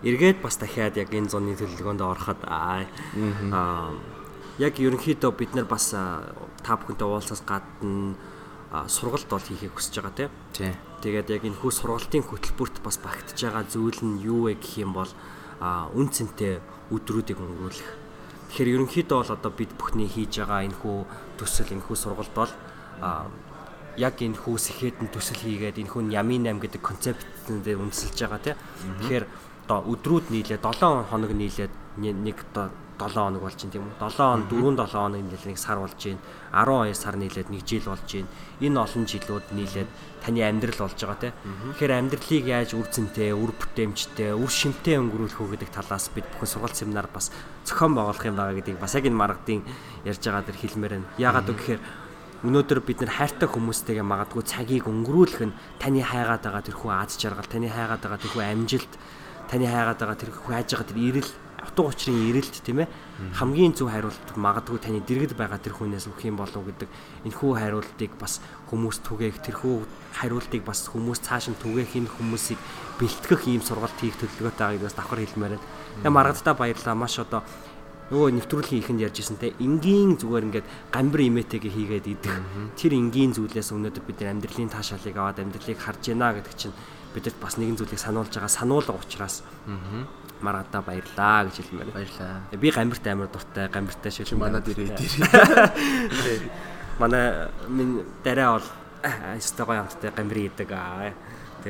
Эргээд 0.04 0.40
бас 0.44 0.56
дахиад 0.60 0.96
яг 0.98 1.12
энэ 1.12 1.32
зуны 1.32 1.56
төлөвлөгөөнд 1.56 2.02
ороход 2.04 2.40
аа 2.48 2.88
яг 4.58 4.74
ерөнхийдөө 4.80 5.32
бид 5.36 5.52
нар 5.56 5.68
бас 5.68 5.92
та 5.92 6.72
бүхэнтэй 6.76 7.08
уулзаас 7.08 7.44
гадна 7.44 8.16
сургалт 8.88 9.28
бол 9.30 9.44
хийхийг 9.44 9.76
хүсэж 9.76 10.04
байгаа 10.04 10.16
тийм. 10.16 10.32
Тий. 10.52 10.74
Тэгээд 11.04 11.30
яг 11.30 11.44
энэ 11.48 11.60
хүү 11.60 11.72
сургалтын 11.72 12.24
хөтөлбөрт 12.26 12.84
бас 12.84 13.00
багтж 13.00 13.38
байгаа 13.38 13.64
зүйл 13.64 14.00
нь 14.04 14.24
юу 14.24 14.52
вэ 14.52 14.60
гэх 14.60 14.84
юм 14.84 14.92
бол 14.92 15.12
үн 15.62 16.08
цэнтэй 16.12 16.60
өдрүүдийг 16.92 17.40
өнгөрүүлэх. 17.40 17.90
Тэгэхээр 18.52 18.74
ерөнхийдөө 18.76 19.18
бол 19.24 19.36
одоо 19.36 19.52
бид 19.56 19.72
бүхний 19.78 20.10
хийж 20.12 20.44
байгаа 20.44 20.68
энэ 20.68 20.80
хүү 20.84 20.98
төсөл 21.40 21.72
энэ 21.72 21.86
хүү 21.88 21.96
сургалт 21.96 22.34
бол 22.36 22.52
яг 23.98 24.22
энэ 24.22 24.38
хүү 24.38 24.58
сэхэдэн 24.62 25.10
төсөл 25.10 25.42
хийгээд 25.42 25.82
энэ 25.82 25.90
хүн 25.90 26.14
Ямин 26.14 26.46
8 26.46 26.62
гэдэг 26.62 26.82
концептэнд 26.86 27.66
үндэслэж 27.66 28.18
байгаа 28.22 28.42
тийм. 28.54 28.58
Тэгэхээр 29.02 29.26
одоо 29.66 29.80
өдрүүд 29.90 30.30
нийлээ 30.30 30.62
7 30.62 31.10
хоног 31.10 31.32
нийлээд 31.34 31.74
нэг 31.98 32.38
одоо 32.54 32.70
7 33.02 33.14
хоног 33.14 33.42
болж 33.42 33.58
байна 33.58 33.74
тийм 33.74 33.86
үү? 33.90 33.98
7 33.98 34.14
хоног 34.22 34.48
4 34.54 34.86
7 34.86 34.94
хоног 34.94 35.22
нийлээд 35.26 35.50
нэг 35.50 35.58
сар 35.58 35.78
болж 35.82 35.98
байна. 35.98 36.22
12 36.54 36.94
сар 36.94 37.16
нийлээд 37.18 37.50
нэг 37.50 37.62
жил 37.66 37.86
болж 37.90 38.06
байна. 38.06 38.30
Энэ 38.62 38.78
олон 38.86 39.04
жилүүд 39.10 39.46
нийлээд 39.58 39.90
таны 40.22 40.42
амьдрал 40.46 40.82
болж 40.86 40.98
байгаа 41.02 41.18
тийм. 41.18 41.34
Тэгэхээр 41.74 41.94
амьдралыг 41.98 42.46
яаж 42.46 42.70
үр 42.78 42.88
цэнтэй, 42.88 43.32
үр 43.34 43.52
бүтээмжтэй, 43.58 44.32
үр 44.38 44.52
шимтэй 44.54 44.96
өнгөрүүлэх 45.02 45.42
үү 45.42 45.52
гэдэг 45.58 45.70
талаас 45.74 46.06
бид 46.14 46.26
бүхэн 46.38 46.50
сургалт 46.54 46.78
семинар 46.78 47.10
бас 47.10 47.34
зохион 47.66 47.98
байгуулах 47.98 48.26
юм 48.30 48.38
байгаа 48.38 48.58
гэдгийг 48.62 48.82
бас 48.82 48.94
яг 48.94 49.06
энэ 49.06 49.18
маргадын 49.18 49.62
ярьж 50.06 50.22
байгаа 50.22 50.46
дэр 50.46 50.58
хэлмээр 50.58 50.94
байна. 50.98 51.10
Яагаад 51.18 51.50
вэ 51.50 51.58
гэхээр 51.58 51.82
өнөөдөр 52.46 52.80
бид 52.86 53.02
нар 53.02 53.14
хайртай 53.18 53.50
хүмүүстэйгээ 53.50 54.06
магадгүй 54.06 54.44
цагийг 54.46 54.86
өнгөрүүлэх 54.86 55.42
нь 55.50 55.58
таны 55.82 56.06
хайгаад 56.06 56.46
байгаа 56.46 56.64
тэрхүү 56.70 56.92
аз 56.94 57.18
жаргал, 57.18 57.50
таны 57.50 57.66
хайгаад 57.66 58.02
байгаа 58.06 58.22
тэрхүү 58.22 58.44
амжилт, 58.46 58.94
таны 59.50 59.66
хайгаад 59.66 59.98
байгаа 59.98 60.22
тэрхүү 60.22 60.52
хайж 60.54 60.70
байгаа 60.70 60.90
тэр 60.92 61.02
ирэл 61.02 61.32
утга 61.78 61.90
учирын 61.90 62.30
ирэлт 62.30 62.56
тийм 62.62 62.86
ээ? 62.86 62.88
Хамгийн 63.38 63.74
зөв 63.74 63.90
хариулт 63.90 64.28
магадгүй 64.38 64.80
таны 64.82 65.02
дэргэд 65.02 65.34
байгаа 65.34 65.58
тэр 65.58 65.74
хүнээс 65.78 66.10
өгөх 66.10 66.26
юм 66.26 66.38
болов 66.38 66.66
гэдэг 66.66 66.90
энэхүү 67.26 67.52
хариултыг 67.58 68.12
бас 68.18 68.42
хүмүүс 68.70 68.98
түгээх 69.02 69.38
тэрхүү 69.42 69.76
хариултыг 70.18 70.62
бас 70.66 70.90
хүмүүс 70.90 71.20
цааш 71.22 71.54
нь 71.54 71.62
түгээх 71.62 71.98
энэ 71.98 72.14
хүмүүсийг 72.14 72.60
бэлтгэх 72.98 73.42
ийм 73.50 73.62
сургалт 73.62 73.98
хийх 73.98 74.18
төлөвлөгөөтэй 74.18 74.66
байгааг 74.78 74.86
бас 74.86 74.96
давхар 74.98 75.22
хэлмээр 75.22 75.54
байна. 75.58 75.66
Тэгээ 76.02 76.18
маргадтаа 76.18 76.54
баярлалаа. 76.58 76.96
Маш 76.98 77.16
одоо 77.22 77.42
нөгөө 78.08 78.30
нэвтрүүлгийн 78.40 78.82
ихэнд 78.84 79.04
ярьж 79.04 79.18
ирсэн 79.20 79.36
те 79.36 79.52
энгийн 79.60 80.16
зүгээр 80.16 80.48
ингээд 80.48 80.68
гамбир 80.96 81.22
имээтэйгээ 81.28 81.74
хийгээд 81.76 82.08
идэх 82.08 82.36
тэр 82.80 82.94
энгийн 82.96 83.36
зүйлээс 83.36 83.76
өнөөдөр 83.76 84.04
бид 84.08 84.24
нар 84.24 84.32
амьдралын 84.32 84.72
таашаалыг 84.72 85.16
аваад 85.20 85.44
амьдралыг 85.44 85.76
харж 85.76 86.16
байна 86.16 86.32
гэдэг 86.40 86.56
чинь 86.56 86.76
бидэрт 87.12 87.38
бас 87.44 87.60
нэгэн 87.60 87.76
зүйлийг 87.76 88.00
сануулж 88.00 88.32
байгаа 88.32 88.48
сануулга 88.48 88.96
учраас 88.96 89.44
маргадаа 90.40 90.82
баярлаа 90.86 91.50
гэж 91.50 91.56
хэлмээр. 91.66 91.92
Баярлаа. 91.92 92.48
Би 92.56 92.70
гамбирт 92.72 93.06
амар 93.08 93.28
дуртай 93.28 93.68
гамбиртай 93.68 94.12
шилэн 94.12 94.40
Манай 94.40 94.62
дээрээ 94.62 94.94
дээр. 94.94 96.44
Манай 97.02 97.50
минь 97.68 98.06
дараа 98.24 98.62
бол 98.62 98.68
өстой 99.36 99.66
гоё 99.66 99.82
хамттай 99.82 100.12
гамбир 100.14 100.38
идэг 100.46 100.72
аа. 100.72 101.14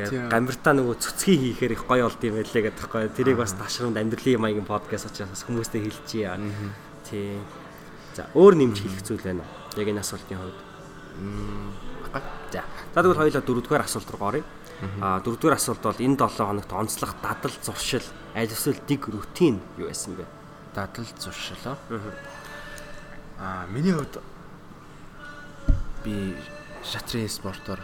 Тэгээд 0.06 0.30
гамбиртаа 0.30 0.74
нөгөө 0.78 0.96
цөцгий 1.02 1.38
хийхээр 1.58 1.74
их 1.74 1.84
гоё 1.90 2.06
болд 2.06 2.22
юм 2.22 2.36
байлээ 2.38 2.64
гэдэг 2.70 2.78
байхгүй. 2.78 3.10
Тэрийг 3.18 3.38
бас 3.42 3.58
ташрамд 3.58 3.98
амьдралын 3.98 4.42
маягийн 4.42 4.68
подкаст 4.70 5.10
учраас 5.10 5.42
хүмүүстэй 5.42 5.82
хэлчихье. 5.82 6.38
Тийм. 7.10 7.42
За 8.14 8.30
өөр 8.38 8.54
нэмж 8.62 8.78
хэлэх 8.82 9.02
зүйл 9.02 9.26
байна 9.26 9.42
уу? 9.42 9.82
Яг 9.82 9.88
энэ 9.90 10.02
асуултын 10.06 10.38
хувьд. 10.38 10.60
За. 12.54 12.62
За 12.94 13.02
тэгвэл 13.02 13.22
хоёулаа 13.22 13.44
дөрөвдүгээр 13.44 13.86
асуулт 13.86 14.10
руу 14.14 14.26
оръё. 14.30 14.46
Аа 15.02 15.18
дөрөвдүгээр 15.26 15.58
асуулт 15.58 15.82
бол 15.82 16.06
энэ 16.06 16.18
7 16.22 16.46
хоногт 16.46 16.72
онцлог 16.74 17.12
дадал 17.22 17.56
зуршил 17.66 18.06
аль 18.38 18.54
эсвэл 18.54 18.78
дэг 18.86 19.10
рутин 19.10 19.58
юу 19.78 19.90
байсан 19.90 20.14
бэ? 20.14 20.26
Дадал 20.78 21.06
зуршилоо. 21.18 21.78
Аа 23.42 23.66
миний 23.74 23.94
хувьд 23.94 24.22
би 26.06 26.38
шатрын 26.86 27.30
спортоор 27.30 27.82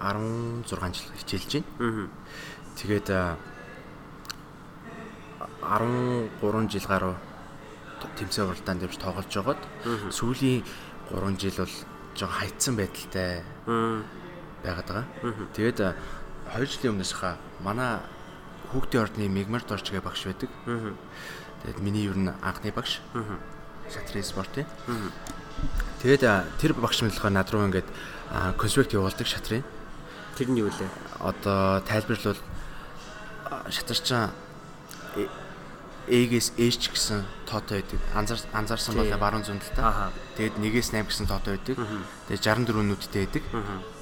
16 0.00 0.94
жил 0.94 1.12
хичээлж 1.18 1.52
байна. 1.78 2.08
Тэгээд 2.78 3.08
аа, 3.10 3.36
13 5.62 6.70
жил 6.70 6.86
гаруй 6.86 7.14
тэмцээн 8.18 8.48
уралдаанд 8.48 8.82
явж 8.86 8.96
тоглож 8.98 9.26
байгаад 9.34 9.62
сүүлийн 10.14 10.62
3 11.10 11.38
жил 11.38 11.56
бол 11.66 11.74
жоо 12.14 12.28
хайцсан 12.30 12.74
байдалтай 12.78 13.42
байгаад 14.62 14.86
байгаа. 14.86 15.06
Тэгээд 15.54 15.78
2 16.54 16.66
жилийн 16.66 16.94
өмнөөс 16.94 17.12
хаа 17.18 17.36
манай 17.60 17.98
хүүхдийн 18.72 19.02
ордны 19.02 19.28
Мегмар 19.28 19.62
Дорч 19.66 19.90
гэх 19.90 20.02
багш 20.04 20.24
байдаг. 20.30 20.50
Тэгээд 21.64 21.80
миний 21.82 22.06
ер 22.06 22.16
нь 22.16 22.30
анхны 22.42 22.70
багш. 22.70 23.00
Аа. 23.14 23.38
Шатрын 23.90 24.22
спортын. 24.22 24.66
Тэгээд 26.02 26.22
тэр 26.60 26.72
багш 26.78 27.02
болохоор 27.02 27.32
над 27.34 27.50
руу 27.50 27.66
ингээд 27.66 27.88
конспект 28.56 28.94
явуулдаг 28.94 29.26
шатрын. 29.26 29.64
Тэр 30.38 30.48
нь 30.54 30.62
юу 30.62 30.70
лээ? 30.70 30.90
Одоо 31.18 31.82
тайлбарлал 31.82 32.38
а, 33.50 33.66
шатарчаа 33.66 34.30
э- 35.18 35.26
эгээс 36.08 36.56
ээч 36.56 36.88
гэсэн 36.94 37.20
тоотой 37.44 37.82
байдаг. 37.82 38.00
Анзаар 38.14 38.40
анзаарсан 38.54 38.96
бол 38.96 39.12
баруун 39.18 39.44
зүүн 39.44 39.60
талтай. 39.60 40.14
Тэгээд 40.38 40.56
нэгээс 40.62 40.88
8 40.94 41.04
гэсэн 41.04 41.26
тоотой 41.28 41.58
байдаг. 41.60 41.76
Тэгээд 42.30 42.42
64 42.46 42.86
нүдтэй 42.86 43.26
байдаг. 43.28 43.44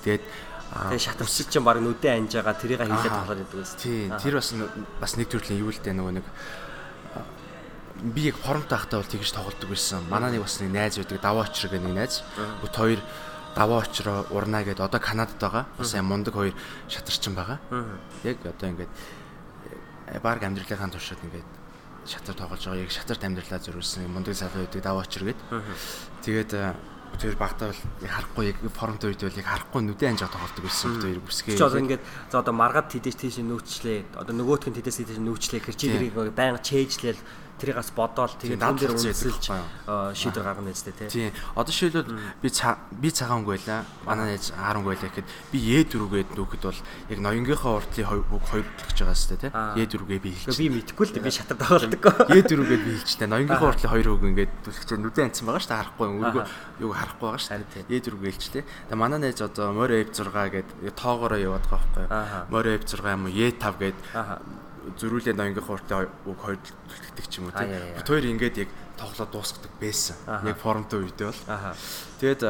Тэгээд 0.05 0.25
Тэгээ 0.67 0.99
шатарчид 1.03 1.49
чинь 1.51 1.65
баг 1.67 1.79
нүдэн 1.83 2.27
анж 2.27 2.33
байгаа 2.37 2.55
тэрийг 2.59 2.83
хилээд 2.85 3.11
Аа. 3.11 3.23
тоглоод 3.23 3.39
байдаг 3.43 3.59
гэсэн. 3.65 3.79
тий 3.81 4.11
тэр 4.19 4.35
бас 4.39 4.51
бас 5.01 5.13
нэг 5.17 5.31
төрлийн 5.31 5.63
юу 5.63 5.71
л 5.71 5.79
дээ 5.79 5.95
нөгөө 5.95 6.15
нэг 6.21 6.27
би 8.13 8.29
яг 8.29 8.37
формтой 8.43 8.77
ахтаа 8.77 8.99
бол 9.01 9.09
тэгж 9.09 9.31
тоглолдог 9.31 9.71
байсан. 9.71 10.03
Манай 10.11 10.35
нэг 10.37 10.43
бас 10.43 10.59
нэг 10.61 10.75
найз 10.75 10.99
байдаг 10.99 11.23
даваа 11.23 11.47
очрог 11.47 11.71
нэг 11.73 11.95
найз. 11.95 12.23
Бүт 12.61 12.75
хоёр 12.77 13.01
даваа 13.57 13.81
очроо 13.89 14.29
урнаа 14.31 14.63
гэдэг 14.63 14.85
одоо 14.85 15.01
Канадад 15.01 15.41
байгаа. 15.41 15.65
Бас 15.81 15.91
сайн 15.91 16.05
мундаг 16.05 16.35
хоёр 16.37 16.55
шатарчин 16.89 17.33
байгаа. 17.33 17.59
Аа. 17.73 17.97
Яг 18.23 18.45
одоо 18.45 18.69
ингээд 18.69 18.93
э, 20.13 20.21
баг 20.21 20.45
амьдралынхаа 20.45 20.93
туршид 20.93 21.25
ингээд 21.25 21.49
шатар 22.05 22.37
тоглож 22.37 22.61
байгаа. 22.61 22.85
Яг 22.85 22.93
шатарт 22.93 23.25
амьдралаа 23.25 23.61
зориулсан 23.65 24.13
мундаг 24.13 24.37
залуу 24.37 24.69
байдаг 24.69 24.83
даваа 24.85 25.09
очрог 25.09 25.33
гэдэг. 25.33 25.49
Тэгээд 26.21 26.53
э, 26.53 26.75
тэр 27.17 27.37
багтаа 27.41 27.73
бол 27.73 27.83
яг 28.05 28.13
харахгүй 28.13 28.45
яг 28.53 28.57
формтой 28.77 29.17
үед 29.17 29.25
бол 29.25 29.41
яг 29.41 29.49
харахгүй 29.49 29.83
нүдэн 29.89 30.11
анжаа 30.13 30.29
тоглолдог 30.29 30.65
байсан. 30.69 30.93
Бүт 30.93 31.05
хоёр 31.09 31.21
бүсгээ. 31.25 31.57
Чи 31.57 31.65
одоо 31.65 31.81
ингээд 31.81 32.05
за 32.29 32.37
одоо 32.45 32.53
маргаад 32.53 32.93
тэдэш 32.93 33.17
тийш 33.17 33.41
нүүчлээ. 33.41 34.21
Одоо 34.21 34.35
нөгөөтг 34.37 34.69
нь 34.69 34.77
тэдэс 34.85 35.01
тийш 35.01 35.17
нүүчлээ. 35.17 35.65
Хэр 35.65 35.77
чи 35.81 35.89
тэрийг 35.89 36.13
байнга 36.13 36.61
чэйжлээл 36.61 37.21
тэрийгээс 37.61 37.91
бодоол 37.97 38.33
Тийм, 38.37 38.57
тэгээд 38.57 38.61
тэн 38.61 38.77
дээр 38.77 38.93
байхгүй 38.97 40.13
шийдвэр 40.17 40.45
гаргана 40.45 40.71
үстэй 40.73 40.95
тий. 40.97 41.09
Тийм. 41.09 41.33
Одоо 41.57 41.73
шилбэл 41.73 42.13
би 42.43 42.49
би 43.01 43.09
цагаан 43.11 43.43
өнгө 43.45 43.53
байлаа. 43.57 43.85
Манай 44.05 44.37
нээж 44.37 44.53
10 44.53 44.81
өнгө 44.81 44.91
байлаа 44.93 45.11
гэхэд 45.11 45.29
би 45.53 45.59
Е 45.67 45.85
дөрүгээд 45.85 46.29
нүүхэд 46.37 46.63
бол 46.63 46.81
яг 47.11 47.19
ноёнгийнхаа 47.21 47.73
уртлын 47.81 48.25
бүх 48.29 48.45
хоёр 48.47 48.67
төлөж 48.77 48.99
байгаа 49.01 49.17
сте 49.17 49.37
тий. 49.41 49.51
Аа. 49.53 49.75
Е 49.77 49.85
дөрүгээ 49.87 50.21
би 50.21 50.31
Гэхдээ 50.37 50.53
хэлчих. 50.53 50.61
би 50.61 50.75
мэдэхгүй 50.77 51.05
л 51.07 51.13
дээ 51.17 51.25
би 51.25 51.33
шатар 51.33 51.57
тоглодоггүй. 51.57 52.13
Е 52.37 52.41
дөрүгээд 52.45 52.83
би 52.85 52.91
хэлчихтэй. 53.01 53.29
Ноёнгийнхаа 53.31 53.69
уртлын 53.73 53.93
хоёр 53.93 54.09
үг 54.15 54.23
ингээд 54.27 54.53
төлөвчөө 54.67 54.99
нүдэн 55.01 55.25
анцсан 55.27 55.45
байгаа 55.47 55.63
шүү 55.65 55.71
дээ 55.73 55.81
харахгүй. 55.81 56.07
Өргөө 56.17 56.45
юу 56.85 56.91
харахгүй 56.93 57.27
байгаа 57.27 57.43
шүү 57.43 57.65
дээ. 57.67 57.85
Е 57.89 57.99
дөрүгээ 58.05 58.33
хэлчихлээ. 58.37 58.65
Тэгээ 58.93 59.01
манай 59.01 59.19
нээж 59.21 59.39
одоо 59.47 59.67
Моро 59.73 59.95
F6 60.07 60.29
гээд 60.33 60.69
тоогоороо 60.97 61.41
яваад 61.41 61.65
байгаа 61.67 61.77
байхгүй. 61.77 62.05
Ааха. 62.11 62.39
Моро 62.51 62.69
F6 62.77 63.01
юм 63.05 63.25
уу 63.27 63.33
Е5 63.33 63.65
гээд 63.81 63.99
Аха. 64.87 64.99
зөрүүлээ 64.99 65.35
ноёнгийнхаа 65.35 65.75
уртлын 65.75 66.09
үг 66.31 66.39
хоёр 66.39 66.59
төлөвлөгдөг 66.63 67.27
ч 67.27 67.33
юм 67.43 67.51
уу 67.51 67.55
Аа, 67.55 67.67
тий. 67.67 67.75
яа, 67.75 67.87
яа. 67.91 67.97
Бут 67.99 68.09
хоёр 68.09 68.25
ингээд 68.31 68.57
яг 68.63 68.71
тоглоод 68.97 69.31
дуусгадаг 69.35 69.73
байсан. 69.83 70.17
Яг 70.47 70.59
формтой 70.63 70.99
үедээ 71.03 71.27
бол. 71.27 71.43
Тэгээд 72.23 72.43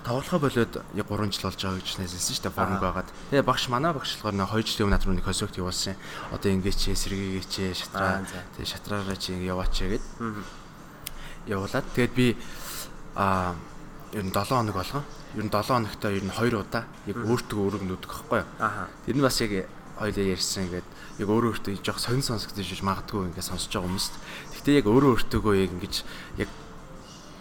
тоглохоо 0.00 0.38
болоод 0.40 0.72
яг 0.96 1.06
3 1.06 1.30
жил 1.30 1.44
болж 1.46 1.60
байгаа 1.60 1.78
гэж 1.78 1.88
нэсэлсэн 2.00 2.34
шүү 2.34 2.44
дээ 2.48 2.56
формг 2.56 2.80
байгаад. 2.80 3.08
Тэгээ 3.30 3.44
багш 3.44 3.64
манай 3.68 3.92
багш 3.92 4.16
болохоор 4.16 4.34
нэг 4.34 4.48
2 4.48 4.64
жилийн 4.66 4.84
өмнө 4.88 4.96
над 4.96 5.04
руу 5.04 5.14
нэг 5.14 5.24
консерт 5.28 5.54
явуулсан. 5.60 5.94
Одоо 6.32 6.50
ингээд 6.50 6.78
чи 6.80 6.96
сэргийгээч 6.96 7.52
шатраа. 7.76 8.18
Аа, 8.18 8.24
за. 8.24 8.40
Тэгээ 8.56 8.72
шатраараа 8.72 9.16
чи 9.20 9.32
яваач 9.36 9.74
гэд 9.76 10.04
явуулаад 11.46 11.86
тэгээд 11.94 12.14
би 12.16 12.36
а 13.16 13.54
ер 14.12 14.24
нь 14.24 14.32
7 14.32 14.48
хоног 14.56 14.74
болгоо. 14.74 15.02
Ер 15.36 15.44
нь 15.44 15.52
7 15.52 15.68
хоногтой 15.68 16.16
ер 16.16 16.24
нь 16.24 16.32
2 16.32 16.56
удаа 16.56 16.84
яг 17.06 17.16
өөртөө 17.20 17.58
өөрөг 17.60 17.82
нүдэх 17.84 18.10
байхгүй 18.10 18.40
юу? 18.40 18.48
Тэр 19.06 19.16
нь 19.16 19.24
бас 19.24 19.36
яг 19.44 19.52
хоёлаа 20.00 20.24
ярьсан 20.32 20.64
ингээд 20.64 20.88
яг 21.20 21.28
өөрөө 21.28 21.52
өөртөө 21.60 21.84
жоох 21.84 22.00
сонь 22.00 22.24
сонсогдож 22.24 22.64
шиж 22.64 22.80
магадгүй 22.80 23.28
ингээд 23.28 23.44
сонсож 23.44 23.68
байгаа 23.68 23.88
хүмүүст. 23.92 24.14
Гэхдээ 24.56 24.78
яг 24.80 24.86
өөрөө 24.88 25.10
өөртөөгөө 25.20 25.54
яг 25.60 25.70
ингэж 25.76 25.94
яг 26.40 26.50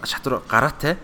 шатар 0.04 0.44
гараатай 0.52 1.00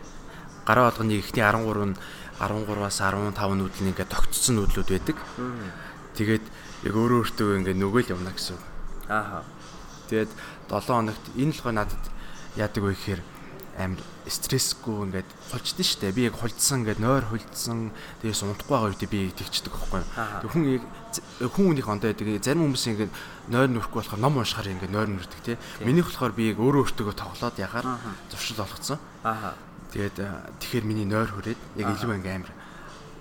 гараа 0.67 0.91
болгоны 0.91 1.15
ихний 1.23 1.43
13 1.43 1.95
нь 1.95 1.95
13-аас 2.35 2.99
15 2.99 3.31
нүүдэл 3.55 3.89
ингээд 3.95 4.11
тогтцсон 4.11 4.59
нүүдлүүд 4.59 4.89
байдаг. 4.91 5.17
Тэгээд 6.19 6.45
яг 6.83 6.95
өөрөө 6.99 7.19
өөртөө 7.23 7.49
ингээд 7.63 7.79
нүгэл 7.79 8.11
явна 8.11 8.35
гэсэн. 8.35 8.59
үг. 8.59 8.63
Аха. 9.07 9.47
Тэгээд 10.11 10.31
7 10.67 10.91
хоногт 10.91 11.25
энэ 11.39 11.53
л 11.55 11.61
гоо 11.63 11.71
надад 11.71 12.03
яадаг 12.59 12.83
вэ 12.83 12.91
гэхээр 12.91 13.21
амар 13.79 14.03
стрессгүй 14.27 15.11
ингээд 15.11 15.29
хулждсан 15.51 15.85
шүү 15.85 15.99
дээ. 16.03 16.15
Би 16.15 16.27
яг 16.27 16.35
хулжсан 16.39 16.83
ингээд 16.83 16.99
нойр 16.99 17.25
хулжсан 17.27 17.91
дээрс 18.23 18.43
унтахгүй 18.43 18.71
байгаа 18.71 18.89
үед 18.91 19.03
би 19.07 19.31
тэгчдэг 19.31 19.71
байхгүй 19.71 19.99
юу. 20.03 20.07
Тэг 20.43 20.49
хүн 20.51 20.63
яг 20.79 20.83
хүн 21.39 21.75
хүнийх 21.75 21.88
ондоо 21.88 22.12
байдаг. 22.12 22.43
Зарим 22.43 22.71
хүмүүс 22.71 22.86
ингээд 22.89 23.13
нойр 23.51 23.69
нүрэхгүй 23.69 23.99
болохоор 24.01 24.21
ном 24.21 24.38
уншихаар 24.41 24.71
ингээд 24.73 24.93
нойр 24.95 25.10
нүрдэг 25.12 25.41
тий. 25.43 25.58
Минийх 25.84 26.10
болохоор 26.10 26.34
би 26.34 26.51
яг 26.51 26.60
өөрөө 26.60 26.82
өөртөө 26.95 27.13
тоглоод 27.13 27.56
Ааха. 27.86 28.12
зуршил 28.32 28.63
олгоцсон. 28.63 28.99
Аха. 29.23 29.54
Тэгээд 29.91 30.17
э, 30.19 30.28
тэгэхээр 30.60 30.86
миний 30.86 31.08
нойр 31.08 31.30
хүрээд 31.32 31.60
яг 31.80 31.88
илүү 31.95 32.15
ингээ 32.19 32.36
амар 32.36 32.54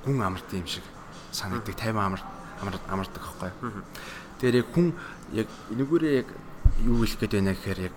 гүн 0.05 0.21
амарт 0.21 0.51
юм 0.53 0.67
шиг 0.67 0.85
санагддаг 1.33 1.75
50 1.75 1.99
амар 1.99 2.23
амар 2.61 2.77
амардаг 2.89 3.23
байхгүй. 3.23 3.51
Тэгэхээр 4.39 4.59
яг 4.61 4.69
хүн 4.75 4.87
яг 5.33 5.49
энэгүүрээ 5.71 6.15
яг 6.23 6.29
юу 6.85 7.03
хэлэх 7.03 7.21
гээд 7.21 7.35
байна 7.39 7.55
гэхээр 7.55 7.81
яг 7.89 7.95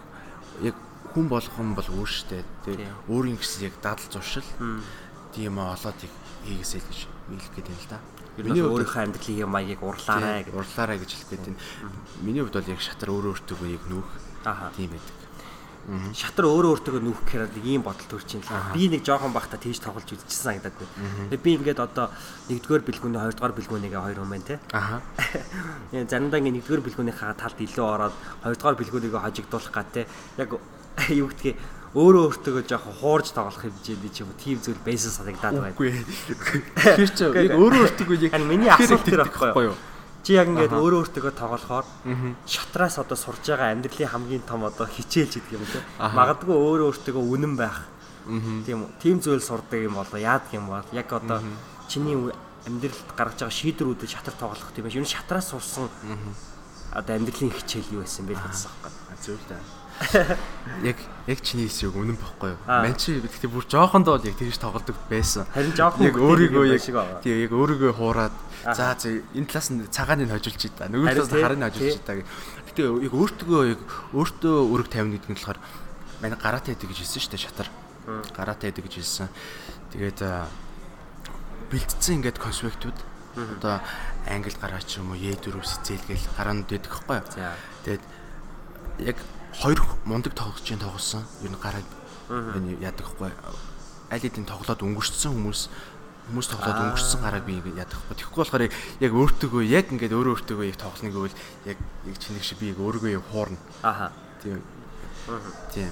яг 0.62 0.76
хүн 1.14 1.26
болгон 1.28 1.74
бол 1.76 1.90
өөр 1.90 2.10
штэ. 2.10 2.46
Тэгээд 2.66 3.10
өөрийн 3.10 3.38
гэсэн 3.38 3.68
яг 3.68 3.76
дадал 3.82 4.10
зуршил 4.12 4.48
тийм 5.34 5.58
олоод 5.58 5.98
яг 6.02 6.14
хийгээсэй 6.46 6.82
л 6.82 6.88
гэж 6.90 7.00
хэлэх 7.30 7.52
гээд 7.56 7.68
байна 7.68 7.82
л 7.82 7.92
да. 7.92 8.00
Ер 8.17 8.17
бол 8.38 8.78
өөрийнхөө 8.78 9.02
амьдралын 9.02 9.50
маягийг 9.50 9.82
урлаарай 9.82 10.44
тийм, 10.44 10.54
гэдэг. 10.54 10.60
урлаарай 10.62 10.98
гэж 11.02 11.12
хэлэх 11.14 11.30
байна. 11.34 11.58
Миний 12.22 12.42
хувьд 12.46 12.58
бол 12.58 12.72
яг 12.72 12.82
шатар 12.82 13.10
өөрөө 13.10 13.32
өөртөө 13.34 13.68
яг 13.74 13.84
нүүх 13.90 14.10
Аха. 14.46 14.70
тийм 14.78 14.92
байдаг. 14.94 15.16
Шатар 15.88 16.46
өөрөө 16.52 16.72
өөртөө 16.76 17.00
нүүх 17.00 17.20
гэхээр 17.24 17.48
нэг 17.48 17.64
ийм 17.64 17.82
бодол 17.88 18.08
төрж 18.12 18.28
юм 18.36 18.44
л. 18.44 18.76
Би 18.76 18.92
нэг 18.92 19.08
жоохон 19.08 19.32
бахта 19.32 19.56
тийж 19.56 19.80
тоглож 19.80 20.04
үзчихсэн 20.04 20.60
санагдаад 20.60 20.76
байна. 20.76 21.32
Тэгээ 21.32 21.46
би 21.48 21.52
ингээд 21.56 21.80
одоо 21.80 22.12
нэгдүгээр 22.52 22.84
бэлгүүний 22.84 23.22
хоёрдугаар 23.24 23.56
бэлгүүнийгээ 23.56 24.02
хоёр 24.04 24.20
хүн 24.20 24.32
байна 24.36 24.48
те. 24.52 24.60
Аха. 24.76 25.00
Заримдаа 26.12 26.44
ингээд 26.44 26.60
нэгдүгээр 26.60 26.86
бэлгүүнийхээ 26.92 27.40
талд 27.40 27.60
илүү 27.64 27.88
ороод 27.88 28.16
хоёрдугаар 28.44 28.80
бэлгүүнийгээ 28.84 29.24
хожигдуулах 29.24 29.72
гад 29.72 29.90
те. 29.96 30.04
Яг 30.36 30.60
юу 31.24 31.32
гэдгийг 31.32 31.56
өөрөө 31.98 32.24
өөртөө 32.30 32.62
жоохон 32.70 32.96
хуурж 33.02 33.34
тоглох 33.34 33.58
хэмжээний 33.58 34.12
ч 34.14 34.22
юм 34.22 34.30
уу 34.30 34.38
тийм 34.38 34.62
зүйл 34.62 34.78
байсан 34.86 35.12
санагдаад 35.18 35.54
байна. 35.58 35.74
Үгүй. 35.74 35.98
Тэр 36.78 37.10
чинь 37.10 37.34
яг 37.34 37.58
өөрөө 37.58 37.82
өөртөө 37.90 38.16
яг 38.22 38.34
миний 38.46 38.70
асуулт 38.70 39.02
тэр 39.02 39.26
байхгүй 39.26 39.66
юу? 39.66 39.78
Чи 40.22 40.38
яг 40.38 40.48
ингээд 40.54 40.78
өөрөө 40.78 41.00
өөртөө 41.10 41.34
тоглохоор 41.34 41.86
шатраас 42.46 43.02
одоо 43.02 43.18
сурж 43.18 43.42
байгаа 43.50 43.74
амьдралын 43.74 44.14
хамгийн 44.14 44.46
том 44.46 44.62
одоо 44.70 44.86
хичээлж 44.86 45.42
гэдэг 45.42 45.58
юм 45.58 45.66
те. 45.66 45.82
Магадгүй 45.98 46.54
өөрөө 46.54 46.88
өөртөө 46.94 47.18
үнэн 47.18 47.54
байх. 47.58 47.90
Тийм 48.28 48.86
үү? 48.86 48.90
Тийм 49.02 49.18
зүйл 49.18 49.42
сурдаг 49.42 49.82
юм 49.82 49.98
болоо 49.98 50.20
яадаг 50.22 50.54
юм 50.54 50.70
бол 50.70 50.86
яг 50.94 51.10
одоо 51.10 51.42
чиний 51.90 52.14
амьдралд 52.68 53.10
гаргаж 53.16 53.40
байгаа 53.42 53.58
шийдвэрүүдэд 53.58 54.12
шатар 54.12 54.36
тоглох 54.36 54.70
тийм 54.76 54.86
байх. 54.86 55.00
Юу 55.00 55.08
шатраас 55.08 55.50
сурсан 55.50 55.88
одоо 56.92 57.16
амьдралын 57.16 57.56
хичээл 57.56 57.96
юу 57.96 58.04
байсан 58.04 58.28
бэ 58.28 58.36
гэсэн 58.36 58.68
юм 58.68 58.78
байна. 58.84 59.18
Зөв 59.24 59.40
л 59.40 59.48
да. 59.48 59.58
Яг 60.84 60.98
яг 61.26 61.40
чиний 61.42 61.66
хэсэг 61.66 61.96
үнэн 61.96 62.18
бохгүй 62.18 62.54
юу? 62.54 62.60
Аа. 62.70 62.86
Ман 62.86 62.94
чи 62.96 63.18
гэхдээ 63.18 63.50
бүр 63.50 63.66
жоохондоо 63.66 64.22
л 64.22 64.28
яг 64.30 64.38
тэгж 64.38 64.62
тоглодог 64.62 64.96
байсан. 65.10 65.50
Харин 65.52 65.74
жоохон 65.74 66.06
яг 66.06 66.18
өөрийгөө 66.22 66.66
яг 66.70 66.84
тий 67.26 67.50
яг 67.50 67.52
өөрийгөө 67.52 67.92
хуураад 67.98 68.36
Аа. 68.66 68.74
за 68.74 68.94
за 69.00 69.10
энэ 69.34 69.50
талаас 69.50 69.70
нь 69.74 69.86
цагааныг 69.90 70.30
хожуулж 70.30 70.62
ий 70.66 70.74
та. 70.74 70.86
Нөгөө 70.86 71.08
талаас 71.18 71.32
нь 71.34 71.42
харыг 71.42 71.62
хожуулж 71.66 71.96
ий 71.98 72.06
та 72.06 72.14
гэх. 72.14 72.30
Гэтэ 72.70 72.82
яг 73.10 73.14
өөртөө 73.14 73.62
яг 73.74 73.82
өөртөө 74.14 74.56
өрг 74.76 74.88
тавина 74.90 75.14
гэдэг 75.18 75.30
нь 75.34 75.38
болохоор 75.38 75.60
манай 76.22 76.38
гараатай 76.38 76.74
байдаг 76.74 76.90
гэж 76.94 77.00
хэлсэн 77.02 77.22
шүү 77.22 77.32
дээ 77.34 77.46
шатар. 77.46 77.70
Гараатай 78.38 78.70
байдаг 78.70 78.84
гэж 78.86 78.94
хэлсэн. 79.02 79.30
Тэгээд 79.94 80.20
аа, 80.26 80.46
бэлдсэн 81.72 82.16
ингээд 82.22 82.38
конспектууд 82.42 82.98
одоо 83.38 83.80
англи 84.26 84.54
гараа 84.58 84.82
ч 84.82 84.98
юм 84.98 85.14
уу 85.14 85.18
Е4 85.18 85.54
сэцэлгээл 85.62 86.26
гараанууд 86.38 86.70
байдаг 86.70 86.92
байхгүй 86.92 87.16
юу? 87.18 87.30
Тэгээд 87.86 88.04
яг 89.06 89.18
хоёр 89.62 89.80
мундаг 90.06 90.34
тоглогчийн 90.34 90.80
тоглосон. 90.80 91.24
Юу 91.42 91.52
н 91.52 91.58
гараг 91.62 91.86
энэ 92.30 92.78
яадаг 92.84 93.06
хгүй. 93.08 93.32
Аль 94.12 94.22
хэдийн 94.22 94.46
тоглоод 94.48 94.82
өнгөрцсөн 94.84 95.34
хүмүүс 95.34 95.62
хүмүүс 96.30 96.48
тоглоод 96.52 96.80
өнгөрцсөн 96.94 97.22
гараг 97.24 97.44
би 97.48 97.58
ингэ 97.60 97.76
яадаг 97.80 97.98
хгүй. 97.98 98.16
Тэгэхгүй 98.22 98.40
болохоор 98.44 98.64
яг- 98.68 99.16
өөртөөгөө 99.18 99.64
яг 99.66 99.86
ингээд 99.92 100.14
өөрөө 100.14 100.34
өөртөөгөө 100.38 100.68
яг 100.68 100.78
тоглоно 100.78 101.10
гэвэл 101.12 101.36
яг 101.66 101.78
яг 102.06 102.16
чиний 102.20 102.44
шиг 102.44 102.60
би 102.60 102.72
яг 102.72 102.80
өөрийгөө 102.80 103.12
яг 103.18 103.26
хуурна. 103.32 103.58
Аха. 103.82 104.12
Тийм. 104.44 104.62
Тийм. 105.74 105.92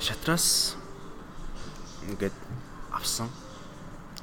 Шатраас 0.00 0.76
ингээд 2.08 2.34
авсан 2.92 3.28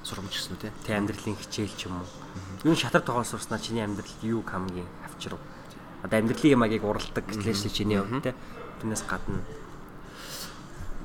сурамж 0.03 0.33
гэсэн 0.35 0.57
үү. 0.59 0.71
Тэ 0.83 0.97
амьдралын 0.97 1.37
хичээл 1.39 1.73
ч 1.77 1.87
юм 1.87 2.01
уу. 2.03 2.09
Юу 2.67 2.75
шатар 2.75 3.01
тоглож 3.01 3.29
сурснаа 3.31 3.59
чиний 3.61 3.85
амьдралд 3.85 4.19
юу 4.25 4.43
хамгийн 4.43 4.89
авчрав? 5.05 5.39
Одоо 6.03 6.17
амьдралын 6.19 6.53
ямагийг 6.59 6.83
уралдаг 6.83 7.23
гэтлээ 7.29 7.53
чи 7.55 7.69
чиний 7.71 7.97
хувьд 8.01 8.23
те. 8.23 8.35
Тэрнээс 8.83 9.07
гадна 9.07 9.39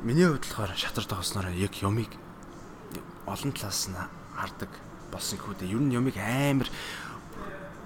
Миний 0.02 0.26
хувьд 0.26 0.42
болохоор 0.42 0.74
шатар 0.74 1.06
тоглосноор 1.06 1.54
яг 1.54 1.78
юмыг 1.78 2.10
олон 3.22 3.54
талаас 3.54 3.86
нь 3.86 3.94
хардаг 4.34 4.70
болсон 5.14 5.38
хүү 5.38 5.54
дээ. 5.62 5.78
Ер 5.78 5.82
нь 5.86 5.94
юмыг 5.94 6.18
амар 6.18 6.66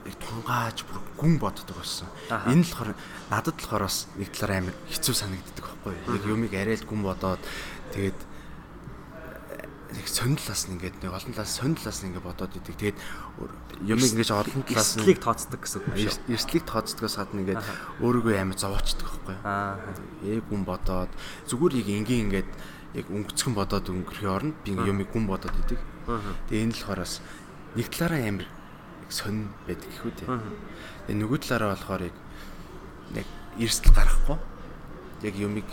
яг 0.09 0.17
тунгааж 0.17 0.89
бүр 0.89 0.97
гүн 1.21 1.37
боддог 1.37 1.77
болсон. 1.77 2.09
Энэ 2.49 2.65
болохоор 2.65 2.97
надад 3.29 3.57
болохоор 3.61 3.85
бас 3.85 4.09
нэг 4.17 4.33
талаар 4.33 4.65
амар 4.65 4.77
хэцүү 4.89 5.13
санагддаг 5.13 5.61
байхгүй 5.61 5.93
юу? 5.93 6.17
Яг 6.17 6.25
юмыг 6.25 6.53
арай 6.57 6.77
л 6.81 6.89
гүн 6.89 7.05
бодоод 7.05 7.41
тэгээд 7.93 8.17
нэг 9.93 10.07
сонирхлаас 10.09 10.63
нь 10.69 10.81
ингээд 10.81 10.97
нэг 11.05 11.13
олон 11.13 11.33
талаас 11.37 11.55
сонирхлаас 11.61 11.99
нь 12.01 12.09
ингээд 12.13 12.25
бодоод 12.25 12.57
идэг. 12.57 12.77
Тэгээд 12.81 12.99
юмыг 13.85 14.11
ингэж 14.17 14.31
олон 14.33 14.63
талаас 14.65 14.97
нь 14.97 15.05
эрслийг 15.05 15.21
тооцдог 15.21 15.61
гэсэн 15.61 15.81
үг 15.85 15.97
шүү. 16.01 16.33
Эрслийг 16.33 16.65
тооцдогоос 16.65 17.17
гадна 17.21 17.41
ингээд 17.45 17.65
өөрийгөө 18.01 18.35
амар 18.41 18.57
зовоочдөг 18.57 19.05
байхгүй 19.05 19.35
юу? 19.37 19.45
Аа. 19.45 19.77
Яг 20.25 20.45
гүн 20.49 20.65
бодоод 20.65 21.13
зүгээр 21.49 21.75
яг 21.85 21.89
энгийн 21.93 22.23
ингээд 22.33 22.51
яг 22.97 23.07
өнгөцгөн 23.09 23.55
бодоод 23.57 23.87
өнгөрөх 23.89 24.25
оронд 24.29 24.57
би 24.65 24.73
юмыг 24.73 25.09
гүн 25.13 25.29
бодоод 25.29 25.57
идэг. 25.65 25.81
Тэгээд 26.49 26.65
энэ 26.65 26.73
л 26.73 26.81
болохоор 26.85 27.01
бас 27.05 27.15
нэг 27.77 27.87
талаараа 27.93 28.21
амар 28.29 28.49
сонь 29.13 29.53
байдаг 29.69 29.89
гэхүү 29.93 30.13
те. 30.17 30.25
Тэгээ 31.09 31.21
нөгөө 31.21 31.39
талаараа 31.45 31.77
болохоор 31.77 32.03
яг 32.09 33.29
эрсдэл 33.61 33.97
гаргахгүй. 33.97 34.39
Яг 35.23 35.35
юмыг 35.37 35.69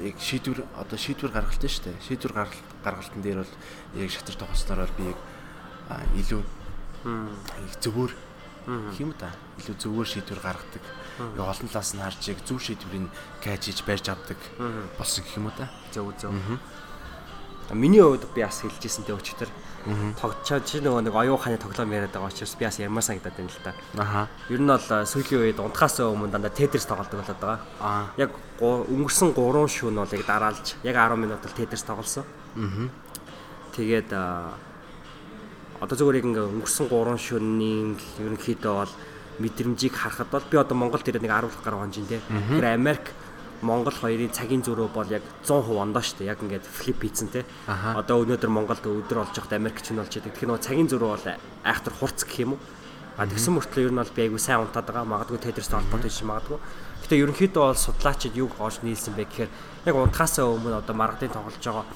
яг 0.00 0.16
шийдвэр 0.20 0.64
одоо 0.76 0.98
шийдвэр 0.98 1.32
гаргалт 1.32 1.62
нь 1.62 1.70
шүү 1.72 1.84
дээ. 1.88 2.04
Шийдвэр 2.04 2.32
гаргалт 2.32 2.68
гаргалтын 2.84 3.22
дээр 3.22 3.38
бол 3.44 3.54
яг 3.96 4.10
шатар 4.10 4.36
бол 4.82 4.96
би 4.98 5.04
яг 5.10 5.20
илүү 6.16 6.42
зөвөр 7.80 8.12
юм 8.98 9.14
да. 9.18 9.30
Илүү 9.62 9.76
зөвөр 9.78 10.06
шийдвэр 10.06 10.40
гаргадаг. 10.42 10.84
Яг 11.38 11.46
олон 11.46 11.68
талаас 11.70 11.94
нь 11.94 12.02
харж 12.02 12.22
яг 12.28 12.40
зөв 12.44 12.58
шийдвэрийг 12.60 13.08
гайжиж 13.40 13.84
барьж 13.86 14.10
авдаг 14.10 14.38
болсон 14.98 15.24
гэх 15.24 15.36
юм 15.38 15.46
уу 15.48 15.54
да. 15.56 15.70
Зөв 15.94 16.12
зөв. 16.18 16.34
Миний 17.72 18.02
хувьд 18.02 18.26
би 18.34 18.42
бас 18.42 18.60
хэлжсэн 18.62 19.06
тэ 19.06 19.14
өчтөр 19.14 19.50
тогтчоо 20.20 20.60
чи 20.66 20.80
нөгөө 20.82 21.06
нэг 21.06 21.14
оюун 21.14 21.38
ухааны 21.38 21.58
тоглоом 21.62 21.94
яриад 21.94 22.10
байгаа 22.10 22.30
учраас 22.30 22.58
би 22.58 22.66
бас 22.66 22.78
ярмаар 22.78 23.06
санагдаад 23.06 23.36
байна 23.38 23.50
л 23.50 23.62
да. 23.62 23.72
Аха. 24.02 24.28
Ер 24.50 24.60
нь 24.60 24.66
бол 24.66 24.82
сүүлийн 24.82 25.42
үед 25.46 25.58
унтахаас 25.62 26.02
өмнө 26.02 26.34
дандаа 26.34 26.50
тетрис 26.50 26.86
тоглодог 26.90 27.22
болоод 27.22 27.38
байгаа. 27.38 27.60
Аа. 27.78 28.10
Яг 28.18 28.30
өнгөрсөн 28.58 29.30
3 29.30 29.70
шөнө 29.70 30.02
бол 30.02 30.16
яг 30.18 30.26
дараалж 30.26 30.66
яг 30.82 30.96
10 30.98 31.16
минут 31.22 31.42
л 31.46 31.54
тетрис 31.54 31.86
тоглосон. 31.86 32.24
Аа. 32.58 32.90
Тэгээд 33.78 34.10
одоо 35.78 35.94
зүгээр 35.94 36.18
яг 36.18 36.26
ингээ 36.34 36.50
өнгөрсөн 36.50 36.86
3 36.90 37.18
шөнийн 37.22 37.94
ерөнхийдөө 38.18 38.74
бол 38.74 38.92
мэдрэмжийг 39.38 39.94
харахад 39.94 40.28
бол 40.32 40.44
би 40.50 40.56
одоо 40.56 40.76
Монголд 40.76 41.06
ирээд 41.06 41.22
нэг 41.22 41.30
10 41.30 41.62
гаруй 41.62 41.80
хонжин 41.84 42.06
тий. 42.08 42.20
Тэр 42.26 42.74
Америк 42.74 43.12
Монгол 43.62 43.94
хоёрын 43.94 44.32
цагийн 44.32 44.64
зөрүү 44.66 44.88
бол 44.92 45.08
яг 45.08 45.22
100% 45.44 45.76
ондоо 45.76 46.02
шүү 46.02 46.24
дээ. 46.24 46.32
Яг 46.34 46.40
ингээд 46.42 46.66
флип 46.66 47.00
хийцэн 47.00 47.28
те. 47.32 47.44
Одоо 47.68 48.26
өнөөдөр 48.26 48.50
Монголд 48.50 48.84
өдөр 48.84 49.24
олж 49.24 49.36
явахад 49.36 49.56
Америкч 49.56 49.92
нь 49.92 50.00
болж 50.00 50.12
идэг. 50.12 50.34
Тэгэхээр 50.34 50.50
нөгөө 50.50 50.66
цагийн 50.66 50.88
зөрүү 50.90 51.10
бол 51.12 51.26
айхтар 51.64 51.94
хурц 51.96 52.24
гэх 52.26 52.44
юм 52.44 52.56
уу? 52.56 52.60
А 53.16 53.24
тэгсэн 53.24 53.56
мөртлөө 53.56 53.86
ер 53.88 53.92
нь 53.94 54.00
бол 54.02 54.12
би 54.12 54.22
айгүй 54.28 54.40
сайн 54.42 54.66
унтаад 54.66 54.86
байгаа. 54.90 55.08
Магадгүй 55.08 55.40
тедрээс 55.40 55.72
холбоотой 55.72 56.12
шин 56.12 56.28
магадгүй. 56.28 56.58
Гэтэ 57.06 57.20
ерөнхийдөө 57.22 57.62
бол 57.64 57.80
судлаачид 57.80 58.34
юг 58.36 58.52
олж 58.60 58.84
нийлсэн 58.84 59.16
бэ 59.16 59.24
гэхээр 59.24 59.50
яг 59.88 59.94
унтахаасаа 59.96 60.52
өмнө 60.52 60.84
одоо 60.84 60.94
маргадын 60.96 61.32
тоглож 61.32 61.62
байгаа 61.62 61.86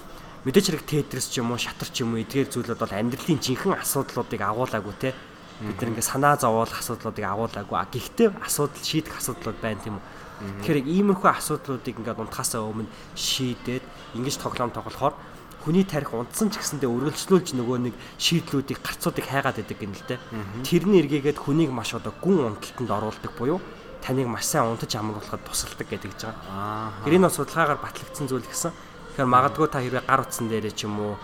мэдээж 0.44 0.66
хэрэг 0.72 0.84
тедрес 0.88 1.28
ч 1.28 1.44
юм 1.44 1.52
уу 1.52 1.60
шатар 1.60 1.92
ч 1.92 2.00
юм 2.00 2.16
уу 2.16 2.24
эдгээр 2.24 2.48
зүйлүүд 2.48 2.80
бол 2.80 2.96
амьдралын 2.96 3.44
жинхэнэ 3.44 3.76
асуудлуудыг 3.84 4.40
агуулаагүй 4.40 4.96
те 4.96 5.12
бид 5.60 5.76
нар 5.76 5.92
ингээ 5.92 6.00
санаа 6.00 6.40
зовоол 6.40 6.72
асуудлуудыг 6.72 7.24
агуулаагүй 7.28 7.76
а 7.76 7.84
гэхдээ 7.92 8.40
асуудал 8.40 8.80
шийдэх 8.80 9.20
асуудлууд 9.20 9.60
байна 9.60 9.84
тийм 9.84 10.00
үү 10.00 10.04
Тэгэхээр 10.40 10.88
иймэрхүү 10.88 11.30
асуудлуудыг 11.30 11.96
ингээд 12.00 12.20
унтахаасаа 12.20 12.64
өмнө 12.64 12.88
шийдээд 13.14 13.84
ингэж 14.16 14.36
тоглоом 14.40 14.72
тоглохоор 14.72 15.14
хүний 15.60 15.84
тарих 15.84 16.16
унтсан 16.16 16.48
ч 16.48 16.56
гэсэндээ 16.56 16.88
үргэлжлүүлж 16.88 17.52
нөгөө 17.52 17.78
нэг 17.92 17.94
шийдлүүдийг 18.16 18.80
гарцуудыг 18.80 19.28
хайгаад 19.28 19.60
идэг 19.60 19.76
гэнэ 19.76 19.96
л 20.00 20.08
дээ. 20.08 20.20
Тэрний 20.64 21.04
эргээгээд 21.04 21.36
хүнийг 21.36 21.68
маш 21.68 21.92
одоо 21.92 22.16
гүн 22.16 22.56
унталтанд 22.56 22.88
оруулдаг 22.88 23.32
буюу 23.36 23.60
таныг 24.00 24.26
маш 24.26 24.48
сайн 24.48 24.72
унтаж 24.72 24.88
амруулахад 24.96 25.44
тусалдаг 25.44 25.84
гэдэг 25.84 26.16
гэж 26.16 26.20
байгаа. 26.32 27.04
Тэр 27.04 27.20
энэ 27.20 27.28
судалгаагаар 27.28 27.84
батлагдсан 27.84 28.24
зүйл 28.24 28.48
гэсэн. 28.48 28.72
Тэгэхээр 29.12 29.28
магадгүй 29.28 29.68
та 29.68 29.84
хэрвээ 29.84 30.08
гар 30.08 30.24
утсан 30.24 30.48
дээрээ 30.48 30.72
ч 30.72 30.88
юм 30.88 30.96
уу 30.96 31.14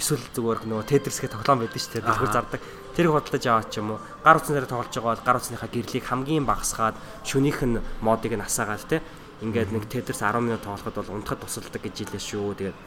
эсвэл 0.00 0.24
зүгээр 0.32 0.64
нөгөө 0.64 0.86
тедрисгээ 0.88 1.30
тоглоом 1.36 1.60
байдаг 1.60 1.76
шүү 1.76 1.92
дээ. 2.00 2.06
Дэлгүр 2.08 2.32
зардаг. 2.32 2.60
Тэрийг 2.98 3.14
худалдаж 3.14 3.44
аваад 3.46 3.70
ч 3.70 3.78
юм 3.78 3.94
уу 3.94 4.02
гар 4.26 4.42
утсан 4.42 4.58
дээр 4.58 4.66
тоглож 4.66 4.90
байгаа 4.90 5.14
бол 5.14 5.22
гар 5.22 5.38
утсныхаа 5.38 5.70
гэрлийг 5.70 6.02
хамгийн 6.02 6.42
багасгаад 6.42 6.98
шөнийх 7.22 7.62
нь 7.62 7.78
модыг 8.02 8.34
нь 8.34 8.42
асаагаад 8.42 8.90
те 8.90 8.98
ингээд 9.38 9.70
нэг 9.70 9.86
тетрис 9.86 10.18
10 10.18 10.42
минут 10.42 10.66
тоглоход 10.66 10.98
бол 11.06 11.22
унтахад 11.22 11.46
тусалдаг 11.46 11.78
гэж 11.78 11.94
хэлээ 11.94 12.18
шүү. 12.18 12.58
Тэгээд 12.58 12.78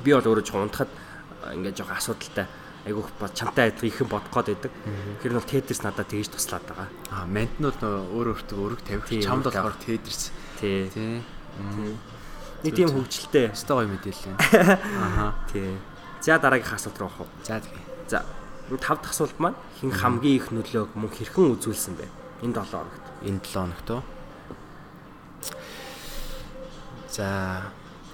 би 0.00 0.10
бол 0.16 0.24
өөрөө 0.32 0.44
жоохон 0.48 0.64
унтахад 0.64 0.88
ингээд 1.60 1.76
жоохон 1.76 1.92
асуудалтай 2.00 2.46
айгүйх 2.88 3.08
бол 3.20 3.32
чамтай 3.36 3.68
адилхан 3.68 3.88
ихэн 3.92 4.08
бодох 4.08 4.32
гээд 4.32 4.48
байдаг. 4.64 4.72
Тэр 5.20 5.32
нь 5.32 5.36
бол 5.36 5.52
тетрис 5.52 5.80
надад 5.84 6.08
тэгж 6.08 6.28
туслаад 6.32 6.64
байгаа. 6.64 6.88
Аа 7.12 7.28
мент 7.28 7.52
нь 7.60 7.68
бол 7.68 7.76
өөрөө 8.16 8.48
өөртөө 8.48 8.58
өрөг 8.64 8.80
тавих 8.80 9.08
чамд 9.28 9.44
болохоор 9.44 9.76
тетрис. 9.76 10.32
Тий. 10.56 10.88
Тий. 10.88 11.20
Нэг 12.64 12.72
тийм 12.72 12.88
хөвгчлээ. 12.88 13.52
Өстой 13.52 13.84
гоё 13.84 13.92
мэдээлэл. 13.92 14.40
Аха. 15.04 15.36
Тий. 15.52 15.76
За 16.24 16.40
дараагийн 16.40 16.80
асуулт 16.80 16.96
руу 16.96 17.12
авах 17.12 17.28
уу? 17.28 17.44
За 17.44 17.60
тэгээ. 17.60 17.84
За 18.08 18.24
тав 18.80 18.98
дахь 19.00 19.12
асуулт 19.12 19.38
маань 19.38 19.58
хэн 19.80 19.92
хамгийн 19.92 20.36
их 20.40 20.48
нөлөөг 20.52 20.96
мөн 20.96 21.12
хэрхэн 21.12 21.52
үзүүлсэн 21.56 21.94
бэ? 22.00 22.08
Энэ 22.42 22.54
7 22.56 22.72
хоногт. 22.72 23.04
Энэ 23.22 23.40
7 23.44 23.52
хоногт 23.52 23.88
уу? 23.92 24.02
За 27.12 27.26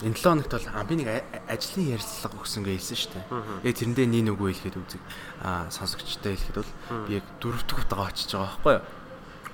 энэ 0.02 0.18
7 0.18 0.42
хоногт 0.42 0.50
бол 0.50 0.66
би 0.90 0.94
нэг 0.98 1.08
ажлын 1.46 1.94
ярилцлага 1.94 2.36
өгсөн 2.42 2.62
гэж 2.66 2.74
хэлсэн 2.82 2.98
шүү 2.98 3.12
дээ. 3.14 3.26
Яг 3.70 3.74
тэрэндээ 3.78 4.06
нэг 4.10 4.22
нүгөө 4.26 4.48
хэлэхэд 4.50 4.76
үзэг 4.76 5.02
аа 5.46 5.70
сонсогчтой 5.70 6.34
хэлэхэд 6.34 6.58
бол 6.58 6.72
би 7.06 7.22
яг 7.22 7.24
дөрөв 7.38 7.62
дэх 7.64 7.78
удаа 7.86 8.10
очиж 8.10 8.34
байгаа 8.34 8.50
байхгүй 8.50 8.74
юу? 8.74 8.84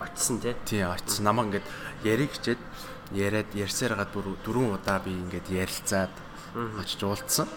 Очсон 0.00 0.36
тий. 0.40 0.54
Тий, 0.64 0.82
очсон. 0.84 1.24
Намаа 1.24 1.44
ингээд 1.48 1.66
яриг 2.04 2.32
хичээд 2.32 2.60
яриад 3.12 3.50
ярьсаар 3.54 3.96
гад 3.96 4.10
бүр 4.12 4.36
дөрвөн 4.44 4.76
удаа 4.76 4.98
би 5.00 5.12
ингээд 5.12 5.52
ярилцаад 5.52 6.12
очиж 6.56 7.00
уулзсан. 7.04 7.48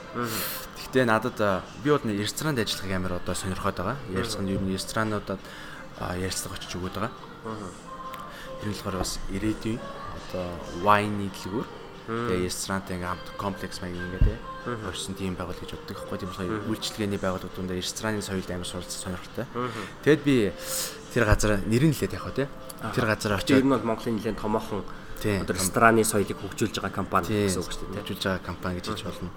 Гэхдээ 0.76 1.06
надад 1.08 1.40
би 1.84 1.90
бол 1.90 2.04
ресторанд 2.04 2.60
ажиллахыг 2.60 2.92
амар 2.92 3.14
одоо 3.24 3.36
сонирхоод 3.36 3.78
байгаа. 3.80 3.98
Нь 4.12 4.52
ер 4.52 4.60
нь 4.60 4.76
ресторануудад 4.76 5.40
ярьцлага 6.20 6.60
очиж 6.60 6.76
өгöd 6.76 6.96
байгаа. 7.00 7.14
Тэр 8.60 8.68
нь 8.68 8.76
болохоор 8.76 9.00
бас 9.00 9.20
ирээдүйн 9.32 9.80
одоо 9.80 10.48
wine 10.84 11.32
дэлгүүр 11.32 11.68
тэгээ 12.10 12.50
ресторант 12.50 12.90
ингээм 12.90 13.08
хамт 13.08 13.28
комплекс 13.38 13.80
маяг 13.82 13.96
ингээд 13.96 14.28
орсон 14.90 15.14
тийм 15.16 15.38
байгуул 15.38 15.56
гэж 15.62 15.78
боддог 15.78 15.96
байхгүй 15.96 16.18
тийм 16.20 16.30
болохоор 16.34 16.68
үйлчлэгээний 16.68 17.22
байгууллагууд 17.22 17.70
дээр 17.70 17.80
рестораны 17.80 18.22
соёлд 18.26 18.50
амар 18.50 18.66
суралцсан 18.66 19.14
сонирхолтой. 19.14 19.46
Тэгэд 20.04 20.22
би 20.26 20.52
тэр 21.14 21.24
газар 21.30 21.62
нэрэн 21.70 21.94
лээд 21.94 22.18
явах 22.18 22.34
тий. 22.34 22.48
Тэр 22.98 23.06
газар 23.06 23.38
очиж 23.38 23.62
ер 23.62 23.66
нь 23.66 23.70
бол 23.70 23.86
Монголын 23.86 24.18
нэлээд 24.18 24.42
томоохон 24.42 24.84
Одоо 25.26 25.56
рестораны 25.56 26.04
соёлыг 26.04 26.38
хөгжүүлж 26.40 26.80
байгаа 26.80 26.96
компани 26.96 27.28
гэсэн 27.28 27.60
үг 27.60 27.72
шүү 27.72 27.88
дээ. 27.92 28.02
Хөгжүүлж 28.04 28.24
байгаа 28.24 28.46
компани 28.46 28.76
гэж 28.80 28.86
хэлж 28.88 29.04
болно. 29.04 29.32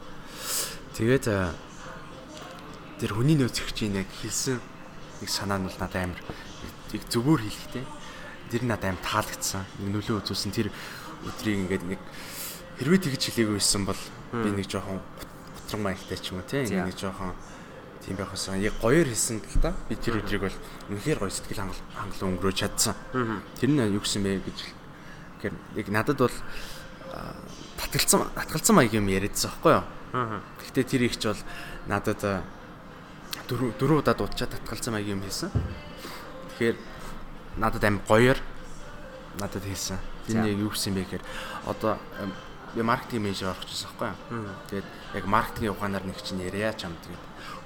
Тэгээд 0.94 1.26
тэр 3.02 3.10
хүний 3.16 3.36
нөөцөгчийн 3.40 3.98
яг 3.98 4.08
хэлсэн 4.22 4.60
нэг 5.22 5.30
санаа 5.30 5.58
нь 5.58 5.66
бол 5.66 5.78
надад 5.80 6.02
амар 6.06 6.20
их 6.92 7.04
зөвөр 7.10 7.40
хэлэхтэй. 7.42 7.84
Тэр 8.52 8.62
надад 8.68 8.94
амар 8.94 9.02
таалагдсан. 9.02 9.64
Нэг 9.82 9.88
нөлөө 9.98 10.22
үзүүлсэн 10.22 10.52
тэр 10.54 10.68
өдрийг 11.26 11.66
ингээд 11.66 11.84
нэг 11.88 12.00
хэрвээ 12.78 13.00
тэгж 13.06 13.22
хэлээгүй 13.32 13.56
байсан 13.58 13.82
бол 13.86 14.00
би 14.30 14.48
нэг 14.50 14.66
жоохон 14.68 15.00
утран 15.00 15.82
маягтай 15.82 16.18
ч 16.18 16.34
юм 16.34 16.42
уу 16.42 16.46
тийм 16.46 16.66
нэг 16.68 16.98
жоохон 16.98 17.32
тийм 18.02 18.16
байх 18.18 18.34
байсан. 18.34 18.58
Яг 18.58 18.74
гоёор 18.82 19.06
хэлсэн 19.06 19.38
л 19.40 19.60
да. 19.62 19.72
Би 19.88 19.94
тэр 19.94 20.18
өдрийг 20.18 20.42
бол 20.42 20.58
үнэхээр 20.90 21.18
гоё 21.22 21.30
сэтгэл 21.30 21.62
хангалуун 21.94 22.36
өнгөрөөж 22.36 22.58
чадсан. 22.58 22.94
Тэр 23.56 23.70
нь 23.70 23.80
юу 23.80 24.02
гэсэн 24.02 24.22
бэ 24.26 24.42
гэж 24.42 24.58
Тэгэхээр 25.42 25.58
яг 25.74 25.88
надад 25.90 26.18
бол 26.22 26.36
татгалцсан 27.74 28.30
татгалцсан 28.30 28.76
маяг 28.78 28.94
юм 28.94 29.10
яриадсан 29.10 29.50
байхгүй 29.50 29.74
юу? 29.74 29.82
Гэхдээ 30.62 30.84
тэр 30.86 31.02
ихч 31.10 31.22
бол 31.26 31.42
надад 31.90 32.46
дөрөв 33.50 33.74
дөрөв 33.74 33.98
удаа 34.06 34.14
дуудчаад 34.14 34.54
татгалцсан 34.54 34.94
маяг 34.94 35.10
юм 35.10 35.22
хэлсэн. 35.26 35.50
Тэгэхээр 36.54 36.76
надад 37.58 37.82
аим 37.82 37.98
гоёор 38.06 38.38
надад 39.42 39.66
хэлсэн. 39.66 39.98
Нэг 40.30 40.62
юу 40.62 40.70
гэсэн 40.70 40.94
бэ 40.94 41.10
гэхээр 41.10 41.24
одоо 41.66 41.98
би 42.78 42.86
маркетинг 42.86 43.26
менежер 43.26 43.50
орох 43.50 43.66
гэсэн 43.66 43.90
байхгүй 43.98 44.14
юу? 44.14 44.46
Тэгээд 44.70 44.88
яг 45.18 45.24
маркетингийн 45.26 45.74
ухаанаар 45.74 46.06
нэг 46.06 46.22
чинь 46.22 46.38
яриа 46.38 46.70
ч 46.70 46.86
юм 46.86 46.94
тэгээд 47.02 47.24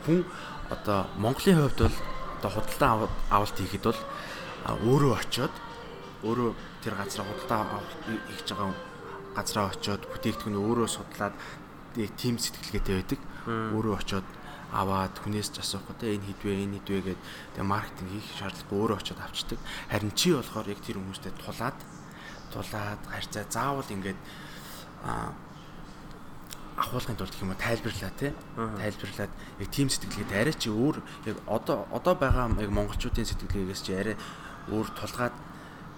хүн 0.09 0.25
одоо 0.73 1.13
Монголын 1.21 1.61
хувьд 1.61 1.93
бол 1.93 1.97
одоо 2.41 2.51
худалдаа 2.57 3.09
авалт 3.29 3.57
хийхэд 3.61 3.85
бол 3.85 4.01
өөрөө 4.65 5.13
очиод 5.21 5.53
өөрөө 6.25 6.51
тэр 6.81 6.95
газраа 6.97 7.27
худалдаа 7.29 7.83
хийж 8.07 8.49
байгаа 8.53 8.73
газраа 9.37 9.67
очиод 9.73 10.03
бүтээгдэхүүн 10.09 10.57
өөрөө 10.57 10.89
судлаад 10.89 11.35
тим 12.17 12.37
сэтгэлгээтэй 12.41 12.95
байдаг. 12.97 13.21
Өөрөө 13.47 13.95
очиод 14.01 14.29
аваад 14.73 15.15
хүнээс 15.23 15.55
ч 15.55 15.63
асуухгүй 15.63 15.97
те 16.01 16.17
энэ 16.17 16.27
хідвэ 16.27 16.53
энэ 16.65 16.77
хідвэ 16.83 17.17
гэдэг 17.17 17.21
тэгээ 17.55 17.69
маркетинг 17.71 18.11
хийх 18.11 18.29
шаардлагагүй 18.41 18.79
өөрөө 18.81 18.99
очиод 18.99 19.21
авчдаг. 19.23 19.61
Харин 19.93 20.13
чи 20.17 20.29
болохоор 20.35 20.67
яг 20.73 20.81
тэр 20.83 20.99
хүмүүстэй 20.99 21.33
тулаад 21.39 21.79
тулаад 22.51 23.03
харьцаа 23.07 23.45
заавал 23.47 23.95
ингээд 23.95 24.21
а 25.07 25.33
ахуулахын 26.77 27.17
тулд 27.17 27.37
юм 27.41 27.55
уу 27.55 27.61
тайлбарлаа 27.63 28.13
тий. 28.19 28.33
Тайлбарлаад 28.57 29.33
яг 29.33 29.69
team 29.73 29.89
сэтгэлгээд 29.89 30.33
арай 30.35 30.55
чи 30.59 30.69
өөр 30.69 30.97
яг 31.31 31.37
одоо 31.47 31.89
одоо 31.95 32.15
байгаа 32.19 32.53
яг 32.61 32.71
монголчуудын 32.75 33.25
сэтгэлгээгээс 33.25 33.83
чи 33.87 33.93
арай 33.97 34.17
өөр 34.69 34.89
тулгаад 34.99 35.35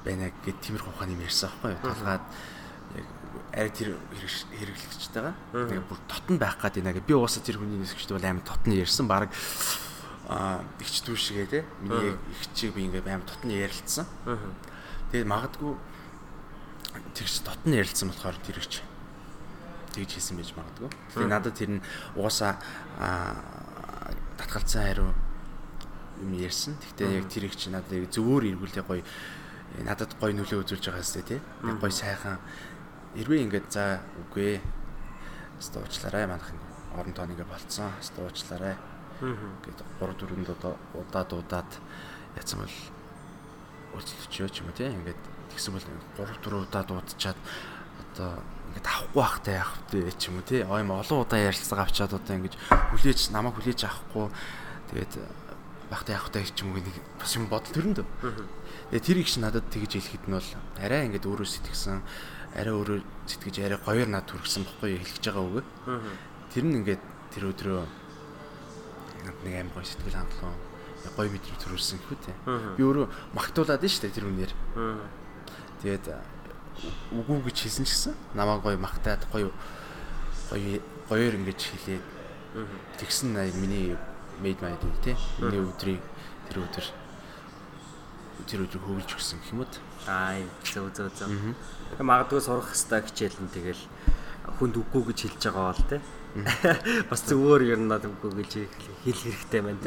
байна 0.04 0.30
гэд 0.44 0.58
тиймэрхүү 0.62 0.92
ухааны 0.94 1.14
юм 1.16 1.24
ярьсан 1.26 1.50
байхгүй 1.62 1.72
юу? 1.72 1.82
Тулгаад 1.82 2.24
яг 2.94 3.06
арай 3.52 3.72
тэр 3.72 3.88
хэрэглэгчтэй 4.14 5.22
байгаа. 5.22 5.36
Тэгээ 5.52 5.84
бүр 5.88 6.00
тотн 6.08 6.36
байх 6.38 6.56
гад 6.60 6.74
байна 6.78 6.92
гэ. 6.94 7.06
Би 7.06 7.14
уусаа 7.14 7.42
тэр 7.42 7.58
хүний 7.58 7.80
нисгчтэй 7.80 8.14
бол 8.16 8.28
амар 8.28 8.44
тотн 8.44 8.72
ярьсан. 8.72 9.08
Бараг 9.08 9.30
аа 10.28 10.62
ихч 10.80 11.02
дүү 11.04 11.16
шигээ 11.16 11.48
те. 11.48 11.60
Миний 11.80 12.14
их 12.14 12.42
чиг 12.54 12.74
би 12.74 12.84
ингээ 12.86 13.04
амар 13.08 13.26
тотн 13.26 13.50
ярилцсан. 13.50 14.06
Тэгээд 15.12 15.28
магадгүй 15.28 15.72
тэрч 17.16 17.34
тотн 17.42 17.72
ярилцсан 17.72 18.12
болохоор 18.12 18.36
тэрч 18.44 18.84
тэгж 19.96 20.10
хийсэн 20.14 20.36
байж 20.36 20.52
магадгүй. 20.52 20.90
Тэгээ 21.16 21.32
надад 21.32 21.54
тэр 21.56 21.70
нь 21.80 21.84
угаасаа 22.14 22.60
татгалцсан 24.36 24.82
хариу 24.84 25.10
юм 26.20 26.32
ярьсан. 26.36 26.76
Гэхдээ 26.76 27.18
яг 27.18 27.26
тэр 27.32 27.48
их 27.48 27.56
чи 27.56 27.72
надад 27.72 27.92
яг 27.92 28.12
зөвөр 28.12 28.44
эргүүлээ 28.52 28.84
гоё 28.84 29.02
надад 29.84 30.14
гоё 30.18 30.32
нөлөө 30.34 30.64
үзүүлж 30.64 30.84
байгаа 30.90 31.02
хэвчээ 31.02 31.24
тий. 31.28 31.40
Нэг 31.62 31.76
гоё 31.78 31.92
сайхан 31.92 32.38
хэрвээ 33.14 33.44
ингээд 33.46 33.66
за 33.70 34.00
үгүй 34.26 34.58
ээ. 34.58 34.60
Хаста 35.58 35.82
уучлаарай 35.82 36.24
манайх 36.26 36.50
орон 36.94 37.14
тоо 37.14 37.26
нэгэ 37.26 37.44
болцсон. 37.44 37.92
Хаста 37.98 38.22
уучлаарай. 38.22 38.76
Гэт 39.20 39.78
3 39.98 40.14
4 40.14 40.46
удаа 40.46 40.74
удаа 40.94 41.24
дуудаад 41.26 41.70
яцсан 42.38 42.62
бол 42.62 42.76
уучлаач 43.94 44.52
ч 44.52 44.62
юм 44.62 44.70
уу 44.70 44.76
тий. 44.78 44.88
Ингээд 44.88 45.20
тэгсэн 45.54 45.74
бол 45.74 45.86
3 46.16 46.38
4 46.42 46.62
удаа 46.62 46.82
дуудчихад 46.86 47.38
одоо 48.18 48.38
ингээд 48.70 48.86
авахгүй 48.86 49.22
байхтай 49.22 49.54
яах 49.58 49.72
вэ 49.90 50.12
ч 50.14 50.28
юм 50.30 50.38
уу 50.38 50.46
тий. 50.46 50.62
Юм 50.62 50.90
олон 50.94 51.18
удаа 51.22 51.38
ярилцлага 51.38 51.82
авчаад 51.86 52.12
одоо 52.14 52.34
ингэж 52.36 52.54
хүлээж 52.94 53.20
намайг 53.34 53.54
хүлээж 53.58 53.80
авахгүй 53.86 54.26
тэгээд 54.94 55.12
байхтай 55.90 56.14
яах 56.14 56.28
вэ 56.30 56.44
ч 56.44 56.62
юм 56.62 56.76
уу 56.76 56.82
нэг 56.82 56.96
бас 57.18 57.32
юм 57.34 57.50
бодол 57.50 57.72
төрөнд. 57.72 57.98
Тэгээ 58.88 59.04
тэр 59.04 59.18
их 59.20 59.28
ч 59.28 59.36
надад 59.36 59.68
тэгж 59.68 60.00
хэлэхэд 60.00 60.24
нь 60.28 60.32
бол 60.32 60.50
арай 60.80 61.04
ингээд 61.12 61.28
өөрөө 61.28 61.44
сэтгэсэн 61.44 62.00
арай 62.56 62.72
өөрөө 62.72 62.98
сэтгэж 63.28 63.56
арай 63.60 63.78
гоёор 63.84 64.08
над 64.08 64.24
төрсөн 64.24 64.64
бохгүй 64.64 64.96
хэлчихэж 64.96 65.24
байгаа 65.28 65.44
үг. 65.60 65.66
Тэр 66.48 66.64
нь 66.64 66.76
ингээд 66.80 67.02
тэр 67.36 67.52
өдрөө 67.52 67.84
нэг 69.44 69.54
аим 69.60 69.68
гоё 69.76 69.84
сэтгэл 69.84 70.16
хангалуун 70.16 70.56
гоё 71.16 71.28
мэдрэмж 71.28 71.60
төрүүлсэн 71.60 71.98
гэхүү 72.00 72.18
те. 72.24 72.32
Би 72.80 72.82
өөрөө 72.88 73.06
магтуулаад 73.36 73.84
нь 73.84 73.92
штэ 73.92 74.08
тэр 74.08 74.24
үнээр. 74.24 74.52
Тэгээд 75.84 76.06
үгүй 77.12 77.38
гэж 77.44 77.56
хэлсэн 77.68 77.84
ч 77.84 77.92
гэсэн 77.92 78.14
намайг 78.32 78.64
гоё 78.64 78.80
магтаад 78.80 79.28
гоё 79.28 79.52
гоё 80.48 80.80
гоёор 81.12 81.34
ингэж 81.36 81.60
хэлээд 81.60 82.04
тэгсэн 82.96 83.36
миний 83.60 84.00
made 84.40 84.60
my 84.64 84.72
day 84.80 84.94
те. 85.04 85.12
Миний 85.44 85.60
өдрийг 85.60 86.00
тэр 86.48 86.64
өдөр 86.64 86.86
тэр 88.46 88.68
өдөр 88.68 88.82
хөвлөж 88.84 89.10
өгсөн 89.16 89.38
гэх 89.42 89.52
юм 89.52 89.60
уу? 89.64 89.70
Аа 90.06 90.38
зөв 90.62 90.86
зөв 90.94 91.10
зөв. 91.16 91.30
Магадгүй 91.98 92.40
сурах 92.44 92.70
хэвээр 92.70 93.04
хичээл 93.10 93.38
нь 93.42 93.52
тэгэл 93.54 93.82
хүнд 94.58 94.74
үгүй 94.78 95.02
гэж 95.10 95.18
хэлж 95.26 95.42
байгаа 95.50 95.66
бол 95.72 95.84
те. 95.88 95.98
Бас 97.10 97.20
зөвөр 97.26 97.62
ер 97.66 97.80
нь 97.82 97.90
үгүй 97.90 98.30
гэж 98.44 98.52
хэл 99.02 99.22
хэрэгтэй 99.26 99.60
байна. 99.64 99.82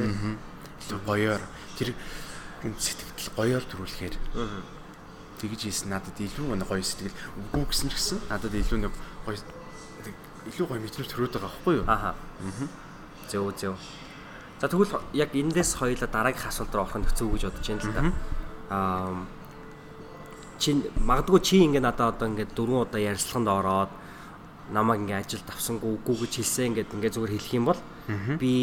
Тэр 0.82 0.99
гоёор 1.06 1.41
тэр 1.78 1.93
сэтгэл 2.62 3.32
гоёор 3.38 3.64
төрүүлэхээр 3.66 4.16
тэгж 5.41 5.60
хийсэн 5.66 5.89
надад 5.89 6.18
илүү 6.18 6.58
нэг 6.58 6.70
гоё 6.70 6.84
сэтгэл 6.86 7.16
үгүй 7.49 7.64
гэсэн 7.70 7.89
ч 7.89 7.93
гэсэн 7.97 8.20
надад 8.30 8.54
илүү 8.54 8.80
нэг 8.86 8.93
гоё 9.26 9.38
илүү 10.49 10.66
гоё 10.70 10.82
мэдрэмж 10.82 11.10
төрөөд 11.10 11.34
байгаа 11.38 11.49
байхгүй 11.49 11.74
юу? 11.82 11.86
Аха. 11.89 12.14
Зөв 13.30 13.54
зөв. 13.58 13.78
За 14.62 14.70
тэгвэл 14.70 15.02
яг 15.18 15.34
эндээс 15.34 15.82
хоёлаа 15.82 16.06
дараагийн 16.06 16.49
асуулт 16.49 16.74
руу 16.74 16.86
орох 16.86 16.97
нь 17.02 17.06
хэцүү 17.10 17.28
гэж 17.34 17.43
бодож 17.49 17.66
байна 17.66 17.82
л 17.82 17.93
да. 17.97 18.02
Аа 18.72 19.28
чи 20.62 20.78
магадгүй 21.02 21.40
чи 21.42 21.58
ингээ 21.66 21.82
надад 21.82 22.16
одоо 22.16 22.28
ингээ 22.30 22.54
дөрвөн 22.54 22.86
удаа 22.86 23.02
ярилцлаганд 23.02 23.50
ороод 23.50 23.92
намайг 24.70 25.02
ингээ 25.04 25.20
ажилд 25.26 25.48
авсангүй 25.50 25.90
үгүй 25.98 26.16
гэж 26.22 26.34
хэлсэн 26.38 26.66
ингээд 26.70 26.94
ингээ 26.94 27.14
зүгээр 27.18 27.34
хэлэх 27.34 27.58
юм 27.58 27.66
бол 27.66 27.82
би 28.38 28.54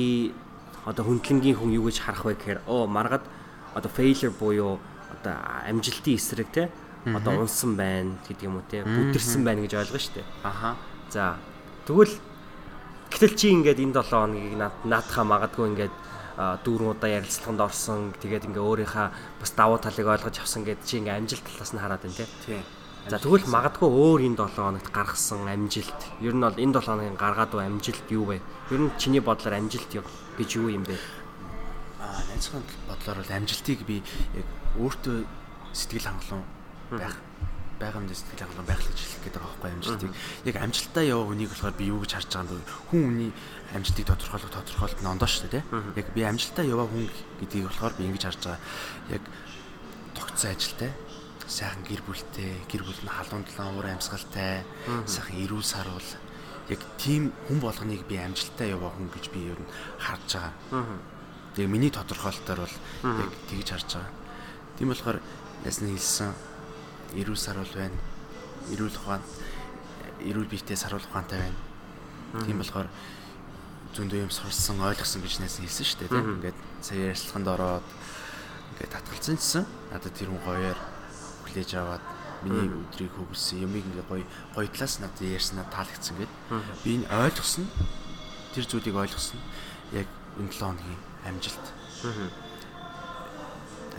одоо 0.87 1.05
хүндлэнгийн 1.05 1.59
хүн 1.59 1.75
юу 1.75 1.91
гэж 1.91 1.99
харах 2.07 2.23
вэ 2.25 2.39
гэхээр 2.39 2.61
оо 2.71 2.87
маргад 2.87 3.27
одоо 3.75 3.91
failure 3.91 4.31
буюу 4.31 4.79
одоо 5.11 5.35
амжилтын 5.67 6.15
эсрэг 6.15 6.49
те 6.55 6.71
одоо 7.03 7.43
унсан 7.43 7.75
байна 7.75 8.15
гэдэг 8.31 8.47
юм 8.47 8.63
уу 8.63 8.67
те 8.71 8.87
бүдэрсэн 8.87 9.43
байна 9.43 9.67
гэж 9.67 9.75
ойлгоо 9.75 9.99
штэ. 9.99 10.23
Аха. 10.47 10.79
За 11.11 11.37
тэгвэл 11.83 12.15
гэтэл 13.11 13.35
чи 13.35 13.51
ингээд 13.51 13.83
энэ 13.83 13.99
7 13.99 14.07
хоногийг 14.07 14.55
наадахаа 14.87 15.25
магадгүй 15.27 15.67
ингээд 15.75 15.95
дөрвөн 16.39 16.95
удаа 16.95 17.11
ярилцлаганд 17.19 17.61
орсон 17.67 18.15
тэгээд 18.23 18.47
ингээ 18.47 18.63
өөрийнхөө 18.63 19.07
бас 19.43 19.51
давуу 19.59 19.83
талыг 19.83 20.07
ойлгож 20.07 20.39
авсан 20.39 20.63
гэд 20.63 20.87
чи 20.87 21.03
ингээ 21.03 21.19
амжилт 21.19 21.43
талаас 21.43 21.75
нь 21.75 21.83
хараад 21.83 22.03
байна 22.07 22.31
тий. 22.47 22.63
За 23.11 23.19
тэгвэл 23.19 23.51
магадгүй 23.51 23.89
өөр 23.91 24.21
энэ 24.23 24.37
7 24.37 24.55
хоногт 24.55 24.89
гаргасан 24.95 25.51
амжилт 25.51 26.01
ер 26.23 26.35
нь 26.39 26.45
бол 26.45 26.55
энэ 26.55 26.79
7 26.79 26.87
хоногийн 26.87 27.19
гаргаад 27.19 27.51
буй 27.51 27.65
амжилт 27.67 28.07
юу 28.15 28.25
вэ? 28.31 28.39
Ер 28.71 28.81
нь 28.87 28.95
чиний 29.03 29.19
бодлоор 29.25 29.59
амжилт 29.59 29.91
гэж 29.91 30.51
юу 30.61 30.69
юм 30.71 30.85
бэ? 30.87 30.95
Аа 31.99 32.23
найзхан 32.31 32.63
бодлоор 32.87 33.19
бол 33.19 33.33
амжилтыг 33.35 33.83
би 33.83 34.05
яг 34.37 34.47
өөртөө 34.79 35.27
сэтгэл 35.73 36.07
хангалуун 36.07 36.45
байх 36.95 37.17
байгаа 37.81 38.03
юм 38.03 38.11
сэтгэл 38.13 38.45
хангалуун 38.45 38.69
байх 38.69 38.83
гэж 38.83 38.99
хэлэх 38.99 39.23
гээд 39.25 39.37
байгаа 39.39 39.51
байхгүй 39.57 39.71
амжилтыг. 39.73 40.13
Яг 40.45 40.57
амжилтаа 40.59 41.05
яваа 41.07 41.27
хүнийг 41.31 41.51
болохоор 41.51 41.77
би 41.79 41.85
юу 41.89 42.01
гэж 42.03 42.13
харж 42.13 42.31
байгаа 42.31 42.55
юм 42.55 42.63
бэ? 42.63 42.73
Хүн 42.91 43.03
хүний 43.09 43.31
амжилтыг 43.75 44.07
тодорхойлох 44.09 44.53
тодорхойлолт 44.53 45.01
нь 45.03 45.13
ондоо 45.13 45.29
шүү 45.29 45.49
дээ. 45.53 45.65
Яг 45.97 46.09
би 46.15 46.23
амжилтаа 46.25 46.65
яваа 46.65 46.89
хүн 46.89 47.09
гэдгийг 47.41 47.69
болохоор 47.69 47.95
би 47.99 48.09
ингэж 48.09 48.25
харж 48.25 48.41
байгаа. 48.47 48.61
Яг 49.13 49.23
тогтсон 50.17 50.51
ажилтай 50.57 50.91
сайхан 51.49 51.85
гэр 51.85 52.03
бүлтэй, 52.05 52.53
гэр 52.69 52.83
бүл 52.85 53.03
нь 53.05 53.13
халуун 53.13 53.45
талаан 53.49 53.77
уур 53.77 53.89
амьсгалтай, 53.89 54.65
сайхан 55.09 55.37
эрүүл 55.41 55.65
саруул 55.65 56.09
яг 56.69 56.81
тийм 57.01 57.33
хүн 57.49 57.61
болгоныг 57.61 58.05
би 58.05 58.21
амжилтаа 58.21 58.69
яваа 58.69 58.93
хүн 58.93 59.09
гэж 59.09 59.33
би 59.33 59.49
ер 59.49 59.57
нь 59.57 59.73
харж 59.97 60.29
байгаа. 60.37 60.53
Тэгээ 61.57 61.73
миний 61.73 61.89
тодорхойлолтоор 61.89 62.69
бол 62.69 62.77
яг 63.25 63.33
тэгж 63.49 63.69
харж 63.73 63.89
байгаа. 63.97 64.13
Тийм 64.77 64.89
болохоор 64.93 65.19
ясны 65.65 65.89
хэлсэн 65.97 66.31
эрүүл 67.17 67.41
саруул 67.41 67.73
байна. 67.73 67.97
Эрүүл 68.69 68.97
ухаан 69.01 69.25
эрүүл 70.21 70.53
биетэй 70.53 70.77
саруул 70.77 71.09
ухаантай 71.09 71.41
байна. 71.41 72.45
Тийм 72.45 72.61
болохоор 72.61 72.89
зөндөө 73.97 74.29
юм 74.29 74.33
сурсан, 74.33 74.81
ойлгосон 74.81 75.23
гэж 75.23 75.35
найсан 75.41 75.65
хэлсэн 75.65 75.87
шүү 75.87 75.99
дээ 76.05 76.11
тийм. 76.13 76.29
Ингээд 76.39 76.59
сая 76.83 76.99
ярилцлаганд 77.13 77.49
ороод 77.49 77.89
ингээд 78.77 78.93
татгалцсан 78.93 79.37
гэсэн. 79.37 79.65
Надад 79.93 80.15
тэр 80.15 80.29
хүн 80.29 80.43
гоёор 80.45 80.79
хүлээж 81.49 81.71
аваад 81.81 82.05
миний 82.45 82.71
өдрийг 82.71 83.13
хөвгөлсөн 83.19 83.63
юмыг 83.67 83.85
ингээ 83.89 84.07
гоё 84.07 84.25
гоё 84.55 84.69
талаас 84.71 84.95
надад 85.03 85.23
ярьснаа 85.25 85.67
таалагдсан 85.73 86.15
гэд. 86.21 86.33
Би 86.85 86.91
энэ 87.03 87.09
ойлгосон. 87.11 87.67
Тэр 88.55 88.65
зүйлийг 88.69 88.97
ойлгосон. 88.97 89.41
Яг 89.93 90.07
энэ 90.39 90.53
7 90.53 90.63
хоногийн 90.63 91.01
амжилт. 91.27 91.67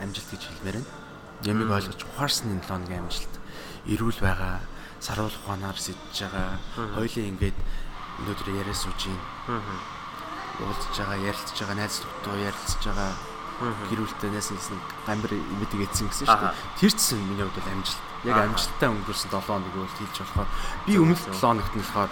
Амжилт 0.00 0.30
гэж 0.32 0.42
хэлмээр 0.48 0.76
байна. 0.80 0.90
Ямиг 1.44 1.68
ойлгож 1.68 2.00
ухаарсан 2.08 2.56
энэ 2.56 2.64
7 2.64 2.72
хоногийн 2.72 3.04
амжилт. 3.04 3.34
Ирүүл 3.84 4.20
байгаа, 4.24 4.60
саруул 5.00 5.36
ухаанаар 5.44 5.76
сэтж 5.76 6.24
байгаа. 6.24 6.56
Хоёлын 6.96 7.36
ингээд 7.36 7.58
өнөөдөр 8.20 8.48
яриа 8.52 8.76
сууж 8.76 9.08
юм. 9.08 9.18
Уулзж 10.60 10.94
байгаа, 10.96 11.18
ярилцж 11.24 11.56
байгаа, 11.56 11.76
найз 11.80 12.04
нөхдөд 12.04 12.44
ярилцж 12.44 12.82
байгаа. 12.84 13.10
Гэр 13.60 14.00
бүлтэй 14.04 14.30
найз 14.32 14.48
нэг 14.52 14.84
гамбар 15.04 15.32
имэдэг 15.36 15.80
эзэн 15.88 16.08
гэсэн 16.08 16.28
шүү 16.28 16.40
дээ. 16.40 16.56
Тэр 16.80 16.92
чинь 16.96 17.24
миний 17.28 17.44
хувьд 17.44 17.68
амжилт. 17.68 18.00
Яг 18.24 18.36
амжилттай 18.44 18.88
өнгөрсөн 18.88 19.30
7 19.32 19.44
хоног 19.44 19.72
бол 19.72 19.96
хэлж 20.00 20.16
болохоор 20.20 20.48
би 20.84 20.92
өмнөх 20.96 21.20
7 21.20 21.40
хоногт 21.40 21.74
нь 21.76 21.84
болохоор 21.84 22.10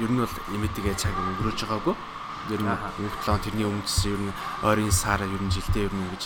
ер 0.00 0.10
нь 0.12 0.20
бол 0.20 0.36
имэдэг 0.56 0.84
цаг 0.96 1.12
өнгөрөөж 1.16 1.60
байгаагүй. 1.64 1.96
Ер 2.52 2.60
нь 2.60 2.68
өмнөх 2.68 3.16
7 3.20 3.24
хоног 3.24 3.44
тэрний 3.44 3.68
өмнөс 3.68 3.96
ер 4.08 4.20
нь 4.20 4.32
ойрын 4.64 4.92
сар 4.92 5.20
ер 5.24 5.40
нь 5.40 5.52
жилдээ 5.52 5.88
ер 5.88 5.92
нь 5.92 6.04
ингэж 6.04 6.22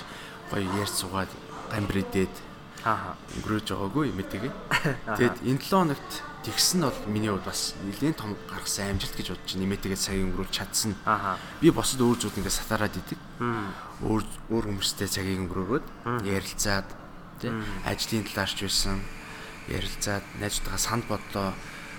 гоё 0.51 0.67
ярьж 0.79 0.95
суугаад 0.95 1.31
гамбар 1.71 1.99
идээд 2.03 2.35
өнгөрөөж 2.83 3.67
байгаагүй 3.75 4.05
имэдэг. 4.15 4.43
Тэгэд 5.19 5.37
энэ 5.43 5.63
7 5.63 5.71
хоногт 5.71 6.11
тэгсэн 6.49 6.81
бол 6.81 6.97
миний 7.13 7.29
хувьд 7.29 7.45
бас 7.45 7.77
нэлийн 7.85 8.17
том 8.17 8.33
гаргасан 8.49 8.97
амжилт 8.97 9.13
гэж 9.13 9.37
бодож 9.37 9.53
нэмээтэйгээ 9.61 10.01
цаг 10.01 10.17
өнгөрүүлж 10.17 10.55
чадсан. 10.57 10.97
Аа. 11.05 11.37
Би 11.61 11.69
босод 11.69 12.01
өөр 12.01 12.17
зүйл 12.17 12.41
ингээд 12.41 12.57
сатараад 12.57 12.97
идэг. 12.97 13.21
Өөр 14.01 14.25
өөр 14.49 14.65
хүмүүстэй 14.73 15.09
цагийг 15.13 15.45
өнгөрөөгөөд 15.45 15.87
ярилцаад 16.25 16.89
тий 17.45 17.53
ажлын 17.85 18.25
талаарч 18.25 18.59
байсан. 18.65 19.05
Ярилцаад 19.69 20.25
найзтайгаа 20.41 20.81
санд 20.81 21.05
бодлоо 21.05 21.53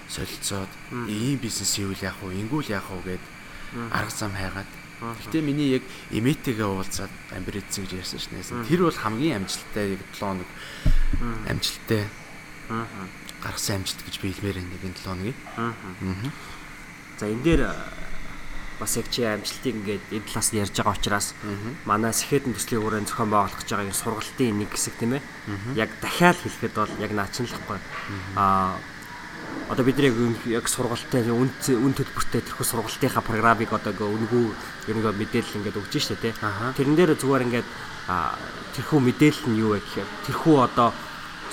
солилцоод 0.09 0.71
ийм 1.05 1.37
бизнес 1.37 1.77
хийвэл 1.77 2.01
яах 2.01 2.17
вэ? 2.25 2.41
Ингүүл 2.41 2.73
яах 2.73 2.89
вэ 2.89 3.21
гэд 3.21 3.25
арга 3.93 4.09
зам 4.09 4.33
хайгаад. 4.33 4.69
Гэтэ 4.99 5.45
миний 5.45 5.77
яг 5.77 5.85
эмээтэйгээ 6.09 6.65
уулзаад 6.65 7.13
амбир 7.31 7.61
эдсэн 7.61 7.85
гэж 7.85 8.01
ярьсан 8.01 8.19
шнээс. 8.19 8.49
Тэр 8.65 8.89
бол 8.89 8.97
хамгийн 8.97 9.45
амжилттай 9.45 9.95
яг 9.95 10.01
7 10.11 10.43
хоног 10.43 10.49
амжилттай 11.47 12.03
гаргасан 13.43 13.81
амжилт 13.81 14.01
гэж 14.05 14.15
би 14.21 14.33
хэлмээр 14.33 14.57
байна 14.59 14.75
энэ 14.83 14.97
7 14.97 15.07
хоногийн. 15.07 15.37
За 17.19 17.25
энэ 17.27 17.43
дээр 17.43 17.61
бас 18.79 18.95
яг 18.95 19.07
чи 19.11 19.23
амжилтыг 19.23 19.75
ингээд 19.75 20.03
энэ 20.11 20.27
талаас 20.27 20.49
нь 20.55 20.59
ярьж 20.63 20.75
байгаа 20.79 20.95
учраас 20.95 21.27
манай 21.83 22.13
Сэхэдэн 22.15 22.55
төслийн 22.55 22.79
хүрээнд 22.79 23.09
зохион 23.11 23.31
байгуулах 23.31 23.59
гэж 23.59 23.69
байгаа 23.75 23.87
энэ 23.91 24.01
сургалтын 24.01 24.55
нэг 24.55 24.71
хэсэг 24.71 24.95
тийм 24.95 25.19
ээ. 25.19 25.23
Яг 25.75 25.91
дахиад 25.99 26.39
хэлэхэд 26.39 26.73
бол 26.79 26.93
яг 27.03 27.11
наачнлахгүй. 27.11 27.79
Аа 28.39 28.79
одоо 29.69 29.85
бид 29.85 29.99
яг 29.99 30.15
яг 30.47 30.65
сургалтын 30.71 31.29
үн 31.29 31.51
үн 31.51 31.93
төлбөртэй 31.93 32.41
тэрхүү 32.41 32.65
сургалтынхаа 32.65 33.21
програмыг 33.21 33.69
одоо 33.69 33.93
үнгүү 34.15 34.45
ерөнгөө 34.89 35.13
мэдээлэл 35.13 35.57
ингээд 35.59 35.77
өгч 35.77 35.93
штэ 35.99 36.15
тий. 36.17 36.33
Тэрэн 36.79 36.95
дээр 36.95 37.19
зүгээр 37.19 37.45
ингээд 37.45 37.67
тэрхүү 38.79 38.99
мэдээлэл 39.03 39.45
нь 39.51 39.59
юу 39.61 39.77
вэ 39.77 39.83
гэхээр 39.83 40.09
тэрхүү 40.25 40.55
одоо 40.63 40.89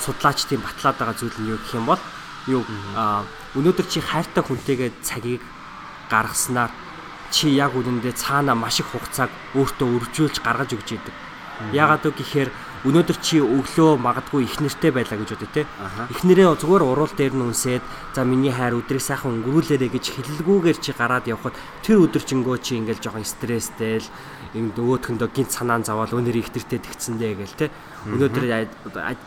судлаачдын 0.04 0.60
батлаад 0.60 0.96
байгаа 0.98 1.16
зүйл 1.16 1.38
нь 1.40 1.50
юу 1.52 1.58
гэх 1.60 1.74
юм 1.78 1.86
бол 1.86 2.02
юу 2.46 2.62
өнөөдөр 3.58 3.86
чи 3.88 4.00
хайртай 4.00 4.42
хүнтэйгээ 4.44 4.90
цагийг 5.02 5.42
гаргаснаар 6.10 6.70
чи 7.30 7.50
яг 7.50 7.74
үнэндээ 7.74 8.14
цаана 8.14 8.54
маш 8.54 8.80
их 8.80 8.88
хугацааг 8.92 9.30
өөртөө 9.58 9.88
өржүүлж 9.96 10.36
гаргаж 10.44 10.70
өгч 10.78 10.88
идэг. 10.94 11.14
Яагаад 11.72 12.04
вэ 12.06 12.12
гэхээр 12.22 12.50
өнөөдөр 12.84 13.16
чи 13.22 13.40
өглөө 13.40 13.96
магадгүй 13.96 14.44
их 14.44 14.60
нэртэй 14.60 14.92
байлаа 14.92 15.16
гэж 15.16 15.30
бодё 15.32 15.48
те. 15.48 15.62
Их 16.12 16.20
нэрээ 16.26 16.52
зүгээр 16.60 16.84
уруул 16.84 17.12
дээр 17.16 17.32
нь 17.32 17.46
үнсээд 17.48 17.82
за 18.12 18.28
миний 18.28 18.52
хайр 18.52 18.76
өдрийг 18.76 19.00
сайхан 19.00 19.40
өнгөрүүлээрэ 19.40 19.88
гэж 19.88 20.04
хэлэлгүйгээр 20.12 20.78
чи 20.82 20.92
гараад 20.92 21.24
явхад 21.30 21.56
тэр 21.80 22.04
өдөржингөө 22.04 22.56
чи 22.60 22.76
ингээл 22.76 23.00
жоохон 23.00 23.24
стресстэй 23.24 24.04
л 24.04 24.08
энэ 24.56 24.76
өөдхөндөө 24.76 25.28
гинт 25.32 25.52
санаан 25.52 25.84
заваал 25.84 26.12
өнөр 26.12 26.36
их 26.36 26.52
нэртэй 26.52 26.80
тэгцэндээ 26.84 27.32
гээл 27.40 27.56
те. 27.56 27.66
Өнөөдөр 28.06 28.44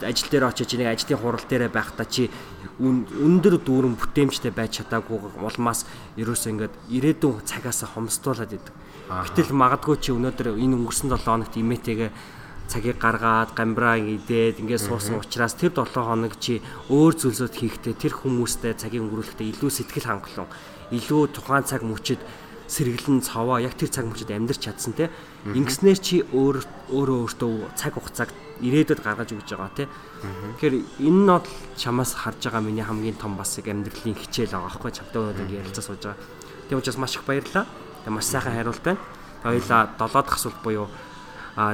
ажил 0.06 0.30
дээр 0.32 0.46
очиж 0.48 0.80
нэг 0.80 0.94
ажлын 0.94 1.20
хурал 1.20 1.44
дээр 1.44 1.68
байхдаа 1.68 2.08
чи 2.08 2.32
өндөр 2.80 3.60
дүүрэн 3.60 4.00
бүтээмжтэй 4.00 4.56
байж 4.56 4.80
чадаагүй 4.80 5.20
улмаас 5.36 5.84
ерөөсөө 6.16 6.52
ингээд 6.56 6.74
ирээдүйн 6.88 7.44
цагаас 7.44 7.84
хомсдуулаад 7.84 8.56
идэг. 8.56 8.76
Гэтэл 9.10 9.52
магадгүй 9.52 9.98
чи 10.00 10.16
өнөөдөр 10.16 10.56
энэ 10.56 10.76
өнгөрсөн 10.80 11.12
7 11.12 11.28
хоногт 11.28 11.60
имээтэйгээ 11.60 12.10
цагийг 12.70 13.02
гаргаад 13.02 13.58
гамбраа 13.58 13.98
идээд 13.98 14.62
ингээд 14.62 14.86
суусан 14.86 15.18
учраас 15.18 15.58
тэр 15.58 15.74
7 15.74 15.90
хоног 15.90 16.38
чи 16.38 16.62
өөр 16.94 17.14
зүйлсүүд 17.18 17.54
хийхдээ 17.58 17.96
тэр 17.98 18.14
хүмүүстэй 18.14 18.78
цагийг 18.78 19.02
өнгөрүүлэхдээ 19.10 19.50
илүү 19.58 19.72
сэтгэл 19.74 20.10
хангалуун 20.14 20.54
илүү 20.94 21.22
тухайн 21.34 21.66
цаг 21.66 21.82
мөчид 21.82 22.22
сэргэлэн 22.70 23.26
цаваа 23.26 23.66
яг 23.66 23.74
тэр 23.74 23.90
цаг 23.90 24.06
мөчид 24.06 24.30
амьдрч 24.30 24.62
чадсан 24.62 24.94
те. 24.94 25.10
Ингэснээр 25.50 25.98
чи 25.98 26.22
өөр 26.30 26.62
өөрөө 26.94 27.18
өөртөө 27.26 27.54
цаг 27.74 27.98
хугацааг 27.98 28.30
ирээдүйд 28.62 29.02
гаргаж 29.02 29.34
өгч 29.34 29.50
байгаа 29.58 29.74
те. 29.74 29.90
Тэгэхээр 30.62 30.76
энэ 31.02 31.22
нь 31.26 31.30
бол 31.34 31.46
чамаас 31.74 32.14
харж 32.14 32.46
байгаа 32.46 32.62
миний 32.62 32.86
хамгийн 32.86 33.18
том 33.18 33.34
бас 33.34 33.58
яг 33.58 33.74
амьдралын 33.74 34.14
хичээл 34.14 34.54
байгаа 34.54 34.70
байхгүй 34.70 34.92
чамтай 34.94 35.18
өнөөдөр 35.18 35.50
ярилцаа 35.50 35.82
сууж 35.84 36.02
байгаа. 36.06 36.22
Тийм 36.70 36.78
учраас 36.78 37.02
маш 37.02 37.18
их 37.18 37.26
баярлалаа. 37.26 37.66
Маш 38.06 38.26
сайхан 38.30 38.54
хариулт 38.54 38.84
байна. 38.86 39.02
Хоёлаа 39.42 39.82
долоо 39.98 40.22
дахь 40.22 40.38
асуулт 40.38 40.62
буюу 40.62 40.88
а 41.58 41.74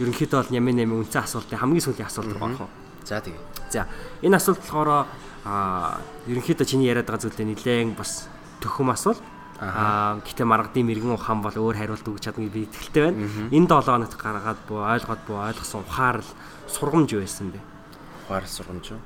ерөнхийдөө 0.00 0.38
бол 0.40 0.52
нямын 0.56 0.76
нямын 0.80 1.04
үнцэн 1.04 1.28
асуултын 1.28 1.60
хамгийн 1.60 1.84
сүүлийн 1.84 2.08
асуулт 2.08 2.32
уу. 2.32 2.68
За 3.04 3.20
тэгээ. 3.20 3.44
За 3.68 3.84
энэ 4.24 4.36
асуулт 4.40 4.60
болохоор 4.64 5.06
аа 5.44 6.00
ерөнхийдөө 6.24 6.66
чиний 6.66 6.88
яриад 6.88 7.04
байгаа 7.04 7.28
зүйлээ 7.28 7.46
нэлээн 7.52 7.92
бас 7.96 8.28
төхөм 8.64 8.92
асуулт. 8.96 9.20
Аа 9.60 10.16
гэтээ 10.24 10.48
маргадын 10.48 10.88
мэрэгэн 10.88 11.16
ухаан 11.20 11.44
бол 11.44 11.52
өөр 11.52 11.76
хариулт 11.76 12.06
өгч 12.08 12.24
чадна 12.24 12.48
гэж 12.48 12.52
би 12.52 12.64
итгэлтэй 12.64 13.02
байна. 13.12 13.28
Энэ 13.52 13.68
7 13.68 13.92
хоногт 13.92 14.16
гаргаад 14.16 14.60
буу 14.64 14.80
ойлгоод 14.88 15.22
буу 15.28 15.36
ойлгосон 15.36 15.84
ухаар 15.84 16.24
л 16.24 16.30
сургамж 16.64 17.12
байсан 17.12 17.52
бэ? 17.52 17.60
Ухаар 18.24 18.48
сургамж 18.48 18.96
юу? 18.96 19.00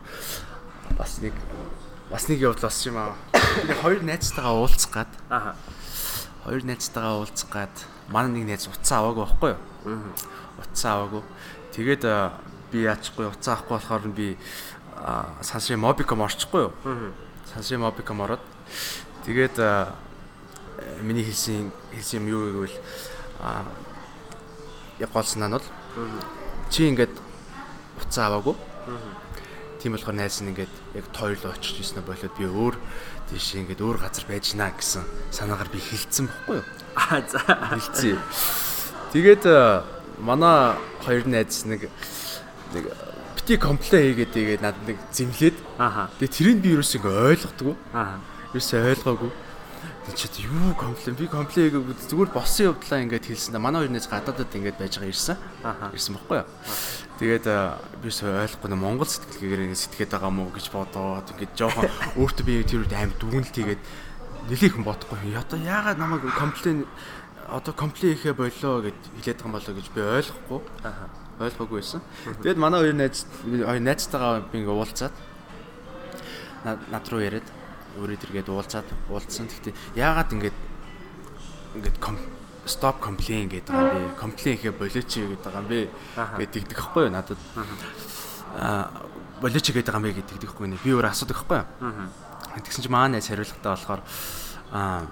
Бас 0.94 1.18
нэг 1.18 1.34
бас 2.06 2.30
нэг 2.30 2.38
явдал 2.38 2.70
болсон 2.70 2.94
юм 2.94 2.98
аа. 3.02 3.18
Нэг 3.66 3.78
хоёр 3.82 4.02
найзтайгаа 4.06 4.54
уулзах 4.54 4.94
гад. 4.94 5.10
Аа. 5.26 5.58
Хоёр 6.46 6.62
найзтайгаа 6.62 7.18
уулзах 7.18 7.50
гад 7.50 7.74
манай 8.14 8.38
нэг 8.38 8.54
найз 8.54 8.70
уцаа 8.70 9.02
аваагүй 9.02 9.26
байхгүй 9.26 9.50
юу? 9.50 9.58
Аа 9.90 10.43
утсаа 10.58 11.04
аваагүй. 11.04 11.22
Тэгээд 11.74 12.02
би 12.70 12.78
яачихгүй 12.86 13.26
утсаа 13.30 13.54
авахгүй 13.58 13.76
болохоор 13.78 14.08
би 14.14 14.36
сансрын 15.42 15.80
мобиком 15.80 16.22
орчихгүй 16.22 16.70
юу? 16.70 16.72
Сансрын 17.52 17.80
мобиком 17.82 18.20
ороод 18.20 18.42
тэгээд 19.26 19.58
миний 21.02 21.24
хэлсэн 21.24 21.70
хэлсэн 21.92 22.22
юм 22.22 22.26
юу 22.28 22.42
гэвэл 22.64 22.78
яг 24.98 25.10
гол 25.10 25.26
санаа 25.26 25.48
нь 25.48 25.56
бол 25.58 25.68
чи 26.70 26.88
ингээд 26.88 27.14
утсаа 28.02 28.26
аваагүй. 28.30 28.54
Тийм 29.82 29.92
болохоор 29.94 30.16
найз 30.16 30.40
нь 30.40 30.50
ингээд 30.50 30.72
яг 30.94 31.06
тойлоо 31.12 31.52
очиж 31.52 31.82
ирсэн 31.82 32.02
болоод 32.02 32.34
би 32.38 32.46
өөр 32.46 32.74
тийш 33.30 33.54
ингээд 33.58 33.84
өөр 33.84 33.98
газар 34.00 34.24
байж 34.26 34.54
гинэ 34.54 34.72
гэсэн 34.78 35.04
санаагаар 35.30 35.70
би 35.70 35.78
хилцсэн 35.78 36.26
бохгүй 36.30 36.62
юу? 36.62 36.66
Аа 36.96 37.20
за. 37.26 37.38
Хилцсэн. 37.42 38.18
Тэгээд 39.12 39.44
манай 40.24 40.80
хоёр 41.04 41.28
найз 41.28 41.68
нэг 41.68 41.92
нэг 42.72 42.84
бити 43.36 43.60
комплей 43.60 44.16
хийгээд 44.16 44.32
тэгээд 44.32 44.62
над 44.64 44.76
нэг 44.88 44.96
зэмлээд 45.12 45.56
ааха. 45.76 46.08
Тэгээд 46.16 46.32
тэрийг 46.32 46.58
би 46.64 46.68
юу 46.72 46.82
ч 46.82 46.96
ингээ 46.96 47.44
ойлгохгүй. 47.44 47.76
ааха. 47.92 48.16
Юу 48.56 48.62
ч 48.64 48.72
ойлгоогүй. 48.72 49.30
Тэг 50.08 50.16
чи 50.16 50.48
юу 50.48 50.72
комплей 50.72 51.12
би 51.12 51.28
комплей 51.28 51.68
хийгээд 51.68 52.08
зүгээр 52.08 52.32
боссын 52.32 52.72
явдлаа 52.72 53.04
ингээд 53.04 53.28
хэлсэн 53.28 53.52
да 53.52 53.60
манай 53.60 53.84
хоёр 53.84 53.92
найз 53.92 54.08
гадаадад 54.08 54.48
ингээд 54.48 54.80
байж 54.80 54.96
байгаа 54.96 55.12
ирсэн. 55.12 55.36
ааха. 55.60 55.92
Ирсэн 55.92 56.16
бохгүй 56.16 56.40
юу? 56.40 56.48
Тэгээд 57.20 57.46
би 58.00 58.08
ч 58.08 58.18
ойлгохгүй 58.24 58.68
нэ 58.72 58.80
Монгол 58.80 59.08
сэтгэлгээгээр 59.12 59.64
ингээд 59.68 59.82
сэтгэхэд 59.84 60.12
байгаа 60.16 60.32
мó 60.32 60.48
гэж 60.48 60.66
бодоод 60.72 61.28
ингээд 61.36 61.52
жоохон 61.52 61.88
өөртөө 62.16 62.44
би 62.48 62.64
тэр 62.64 62.80
үед 62.80 62.96
амар 62.96 63.16
дүгнэлт 63.20 63.52
хийгээд 63.52 63.82
нэлээхэн 64.48 64.84
бодохгүй. 64.84 65.36
Одоо 65.36 65.58
яагаад 65.60 66.00
намайг 66.00 66.24
комплей 66.32 66.84
одоо 67.48 67.72
комплей 67.74 68.14
хийхэ 68.14 68.32
болоо 68.32 68.82
гэд 68.88 69.00
хэлээд 69.20 69.38
байгаа 69.42 69.48
юм 69.48 69.52
болоо 69.52 69.74
гэж 69.74 69.86
би 69.92 70.00
ойлгохгүй. 70.00 70.60
Аа. 70.84 71.08
Ойлгоогүй 71.40 71.78
байсан. 71.82 72.00
Тэгэд 72.42 72.58
манай 72.58 72.80
хоёр 72.80 72.96
найз 72.96 73.26
хоёр 73.44 73.82
найзтайгаа 73.82 74.48
би 74.48 74.58
ингээ 74.62 74.74
уулзаад 74.74 75.14
над 76.64 77.04
руу 77.10 77.20
яриад 77.20 77.48
өөрөө 78.00 78.18
тэргээд 78.22 78.48
уулзаад 78.48 78.88
уулзсан. 79.10 79.50
Гэхдээ 79.50 79.74
яагаад 79.98 80.30
ингээд 80.32 80.58
ингээд 81.76 81.96
stop 82.64 83.00
complain 83.02 83.50
гэдэг 83.52 83.74
юм 83.74 83.90
бэ? 83.92 84.16
Complain 84.16 84.56
хийхэ 84.56 84.72
болооч 84.72 85.10
гэдэг 85.12 85.44
байгаа 85.44 85.60
юм 85.60 85.68
бэ? 85.68 85.80
Гэт 86.40 86.52
тэгдэг 86.54 86.78
хэвгүй 86.80 87.02
юу 87.04 87.12
надад. 87.12 87.40
Аа 88.56 88.88
болооч 89.44 89.66
гэдэг 89.68 89.84
байгаа 89.84 90.00
юм 90.00 90.06
бэ 90.08 90.16
гэдэг 90.16 90.32
тэгдэхгүй 90.38 90.66
нэ. 90.72 90.80
Би 90.80 90.96
өөр 90.96 91.12
асуудаг 91.12 91.36
хэвгүй 91.44 91.60
юу? 91.60 92.08
Тэгсэн 92.62 92.82
чинь 92.86 92.94
маань 92.94 93.18
найз 93.18 93.28
хариулгатай 93.28 93.70
болохоор 93.74 94.00
аа 94.72 95.04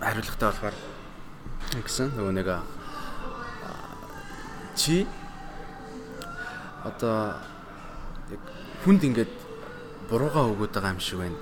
хариулгатай 0.00 0.48
болохоор 0.50 0.76
гэсэн 1.84 2.12
нөгөө 2.16 2.34
нэг 2.36 2.48
чи 4.76 5.06
одоо 6.84 7.34
яг 8.30 8.42
хүнд 8.84 9.02
ингээд 9.08 9.32
буруугаа 10.10 10.52
өгöd 10.52 10.72
байгаа 10.76 10.94
юм 10.94 11.00
шиг 11.00 11.18
байна. 11.18 11.40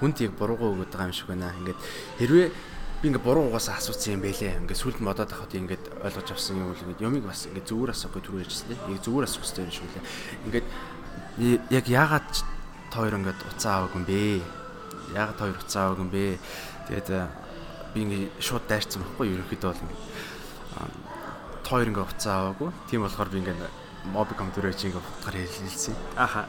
Хүнд 0.00 0.16
яг 0.22 0.32
буруугаа 0.38 0.72
өгöd 0.72 0.90
байгаа 0.94 1.10
юм 1.10 1.16
шиг 1.18 1.28
байна. 1.28 1.52
Ингээд 1.58 1.80
хэрвээ 2.22 2.48
би 3.02 3.04
ингээд 3.10 3.26
буруу 3.26 3.50
угаасаа 3.50 3.76
асуусан 3.82 4.16
юм 4.16 4.22
байлээ. 4.22 4.62
Ингээд 4.62 4.80
сүлд 4.80 5.02
модоод 5.02 5.34
ахад 5.34 5.52
ингээд 5.52 5.84
ойлгож 6.00 6.28
авсан 6.30 6.56
юм 6.56 6.70
уу 6.72 6.78
ингээд 6.78 7.04
юмыг 7.04 7.24
бас 7.26 7.50
ингээд 7.50 7.68
зүгээр 7.68 7.92
асуухгүй 7.92 8.22
түрүү 8.22 8.42
ярьжсэн 8.46 8.68
тийм. 8.70 8.80
Яг 8.94 9.02
зүгээр 9.02 9.26
асуух 9.26 9.44
хэрэгтэй 9.44 9.64
юм 9.66 9.74
шиг 9.74 9.86
лээ. 9.92 10.06
Ингээд 10.46 10.66
яг 11.74 11.86
яагаад 11.90 12.30
та 12.88 12.96
хоёр 13.02 13.18
ингээд 13.18 13.40
уцаа 13.50 13.72
аваагүй 13.82 13.98
юм 13.98 14.06
бэ? 14.06 14.22
Яагаад 15.12 15.36
та 15.36 15.44
хоёр 15.44 15.58
уцаа 15.58 15.82
аваагүй 15.90 16.04
юм 16.06 16.12
бэ? 16.14 16.26
Тэгээд 16.88 17.08
би 17.94 18.00
ингээ 18.04 18.24
шууд 18.40 18.64
дайрцсан 18.68 19.02
байхгүй 19.02 19.32
ерөнхийдөө 19.32 19.70
бол 19.72 19.82
ингээ 19.84 20.00
тоор 21.64 21.88
ингээ 21.88 22.04
уцаа 22.04 22.34
аваагүй. 22.52 22.70
Тийм 22.88 23.04
болохоор 23.04 23.28
би 23.28 23.38
ингээ 23.42 23.56
мобиком 24.12 24.48
төрөө 24.52 24.72
чи 24.72 24.88
ингээ 24.88 25.02
утгаар 25.02 25.36
хэлсэн. 25.36 25.94
Аха. 26.16 26.48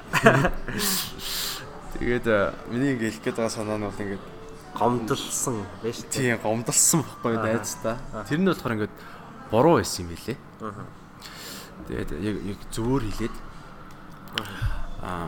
Тэгээд 2.00 2.28
миний 2.72 2.96
ингээ 2.96 3.12
хэлэх 3.20 3.24
гээд 3.24 3.38
байгаа 3.40 3.52
санаа 3.52 3.78
нь 3.80 3.88
бол 3.88 4.00
ингээ 4.00 4.22
гомдолсон 4.78 5.66
байж 5.84 5.98
тийм 6.08 6.40
гомдолсон 6.40 7.04
байхгүй 7.04 7.36
найз 7.36 7.76
та. 7.84 7.98
Тэр 8.30 8.40
нь 8.40 8.48
болохоор 8.48 8.76
ингээ 8.80 8.92
буруу 9.52 9.82
байсан 9.82 10.06
юм 10.06 10.14
билэ. 10.14 10.38
Аа. 10.64 10.88
Тэгээд 11.90 12.12
яг 12.22 12.36
яг 12.56 12.60
зөвөр 12.72 13.04
хэлээд 13.10 13.36
аа 15.04 15.28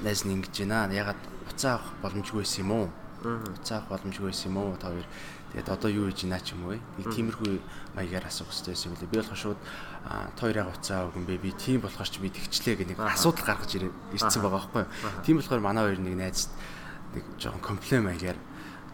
найз 0.00 0.24
нь 0.24 0.32
ингэж 0.38 0.54
байна. 0.64 0.88
Ягаад 0.94 1.20
уцаа 1.50 1.82
авах 1.82 1.92
боломжгүй 2.00 2.40
байсан 2.46 2.62
юм 2.64 2.70
уу? 2.72 2.88
Цаах 3.62 3.88
боломжгүй 3.90 4.30
байсан 4.30 4.52
юм 4.52 4.56
уу 4.62 4.76
та 4.76 4.90
хоёр. 4.90 5.06
Тэгээд 5.52 5.68
одоо 5.72 5.90
юу 5.90 6.06
хийж 6.10 6.26
байна 6.26 6.40
ч 6.42 6.52
юм 6.52 6.66
уу. 6.66 6.78
Нэг 6.78 7.06
тиймэрхүү 7.10 7.52
маягаар 7.96 8.26
асуух 8.26 8.50
хэрэгтэй 8.50 8.72
байсан 8.74 8.88
юм 8.92 8.96
лээ. 9.00 9.10
Би 9.10 9.18
болохоор 9.20 9.40
шууд 9.40 9.60
та 10.06 10.40
хоёрыг 10.42 10.68
уцаа 10.70 11.06
өгөн 11.08 11.24
бэ. 11.26 11.42
Би 11.42 11.50
тийм 11.54 11.80
болохоор 11.80 12.08
ч 12.08 12.18
би 12.20 12.28
тэгчлээ 12.30 12.74
гэх 12.76 12.88
нэг 12.94 12.98
асуудал 13.00 13.46
гаргаж 13.46 13.72
ирсэн 13.76 14.40
байгаа 14.42 14.58
байхгүй 14.60 14.82
юу. 14.84 15.22
Тийм 15.24 15.36
болохоор 15.40 15.62
манай 15.62 15.82
хоёр 15.86 16.00
нэг 16.02 16.14
найз 16.18 16.50
нэг 17.14 17.24
жоохон 17.40 17.62
комплейн 17.62 18.04
маягаар 18.04 18.38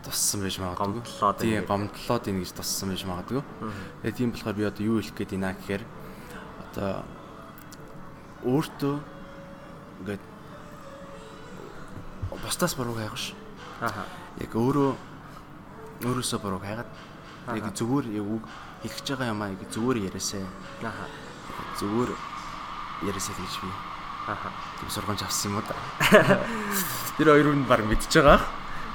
туссан 0.03 0.41
байж 0.43 0.59
магадгүй. 0.59 1.03
Гомдлоод 1.03 1.39
тийм 1.39 1.65
гомдлоод 1.67 2.25
ийн 2.27 2.39
гэж 2.43 2.51
туссан 2.55 2.89
байж 2.91 3.03
магадгүй. 3.07 3.43
Тэгээд 4.03 4.17
тийм 4.19 4.31
болохоор 4.35 4.57
би 4.59 4.65
одоо 4.67 4.83
юу 4.87 4.99
хэлэх 4.99 5.17
гээд 5.17 5.33
байна 5.35 5.55
гэхээр 5.55 5.83
одоо 6.71 6.91
өөртөө 8.43 8.95
ингээд 10.03 10.23
бусдаас 12.43 12.75
буруу 12.75 12.97
хайгаш. 12.99 13.35
Аха. 13.81 14.03
Яг 14.41 14.53
өөрөө 14.57 14.91
өөрөөсөө 16.09 16.39
буруу 16.41 16.61
хайгаад 16.63 16.89
яг 17.53 17.67
зүгээр 17.77 18.07
яг 18.17 18.27
үг 18.27 18.45
хэлж 18.83 19.07
байгаа 19.13 19.33
юмаа 19.35 19.53
яг 19.53 19.63
зүгээр 19.69 19.99
яриасаа. 20.09 20.47
Аха. 20.83 21.05
Зүгээр 21.79 22.11
яриасаа 23.05 23.35
гэж 23.37 23.55
би. 23.61 23.71
Аха. 24.27 24.49
Тэм 24.81 24.89
сургамж 24.89 25.23
авсан 25.23 25.53
юм 25.53 25.61
уу. 25.61 25.67
Тэр 27.19 27.29
хоёр 27.29 27.53
нь 27.53 27.69
баг 27.69 27.85
мэдж 27.85 28.09
байгаа. 28.09 28.41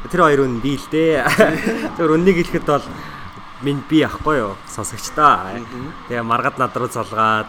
Тэр 0.09 0.21
хоёр 0.23 0.47
нь 0.47 0.59
би 0.63 0.75
л 0.75 0.87
дээ. 0.89 1.23
Тэр 1.99 2.15
үннийг 2.15 2.39
хэлэхэд 2.41 2.65
бол 2.65 2.85
минь 3.61 3.83
би 3.89 4.03
ахгүй 4.03 4.39
юу 4.41 4.53
сонсогч 4.67 5.11
та. 5.15 5.51
Тэгээ 6.07 6.23
маргад 6.23 6.57
над 6.57 6.75
руу 6.75 6.87
залгаад 6.87 7.47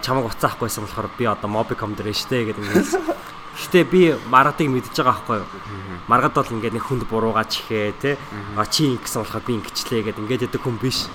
чамаг 0.00 0.32
уцаахгүйсэн 0.32 0.84
болохоор 0.86 1.08
би 1.18 1.24
одоо 1.28 1.50
Mobicom 1.50 1.92
дээр 1.92 2.14
штэ 2.14 2.48
гэдэг 2.48 2.64
ингээд. 2.64 2.88
Гэтэ 3.58 3.82
би 3.90 4.14
маргадыг 4.30 4.70
мэдж 4.70 4.94
байгаа 4.94 5.18
байхгүй 5.18 5.36
юу. 5.42 5.48
Маргад 6.06 6.34
бол 6.38 6.46
ингээд 6.46 6.78
нэг 6.78 6.84
хүнд 6.86 7.10
буруугаа 7.10 7.42
чихээ 7.42 7.92
те. 7.98 8.10
А 8.54 8.62
чи 8.70 8.86
ингэсэн 8.86 9.26
болохоор 9.26 9.42
би 9.42 9.58
ингэчлээ 9.58 10.02
гэдэг 10.06 10.22
ингээд 10.22 10.46
өгдөг 10.46 10.62
хүн 10.62 10.78
биш. 10.78 11.10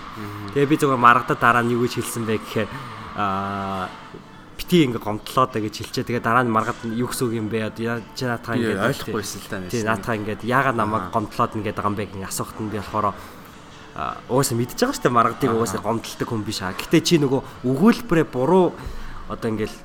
Тэгээ 0.52 0.68
би 0.68 0.76
зөвхөн 0.76 1.00
маргадад 1.00 1.40
дараа 1.40 1.64
нь 1.64 1.72
юу 1.72 1.88
гэж 1.88 2.04
хэлсэн 2.04 2.28
бэ 2.28 2.44
гэхээр 2.44 2.70
аа 3.16 3.88
бити 4.60 4.84
ингээ 4.92 5.00
гомдлоо 5.00 5.46
да 5.48 5.60
гэж 5.64 5.76
хэлчээ. 5.88 6.04
Тэгээ 6.04 6.24
дараа 6.24 6.44
нь 6.44 6.52
маргад 6.52 6.84
юу 6.84 7.08
гэсэн 7.08 7.26
үг 7.32 7.34
юм 7.40 7.48
бэ? 7.48 7.72
Чи 7.80 8.28
наатаа 8.28 8.60
ингээ 8.60 8.92
ойлгохгүйсэн 8.92 9.40
л 9.40 9.48
та. 9.48 9.64
Тий 9.72 9.84
наатаа 9.88 10.20
ингээ 10.20 10.44
яагаад 10.44 10.76
намайг 10.76 11.16
гомдлоод 11.16 11.56
ингээ 11.56 11.74
байгаа 11.74 11.92
юм 11.92 11.98
бэ 11.98 12.12
гэх 12.12 12.28
асуухт 12.28 12.60
нь 12.60 12.70
би 12.70 12.78
болохоор 12.84 13.16
угаасаа 14.28 14.58
мэдчихэж 14.58 14.80
байгаа 14.84 14.96
шүү 14.98 15.04
дээ 15.08 15.16
маргадыг 15.16 15.52
угаасаа 15.54 15.82
гомдолдог 15.82 16.28
хүн 16.28 16.44
биш 16.44 16.60
аа. 16.60 16.76
Гэтэ 16.76 17.00
чи 17.06 17.16
нөгөө 17.24 17.42
өгүүлбэрээ 17.72 18.28
буруу 18.28 18.74
одоо 19.30 19.48
ингээл 19.48 19.78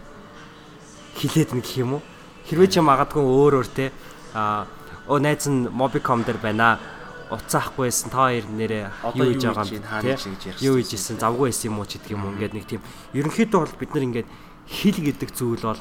хилээд 1.16 1.52
нэг 1.54 1.66
юм 1.76 2.00
уу? 2.00 2.02
Хэрвээ 2.48 2.72
чи 2.72 2.80
магадгүй 2.80 3.20
өөр 3.20 3.60
өөр 3.60 3.68
те. 3.68 3.92
А 4.32 4.64
оо 5.04 5.20
найз 5.20 5.44
нь 5.52 5.68
Mobicom 5.68 6.24
дээр 6.24 6.40
байна. 6.40 6.80
Уцаахгүй 7.28 7.92
байсан. 7.92 8.08
Та 8.08 8.32
хоёр 8.32 8.48
нэрээ 8.48 8.88
юу 9.12 9.28
хийж 9.28 9.44
байгаа 9.44 9.68
юм? 9.68 9.84
те 10.00 10.16
юу 10.64 10.80
хийж 10.80 10.96
исэн 10.96 11.20
завгүй 11.20 11.52
байсан 11.52 11.68
юм 11.68 11.78
уу 11.78 11.84
ч 11.84 12.00
гэдэг 12.00 12.16
юм 12.16 12.24
ингээд 12.32 12.56
нэг 12.56 12.64
тийм. 12.64 12.80
Ерөнхийдөө 13.12 13.60
бол 13.60 13.76
бид 13.76 13.92
нар 13.92 14.04
ингээд 14.08 14.28
хил 14.64 14.96
гэдэг 14.96 15.28
зүйл 15.36 15.60
бол 15.60 15.80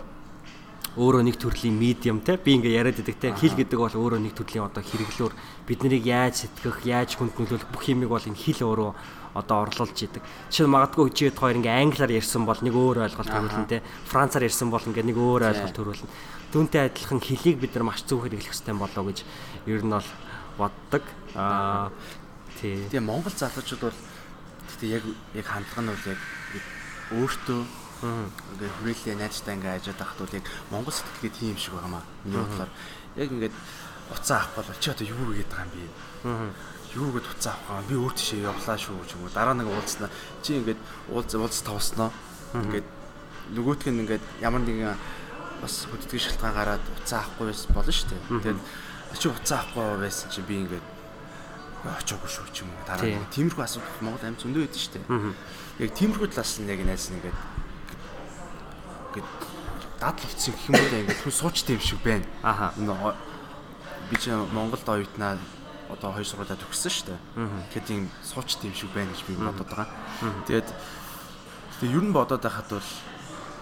өөрөө 0.97 1.24
нэг 1.24 1.39
төрлийн 1.39 1.78
медиум 1.80 2.20
те. 2.20 2.36
Би 2.36 2.59
ингээ 2.59 2.84
яриад 2.84 2.99
байдаг 2.99 3.15
те. 3.15 3.32
Хил 3.32 3.55
гэдэг 3.55 3.80
бол 3.80 3.95
өөрөө 3.95 4.20
нэг 4.28 4.36
төрлийн 4.36 4.68
одоо 4.68 4.84
хэрэглөөр 4.84 5.34
бид 5.72 5.80
нарыг 5.88 6.03
яаж 6.03 6.36
сэтгэх 6.51 6.84
яаж 6.84 7.15
хүнд 7.15 7.38
нөлөөлөх 7.38 7.72
бүх 7.72 7.84
юмыг 7.88 8.11
бол 8.11 8.28
энэ 8.28 8.36
хил 8.36 8.59
өөрөө 8.68 8.91
одоо 9.38 9.57
орлуулж 9.70 9.93
идэг. 9.93 10.24
Жишээ 10.49 10.65
нь 10.65 10.74
магадгүй 10.74 11.13
чи 11.13 11.30
хэд 11.30 11.38
хоёр 11.38 11.61
ингээ 11.61 11.80
англиар 11.86 12.11
ярьсан 12.18 12.43
бол 12.49 12.57
нэг 12.57 12.74
өөр 12.74 13.05
ойлголт 13.05 13.30
төрүүлнэ 13.30 13.70
те. 13.70 13.86
Францаар 14.09 14.49
ярьсан 14.49 14.74
бол 14.74 14.82
ингээ 14.82 15.05
нэг 15.05 15.18
өөр 15.22 15.41
ойлголт 15.53 15.78
төрүүлнэ. 15.78 16.09
Түүнтэй 16.52 16.88
адилхан 16.88 17.20
хилийг 17.20 17.60
бид 17.60 17.76
нар 17.76 17.91
маш 17.91 18.04
зөв 18.08 18.24
хэрэглэх 18.24 18.52
хэрэгтэй 18.52 18.76
болоо 18.76 19.04
гэж 19.12 19.20
ер 19.68 19.82
нь 19.84 19.91
бол 19.91 20.10
боддог. 20.58 21.04
Аа 21.36 21.91
тий. 22.60 22.88
Тэгээ 22.88 23.04
Монгол 23.04 23.36
залуучууд 23.36 23.84
бол 23.91 24.00
гэхдээ 24.72 24.89
яг 24.95 25.04
яг 25.36 25.45
хандлага 25.45 25.82
нь 25.84 25.91
бол 25.91 26.06
яг 26.08 26.20
өөртөө 27.12 27.62
Ингээ 27.98 28.72
хүрээлээ 28.78 29.16
найзтай 29.18 29.58
ингээ 29.58 29.82
ажаад 29.82 29.98
байхад 29.98 30.22
бол 30.22 30.38
яг 30.38 30.45
Монгол 30.70 30.93
сэтгэлгээ 30.93 31.34
тийм 31.34 31.50
юм 31.50 31.58
шиг 31.58 31.74
байгаамаа. 31.74 32.06
Миний 32.30 32.38
бодлоор 32.45 32.72
яг 33.18 33.30
ингээд 33.34 33.56
уцаа 34.14 34.38
авах 34.45 34.70
бол 34.70 34.78
чи 34.78 34.89
одоо 34.93 35.08
юу 35.10 35.34
гээд 35.34 35.50
байгаа 35.50 35.66
юм 35.66 35.74
бэ? 35.74 35.82
Юу 36.93 37.10
гээд 37.18 37.26
уцаа 37.26 37.58
авах 37.58 37.82
юм? 37.82 37.89
Би 37.89 37.95
өөр 37.98 38.14
тишээ 38.14 38.45
явлаа 38.45 38.78
шүү 38.78 39.02
ч 39.10 39.18
юм 39.18 39.26
уу. 39.26 39.34
Дараа 39.34 39.58
нэг 39.58 39.66
уулзнаа. 39.66 40.14
Чи 40.45 40.62
ингээд 40.62 40.82
уулз 41.10 41.34
уулз 41.34 41.60
тавснаа. 41.66 42.14
Ингээд 42.54 42.88
нөгөөтг 43.58 43.89
нь 43.89 44.02
ингээд 44.06 44.26
ямар 44.45 44.62
нэгэн 44.62 44.93
бас 45.62 45.88
хөдөлгөөн 45.89 46.24
шалтгаан 46.26 46.55
гараад 46.55 46.84
уцаа 47.01 47.20
авахгүй 47.24 47.45
байсан 47.51 47.70
болно 47.74 47.93
шүү 47.93 48.10
дээ. 48.10 48.22
Тэгээд 48.41 48.60
чи 49.18 49.28
уцаа 49.30 49.60
авахгүй 49.64 49.97
байсан 50.01 50.28
чи 50.32 50.41
би 50.41 50.55
ингээд 50.62 50.86
очоогүй 51.86 52.30
шүү 52.30 52.45
ч 52.53 52.62
юм 52.66 52.70
уу. 52.74 52.86
Дараа 52.88 53.05
нэг 53.08 53.30
тиймэрхүү 53.32 53.64
асуудал 53.64 54.01
Монгол 54.01 54.26
амьд 54.28 54.41
зөндөө 54.41 54.62
байдаг 54.66 54.82
шүү 54.82 54.93
дээ. 54.97 55.05
Яг 55.86 55.91
тиймэрхүү 55.95 56.28
талаас 56.34 56.53
нь 56.60 56.70
яг 56.70 56.82
найс 56.84 57.05
нь 57.10 57.16
ингээд 57.18 57.38
ингээд 59.14 59.30
дадал 60.01 60.26
хийсэн 60.28 60.53
гэх 60.53 60.68
юм 60.68 60.76
уу 60.76 60.89
ингээд 61.01 61.22
хүн 61.24 61.36
суучтай 61.38 61.74
юм 61.78 61.84
шиг 61.86 62.01
байна. 62.03 62.26
Аха. 62.43 62.74
Би 64.10 64.16
чи 64.18 64.30
Монголд 64.32 64.88
оюутнаа 64.88 65.38
одоо 65.89 66.12
хоёр 66.12 66.28
сургуулаа 66.28 66.60
төгссөн 66.60 66.91
шүү 66.91 67.05
дээ. 67.08 67.20
Тэгэхээр 67.72 67.88
тийм 67.88 68.01
суучтай 68.24 68.68
юм 68.68 68.76
шиг 68.76 68.91
байна 68.91 69.12
гэж 69.16 69.22
би 69.28 69.34
бодоод 69.39 69.70
байгаа. 69.72 69.88
Тэгээд 70.47 70.68
тэгээд 71.80 71.95
ер 71.95 72.03
нь 72.03 72.16
бодоод 72.16 72.43
байхад 72.43 72.68
бол 72.72 72.89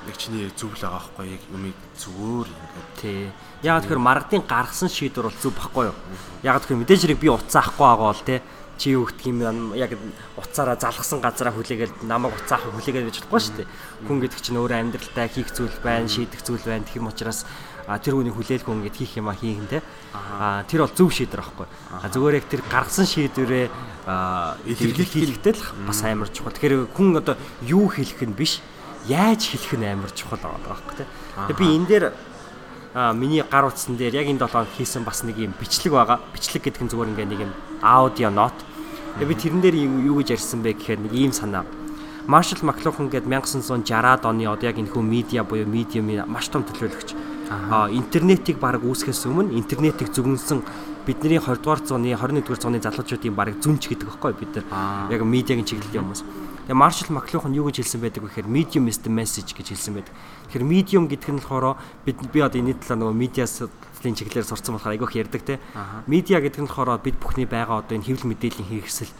яг 0.07 0.17
чиний 0.17 0.51
зөв 0.55 0.73
л 0.73 0.81
байгаа 0.81 1.01
байхгүй 1.01 1.25
яг 1.33 1.43
юмыг 1.51 1.77
зүгээр 1.97 2.47
ингээд 2.49 2.89
тий. 3.01 3.31
Яг 3.63 3.81
тэгэхээр 3.83 4.05
маргадын 4.05 4.43
гаргасан 4.45 4.89
шийдвэр 4.89 5.27
бол 5.29 5.41
зөв 5.41 5.53
байхгүй 5.57 5.83
юу? 5.89 5.97
Яг 6.43 6.61
тэгэхээр 6.61 6.81
мэдээж 6.81 7.01
хэрэг 7.05 7.19
би 7.19 7.29
уцаахгүй 7.33 7.85
байгаа 7.85 8.09
бол 8.13 8.23
тий 8.25 8.39
чи 8.77 8.91
юу 8.91 9.07
гэх 9.07 9.31
юм 9.31 9.71
яг 9.75 9.95
уцаараа 10.35 10.75
залгсан 10.75 11.23
газараа 11.23 11.55
хүлээгээл 11.55 12.03
намайг 12.03 12.35
уцаах 12.35 12.67
хүлээгээд 12.75 13.07
байж 13.07 13.17
болохгүй 13.23 13.39
шүү 13.39 13.55
дээ. 13.63 13.67
Хүн 14.07 14.19
гэдэг 14.19 14.39
чинь 14.43 14.59
өөрөө 14.59 14.79
амьдралтай 14.83 15.27
хийх 15.31 15.49
зүйл 15.55 15.79
байна, 15.79 16.11
шийдэх 16.11 16.43
зүйл 16.43 16.65
байна. 16.67 16.83
Тэгэх 16.83 16.99
юм 16.99 17.07
учраас 17.07 17.47
тэр 18.03 18.19
хүний 18.19 18.35
хүлээлгүй 18.35 18.73
ингээд 18.75 18.99
хийх 18.99 19.15
юм 19.15 19.31
а 19.31 19.35
хийх 19.39 19.63
нь 19.63 19.71
те. 19.71 19.79
Аа 20.11 20.67
тэр 20.67 20.83
бол 20.83 20.91
зөв 20.91 21.07
шийдвэр 21.07 21.39
аахгүй. 21.39 21.67
Зүгээр 22.11 22.35
яг 22.35 22.45
тэр 22.51 22.61
гаргасан 22.67 23.07
шийдвэрээ 23.07 23.65
илэрхийлэхдээ 24.67 25.53
л 25.55 25.63
бас 25.87 25.99
амар 26.03 26.27
чухал. 26.35 26.51
Тэгэхээр 26.51 26.91
хүн 26.91 27.15
одоо 27.15 27.39
юу 27.63 27.87
хэлэх 27.87 28.27
нь 28.27 28.35
биш, 28.35 28.59
яаж 29.07 29.41
хэлэх 29.53 29.73
нь 29.77 29.85
амар 29.85 30.11
чухал 30.11 30.39
байгаа 30.39 30.61
байхгүй 30.65 30.95
те. 30.97 31.05
Тэгээ 31.49 31.59
би 31.59 31.67
энэ 31.75 31.87
дээр 31.87 32.05
а 32.95 33.13
миний 33.13 33.43
гар 33.43 33.65
утсан 33.67 33.97
дээр 33.97 34.15
яг 34.15 34.27
энэ 34.31 34.39
7 34.39 34.65
хийсэн 34.77 35.03
бас 35.03 35.23
нэг 35.23 35.37
юм 35.37 35.53
бичлэг 35.59 35.93
байгаа. 35.93 36.19
Бичлэг 36.33 36.63
гэдэг 36.63 36.81
нь 36.83 36.91
зүгээр 36.91 37.11
ингээ 37.11 37.27
нэг 37.27 37.41
юм 37.45 37.51
аудио 37.83 38.29
нот. 38.31 38.55
Тэгээ 39.19 39.29
би 39.29 39.35
тэрэн 39.35 39.61
дээр 39.61 39.75
юу 40.07 40.23
гэж 40.23 40.39
ярьсан 40.39 40.63
бэ 40.63 40.79
гэхээр 40.79 40.99
нэг 41.03 41.13
ийм 41.13 41.33
санаа. 41.35 41.67
Marshall 42.25 42.65
McLuhan 42.65 43.11
гээд 43.13 43.29
1960-аад 43.29 44.25
оны 44.25 44.49
одоо 44.49 44.65
яг 44.65 44.79
энэ 44.81 44.89
хүн 44.89 45.05
медиа 45.05 45.45
буюу 45.45 45.69
медиумын 45.69 46.25
маш 46.25 46.49
том 46.49 46.65
төлөөлөгч. 46.65 47.13
Аа 47.51 47.91
интернетийг 47.93 48.57
баг 48.57 48.81
үүсгэхээс 48.81 49.29
өмнө 49.29 49.53
интернетийг 49.53 50.09
зөвгөнсөн 50.09 50.65
бидний 51.05 51.37
20 51.37 51.61
дугаар 51.61 51.85
зууны 51.85 52.09
21 52.17 52.41
дугаар 52.41 52.61
зууны 52.63 52.81
залуучуудын 52.81 53.35
баг 53.37 53.53
зүнч 53.61 53.85
гэдэг 53.85 54.09
байхгүй 54.09 54.33
бид 54.33 54.51
нар 54.57 55.13
яг 55.13 55.21
медиагийн 55.21 55.69
чиглэлийн 55.69 56.01
хүмүүс. 56.01 56.21
Тэгээ 56.65 56.81
Marshall 56.81 57.13
McLuhan 57.13 57.53
юу 57.53 57.69
гэж 57.69 57.85
хэлсэн 57.85 58.01
байдаг 58.01 58.25
вэ 58.25 58.29
гэхээр 58.33 58.49
medium 58.49 58.89
is 58.89 58.97
the 59.05 59.13
message 59.13 59.53
гэж 59.53 59.77
хэлсэн 59.77 60.01
байдаг. 60.01 60.13
Тэгэхээр 60.49 60.65
medium 60.65 61.05
гэдэг 61.05 61.29
нь 61.29 61.37
болохоор 61.37 61.77
бид 62.01 62.17
би 62.33 62.41
одоо 62.41 62.57
энэ 62.57 62.73
талаар 62.81 63.05
нөгөө 63.05 63.21
медиа 63.21 63.45
судлалын 63.45 64.17
чиглэлээр 64.17 64.49
сурцсан 64.49 64.73
болохоор 64.73 64.97
айгүйх 64.97 65.13
ярьдаг 65.13 65.45
те. 65.45 65.61
Медиа 66.09 66.41
гэдэг 66.41 66.65
нь 66.65 66.69
болохоор 66.69 66.97
бид 67.05 67.21
бүхний 67.21 67.45
байгаа 67.45 67.85
одоо 67.85 67.93
энэ 67.93 68.09
хэвлэл 68.09 68.33
мэдээллийн 68.33 68.81
хэрэгсэл 68.81 69.13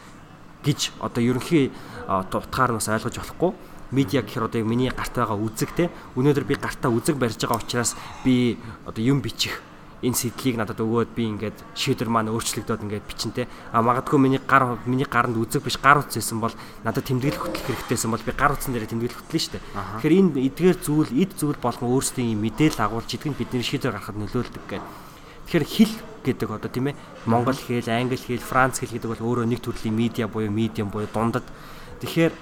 гэж 0.66 0.98
одоо 0.98 1.22
ерөнхий 1.22 1.70
утгаар 2.10 2.74
нь 2.74 2.78
бас 2.82 2.90
ойлгож 2.90 3.14
болохгүй 3.14 3.52
медиа 3.94 4.26
гэхээр 4.26 4.50
одоо 4.50 4.66
миний 4.66 4.90
гарт 4.90 5.14
байгаа 5.14 5.38
үзэг 5.38 5.70
те 5.78 5.94
өнөөдөр 6.18 6.46
би 6.50 6.56
гартаа 6.58 6.90
үзэг 6.90 7.22
барьж 7.22 7.38
байгаа 7.38 7.62
учраас 7.62 7.94
би 8.26 8.58
одоо 8.90 9.06
юм 9.06 9.22
бичих 9.22 9.62
энэ 10.06 10.16
сэтлийг 10.16 10.56
надад 10.62 10.78
өгөөд 10.78 11.12
би 11.18 11.26
ингээд 11.34 11.58
шийдвэр 11.74 12.10
маань 12.14 12.30
өөрчлөгдөөд 12.30 12.86
ингээд 12.86 13.10
бичнэ 13.10 13.50
а 13.74 13.82
магадгүй 13.82 14.20
миний 14.22 14.40
гар 14.40 14.78
миний 14.86 15.10
гаранд 15.10 15.36
үзэг 15.42 15.66
биш 15.66 15.82
гар 15.82 16.06
утас 16.06 16.22
байсан 16.22 16.40
бол 16.40 16.54
надад 16.86 17.10
тэмдэглэл 17.10 17.42
хөтлөх 17.42 17.66
хэрэгтэйсэн 17.66 18.14
бол 18.14 18.22
би 18.22 18.32
гар 18.38 18.54
утсан 18.54 18.78
дээр 18.78 18.86
тэмдэглэл 18.86 19.18
хөтлөн 19.18 19.42
штэ. 19.42 19.60
Тэгэхээр 20.00 20.18
энэ 20.22 20.30
эдгээр 20.46 20.78
зүйл 20.78 21.12
эд 21.18 21.32
зүйл 21.34 21.58
болгон 21.58 21.90
өөрсдийн 21.90 22.38
мэдээлэл 22.38 22.86
агуулж 22.86 23.10
идэг 23.10 23.34
нь 23.34 23.40
бидний 23.40 23.66
шийдвэр 23.66 23.98
гаргахад 23.98 24.22
нөлөөлдөг 24.22 24.64
гэдэг 24.70 24.88
тэгэхээр 25.50 25.66
хэл 25.66 25.94
гэдэг 26.26 26.50
одоо 26.50 26.70
тийм 26.70 26.90
ээ 26.94 26.96
монгол 27.26 27.58
хэл 27.58 27.90
англи 27.90 28.18
хэл 28.18 28.42
франц 28.42 28.82
хэл 28.82 28.94
гэдэг 28.94 29.10
бол 29.10 29.26
өөрөө 29.26 29.46
нэг 29.50 29.62
төрлийн 29.62 29.94
медиа 29.94 30.30
буюу 30.30 30.54
медиум 30.54 30.90
буюу 30.94 31.10
дундад. 31.10 31.46
Тэгэхээр 32.02 32.34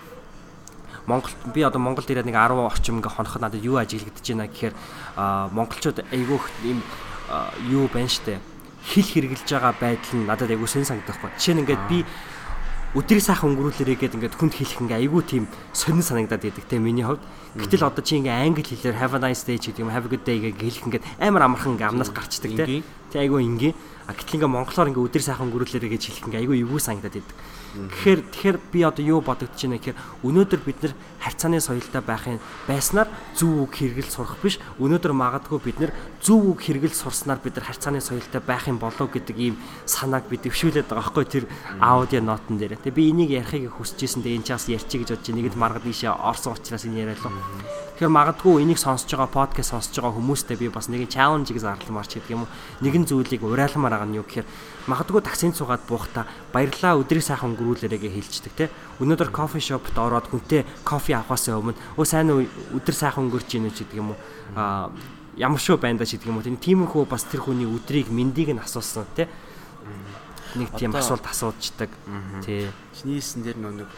Монгол 1.06 1.32
би 1.54 1.62
одоо 1.62 1.80
Монгол 1.80 2.06
дээр 2.06 2.24
нэг 2.24 2.36
10 2.36 2.64
орчим 2.64 2.98
ингээ 3.04 3.12
хоноход 3.12 3.42
надад 3.44 3.60
юу 3.60 3.76
ажиглагдаж 3.76 4.24
байна 4.24 4.48
гэхээр 4.48 4.74
монголчууд 5.52 6.00
айгүйх 6.00 6.48
ийм 6.64 6.80
юу 7.70 7.88
байна 7.92 8.10
штэ 8.10 8.40
хэл 8.84 9.08
хэрглэж 9.08 9.48
байгаа 9.48 9.74
байдал 9.80 10.14
нь 10.20 10.28
надад 10.28 10.52
айгүй 10.52 10.68
сэн 10.68 10.84
санагдах 10.84 11.16
байхгүй. 11.24 11.40
Жишээ 11.40 11.56
нь 11.56 11.62
ингээд 11.64 11.84
би 11.88 12.04
өдрийг 12.94 13.24
сайхан 13.24 13.56
өнгөрүүлээрээ 13.56 13.98
гээд 13.98 14.16
ингээд 14.20 14.38
хүнд 14.38 14.54
хэлэх 14.54 14.84
ингээ 14.84 15.02
айгүй 15.08 15.24
тийм 15.24 15.44
сонин 15.72 16.04
санагдаад 16.04 16.44
байдаг 16.44 16.66
те 16.68 16.78
миний 16.78 17.08
хувьд. 17.08 17.24
Гэтэл 17.58 17.88
одоо 17.90 18.04
чи 18.04 18.20
ингээ 18.20 18.44
англи 18.44 18.62
хэлээр 18.62 19.00
have 19.00 19.16
a 19.16 19.20
nice 19.24 19.48
day 19.48 19.58
гэдэг 19.58 19.82
юм 19.82 19.90
have 19.90 20.06
a 20.06 20.12
good 20.12 20.22
day 20.28 20.38
гэж 20.38 20.60
хэлэх 20.60 20.86
ингээд 20.92 21.06
амар 21.18 21.48
амархан 21.48 21.80
ингээ 21.80 21.90
амнаас 21.90 22.12
гарчдаг 22.12 22.52
те. 22.54 22.84
Тэ 23.10 23.24
айгүй 23.24 23.42
ингээ. 23.50 23.74
А 24.06 24.14
гэтэл 24.14 24.38
ингээ 24.44 24.52
монголоор 24.52 24.90
ингээ 24.92 25.06
өдрийг 25.10 25.26
сайхан 25.26 25.48
өнгөрүүлээрээ 25.50 25.92
гэж 25.96 26.04
хэлэх 26.12 26.28
ингээ 26.28 26.42
айгүй 26.44 26.58
эвгүй 26.62 26.82
санагдаад 26.84 27.16
байдаг. 27.18 27.36
Тэгэхээр 27.74 28.22
тэгэхээр 28.30 28.58
би 28.70 28.80
одоо 28.86 29.02
юу 29.02 29.22
бодогдож 29.26 29.58
байна 29.58 29.82
гэхээр 29.82 29.98
өнөөдөр 30.22 30.62
бид 30.62 30.80
нар 30.86 30.94
харьцааны 31.18 31.58
соёлтой 31.58 32.02
байхын 32.06 32.38
байснаар 32.70 33.10
зөв 33.34 33.66
үг 33.66 33.74
хэрэгэл 33.82 34.14
сурах 34.14 34.38
биш 34.46 34.62
өнөөдөр 34.78 35.14
магадгүй 35.18 35.60
бид 35.66 35.78
нар 35.82 35.92
зөв 36.22 36.54
үг 36.54 36.62
хэрэгэл 36.70 36.94
сурснаар 36.94 37.42
бид 37.42 37.58
нар 37.58 37.66
харьцааны 37.66 37.98
соёлтой 37.98 38.42
байх 38.46 38.70
юм 38.70 38.78
болов 38.78 39.10
гэдэг 39.10 39.38
ийм 39.42 39.58
санааг 39.90 40.30
би 40.30 40.38
дэвшүүлээд 40.38 40.86
байгаа 40.86 41.02
байхгүй 41.02 41.26
тэр 41.26 41.46
аудио 41.82 42.22
нотон 42.22 42.62
дээр. 42.62 42.78
Тэгээ 42.78 42.94
би 42.94 43.10
энийг 43.10 43.30
ярихыг 43.34 43.74
хүсэж. 43.74 44.22
Тэгээ 44.22 44.38
энэ 44.38 44.48
чаас 44.48 44.70
ярьчих 44.70 45.02
гэж 45.02 45.18
бодож 45.18 45.30
нэгд 45.34 45.58
маргад 45.58 45.90
ийшээ 45.90 46.14
орсон 46.14 46.54
учраас 46.54 46.86
энэ 46.86 47.10
яриа 47.10 47.18
лөө. 47.18 47.84
Тэгэхээр 47.98 48.14
магадгүй 48.14 48.62
энийг 48.62 48.78
сонсож 48.78 49.10
байгаа 49.10 49.34
подкаст 49.34 49.74
сонсож 49.74 49.98
байгаа 49.98 50.18
хүмүүстээ 50.18 50.58
би 50.62 50.68
бас 50.70 50.90
нэгэн 50.90 51.10
чаленжийг 51.10 51.62
зарламарч 51.62 52.18
гэдэг 52.18 52.34
юм 52.34 52.46
уу. 52.46 52.54
Нэгэн 52.82 53.06
зүйлийг 53.10 53.42
урайлмаар 53.46 53.98
байгаа 53.98 54.10
нь 54.10 54.18
юу 54.18 54.26
гэхээр 54.26 54.48
магадгүй 54.88 55.22
таксинд 55.24 55.56
суугаад 55.56 55.84
буухта 55.88 56.28
баярлаа 56.52 57.00
өдрийг 57.00 57.24
сайхан 57.24 57.56
өнгөрүүлээрээгээ 57.56 58.12
хэлцдэг 58.20 58.54
те. 58.56 58.66
Өнөөдөр 59.00 59.32
кофе 59.32 59.64
шопт 59.64 59.96
ороод 59.96 60.28
хүнтэй 60.28 60.68
кофе 60.84 61.16
авахаас 61.16 61.48
өмнө 61.48 61.80
өө 61.96 62.06
сайн 62.06 62.32
өдөр 62.32 62.96
сайхан 62.96 63.32
өнгөрч 63.32 63.50
ийн 63.56 63.72
үү 63.72 63.74
гэдэг 63.74 63.98
юм 63.98 64.12
уу. 64.12 64.20
Аа 64.60 64.92
ямар 65.40 65.60
шүү 65.60 65.80
байна 65.80 66.04
да 66.04 66.06
гэдэг 66.06 66.28
юм 66.28 66.38
уу. 66.38 66.46
Тиймэрхүү 66.46 67.04
бас 67.08 67.24
тэр 67.26 67.48
хүний 67.48 67.66
өдрийг 67.66 68.12
мэндийг 68.12 68.54
нь 68.54 68.62
асуусан 68.62 69.08
те. 69.16 69.32
Нэг 70.56 70.70
тийм 70.78 70.94
асуулт 70.94 71.26
асуудждаг. 71.26 71.90
Тий. 72.46 72.70
Чинийсэн 72.94 73.42
дээр 73.42 73.58
нэг 73.58 73.90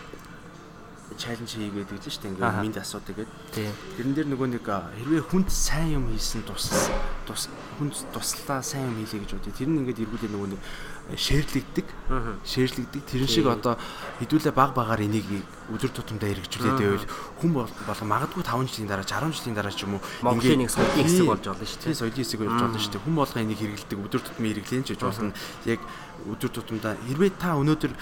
чаленж 1.18 1.52
хийгээд 1.56 1.90
гэж 1.92 2.04
шүү 2.06 2.22
дээ. 2.22 2.32
Ингээд 2.36 2.62
минд 2.62 2.78
асуудаг 2.78 3.16
гэдэг. 3.16 3.68
Тэрэн 3.98 4.14
дээр 4.16 4.30
нөгөө 4.32 4.50
нэг 4.56 4.66
хэрвээ 4.68 5.24
хүнд 5.26 5.50
сайн 5.50 6.00
юм 6.00 6.06
хийсэн 6.12 6.44
тус 6.44 6.70
тус 7.26 7.48
хүнд 7.80 7.96
туслаа 8.12 8.62
сайн 8.62 8.92
юм 8.92 9.00
хийлээ 9.04 9.24
гэж 9.24 9.32
бодъё. 9.40 9.56
Тэр 9.56 9.70
нь 9.72 9.80
ингээд 9.84 10.04
эргүүлээ 10.04 10.32
нөгөө 10.32 10.50
нэг 10.56 10.62
шеэрлэгдэг. 11.14 11.86
Шеэрлэгдэг. 12.42 13.02
Тэрэн 13.06 13.30
шиг 13.30 13.46
одоо 13.46 13.78
хэдүүлээ 14.18 14.54
баг 14.58 14.74
багаар 14.74 15.06
энийг 15.06 15.30
өдөр 15.70 15.94
тутамдаа 15.94 16.34
хэрэгжүүлээд 16.34 16.82
байвал 16.82 17.06
хүн 17.38 17.52
болго 17.54 18.06
магадгүй 18.10 18.42
5 18.42 18.74
жилийн 18.74 18.90
дараа 18.90 19.06
10 19.06 19.30
жилийн 19.38 19.54
дараа 19.54 19.70
ч 19.70 19.86
юм 19.86 20.02
уу 20.02 20.04
Монголын 20.26 20.66
нэг 20.66 20.74
соёлын 20.74 21.06
хэсэг 21.06 21.30
болж 21.30 21.46
болно 21.46 21.62
шүү 21.62 21.78
дээ. 21.78 21.86
Тийм 21.94 22.00
соёлын 22.02 22.22
хэсэг 22.26 22.40
болж 22.42 22.58
болно 22.58 22.80
шүү 22.82 22.94
дээ. 22.98 23.06
Хүн 23.06 23.16
болго 23.22 23.38
энийг 23.38 23.60
хэрэгэлдэг 23.62 24.00
өдөр 24.02 24.22
тутмын 24.26 24.50
хэрэглэн 24.50 24.84
ч 24.86 24.90
гэж 24.98 25.02
болно. 25.06 25.34
Яг 25.70 25.82
өдөр 26.26 26.50
тутамдаа 26.50 26.94
хэрвээ 27.06 27.32
та 27.38 27.54
өнөөдөр 27.54 27.94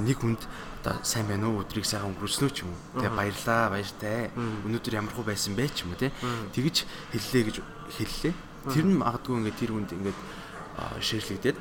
нэг 0.00 0.16
хүнд 0.16 0.42
одоо 0.82 0.98
сайн 1.06 1.28
байна 1.28 1.46
уу 1.52 1.62
өдрийг 1.62 1.86
сайхан 1.86 2.10
өнгөрүүлсэн 2.16 2.44
үү 2.48 2.52
ч 2.52 2.64
юм 2.66 2.72
уу. 2.74 2.80
Тэгээ 2.98 3.14
баярлаа, 3.14 3.70
баяртай. 3.70 4.32
Өнөөдөр 4.66 4.92
ямар 4.98 5.14
хөө 5.14 5.30
байсан 5.30 5.54
бэ 5.54 5.68
ч 5.70 5.86
юм 5.86 5.94
уу 5.94 6.00
те. 6.00 6.10
Тэгж 6.56 6.76
хэллээ 7.14 7.42
гэж 7.48 7.56
хэллээ. 7.92 8.34
Тэр 8.66 8.86
нь 8.90 8.98
магадгүй 8.98 9.38
ингээд 9.38 9.58
тэр 9.62 9.70
хүнд 9.78 9.90
ингээд 9.94 10.18
ширлэгдээд 11.00 11.58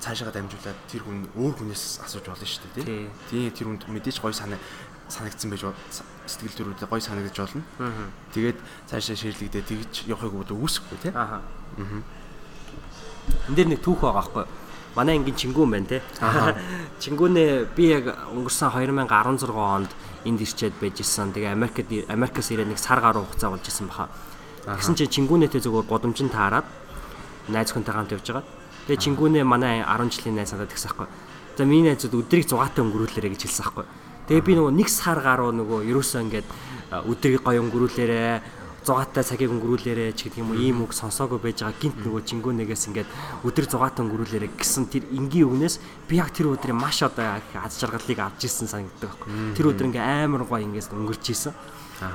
цаашаа 0.00 0.30
дамжуулаад 0.34 0.78
тэр 0.90 1.02
хүн 1.06 1.28
өөр 1.38 1.54
хүнээс 1.64 2.04
асууж 2.04 2.26
болно 2.28 2.44
шүү 2.44 2.68
дээ 2.76 2.84
тий. 2.84 3.08
Тийм 3.30 3.52
тэр 3.54 3.66
хүнд 3.70 3.82
мэдээж 3.88 4.20
гой 4.20 4.34
санаа 4.34 4.58
санагдсан 5.08 5.48
байж 5.48 5.64
сэтгэл 6.26 6.74
төрүүдээ 6.74 6.88
гой 6.90 7.00
санагдаж 7.00 7.36
болно. 7.38 7.64
Тэгээд 8.34 8.58
цаашаа 8.90 9.16
ширлэгдээ 9.16 9.64
тэгж 9.64 10.10
явахыг 10.10 10.44
үүсэхгүй 10.50 10.98
тий. 11.08 11.12
Аа. 11.14 11.40
Энд 13.48 13.56
дээр 13.56 13.72
нэг 13.72 13.80
түүх 13.80 14.04
байгаа 14.04 14.20
байхгүй 14.20 14.44
юу? 14.44 14.64
манай 14.94 15.18
ангийн 15.18 15.36
чингүүн 15.36 15.70
байна 15.70 15.88
те. 15.90 15.98
Чингүүнээ 17.02 17.74
би 17.74 17.90
яг 17.90 18.14
өнгөрсөн 18.30 18.70
2016 18.70 19.50
онд 19.50 19.90
энд 20.24 20.40
ирчээд 20.40 20.78
байж 20.78 21.02
исэн. 21.02 21.34
Тэгээ 21.34 21.50
Америкт 21.50 21.90
Америкаас 22.08 22.48
ирээд 22.54 22.70
нэг 22.70 22.78
сар 22.78 23.02
гаруй 23.02 23.26
хугацаа 23.26 23.50
болж 23.50 23.66
исэн 23.66 23.90
баха. 23.90 24.08
Тэгсэн 24.64 24.94
чинь 24.94 25.26
чингүүнээтэй 25.26 25.60
зөвхөн 25.66 25.90
годомжин 25.90 26.30
таарад 26.30 26.64
найз 27.48 27.72
хүнтэй 27.72 27.94
хамт 27.94 28.12
явж 28.12 28.26
байгаа. 28.28 28.44
Тэгээ 28.86 29.02
чингүүнээ 29.04 29.44
манай 29.44 29.80
10 29.84 30.12
жилийн 30.12 30.36
найз 30.36 30.52
надад 30.52 30.72
тэгсэн 30.72 30.92
байхгүй. 30.92 31.08
За 31.56 31.64
миний 31.64 31.88
найзууд 31.92 32.14
өдрийг 32.20 32.46
6-тай 32.48 32.82
өнгөрүүлээрэ 32.84 33.32
гэж 33.32 33.42
хэлсэн 33.48 33.64
байхгүй. 33.64 33.86
Тэгээ 34.28 34.44
би 34.44 34.52
нөгөө 34.56 34.72
нэг 34.72 34.88
сар 34.88 35.20
гаруй 35.20 35.52
нөгөө 35.52 35.80
ерөөсөө 35.88 36.20
ингээд 36.24 36.48
өдрийг 37.04 37.42
гоё 37.44 37.60
өнгөрүүлээрэ 37.64 38.64
6-тай 38.84 39.24
цагийг 39.24 39.52
өнгөрүүлээрэ 39.56 40.12
ч 40.12 40.28
гэдэг 40.28 40.44
юм 40.44 40.52
уу 40.52 40.60
ийм 40.60 40.78
үг 40.84 40.92
сонсоогүй 40.92 41.40
байж 41.40 41.64
байгаа 41.64 41.80
гинт 41.80 41.98
нөгөө 42.04 42.22
чингүүнээс 42.28 42.84
ингээд 42.92 43.08
өдөр 43.48 43.64
6-тай 43.64 44.02
өнгөрүүлээрэ 44.04 44.48
гэсэн 44.60 44.84
тэр 44.92 45.08
энгийн 45.08 45.48
үгнээс 45.48 45.76
би 46.04 46.20
яг 46.20 46.28
тэр 46.36 46.52
өдрийн 46.52 46.76
маш 46.76 47.00
одоо 47.00 47.40
аз 47.40 47.80
жаргалыг 47.80 48.20
авч 48.20 48.44
ирсэн 48.44 48.68
санагддаг 48.68 49.08
байхгүй. 49.08 49.56
Тэр 49.56 49.72
өдөр 49.72 49.88
ингээ 49.88 50.04
амар 50.28 50.44
гой 50.44 50.68
ингээс 50.68 50.92
өнгөрч 50.92 51.24
исэн. 51.32 51.56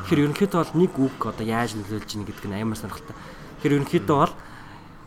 Тэгэхээр 0.06 0.22
ерөнхийдөө 0.30 0.60
бол 0.62 0.78
нэг 0.78 0.94
үг 0.94 1.18
одоо 1.26 1.46
яаж 1.46 1.74
нөлөөлж 1.74 2.10
ийн 2.14 2.26
гэдэг 2.30 2.46
нь 2.46 2.58
амар 2.62 2.78
сонирхолтой. 2.78 3.18
Тэгэхээр 3.66 3.76
ерөнхийдөө 3.82 4.18
бол 4.22 4.34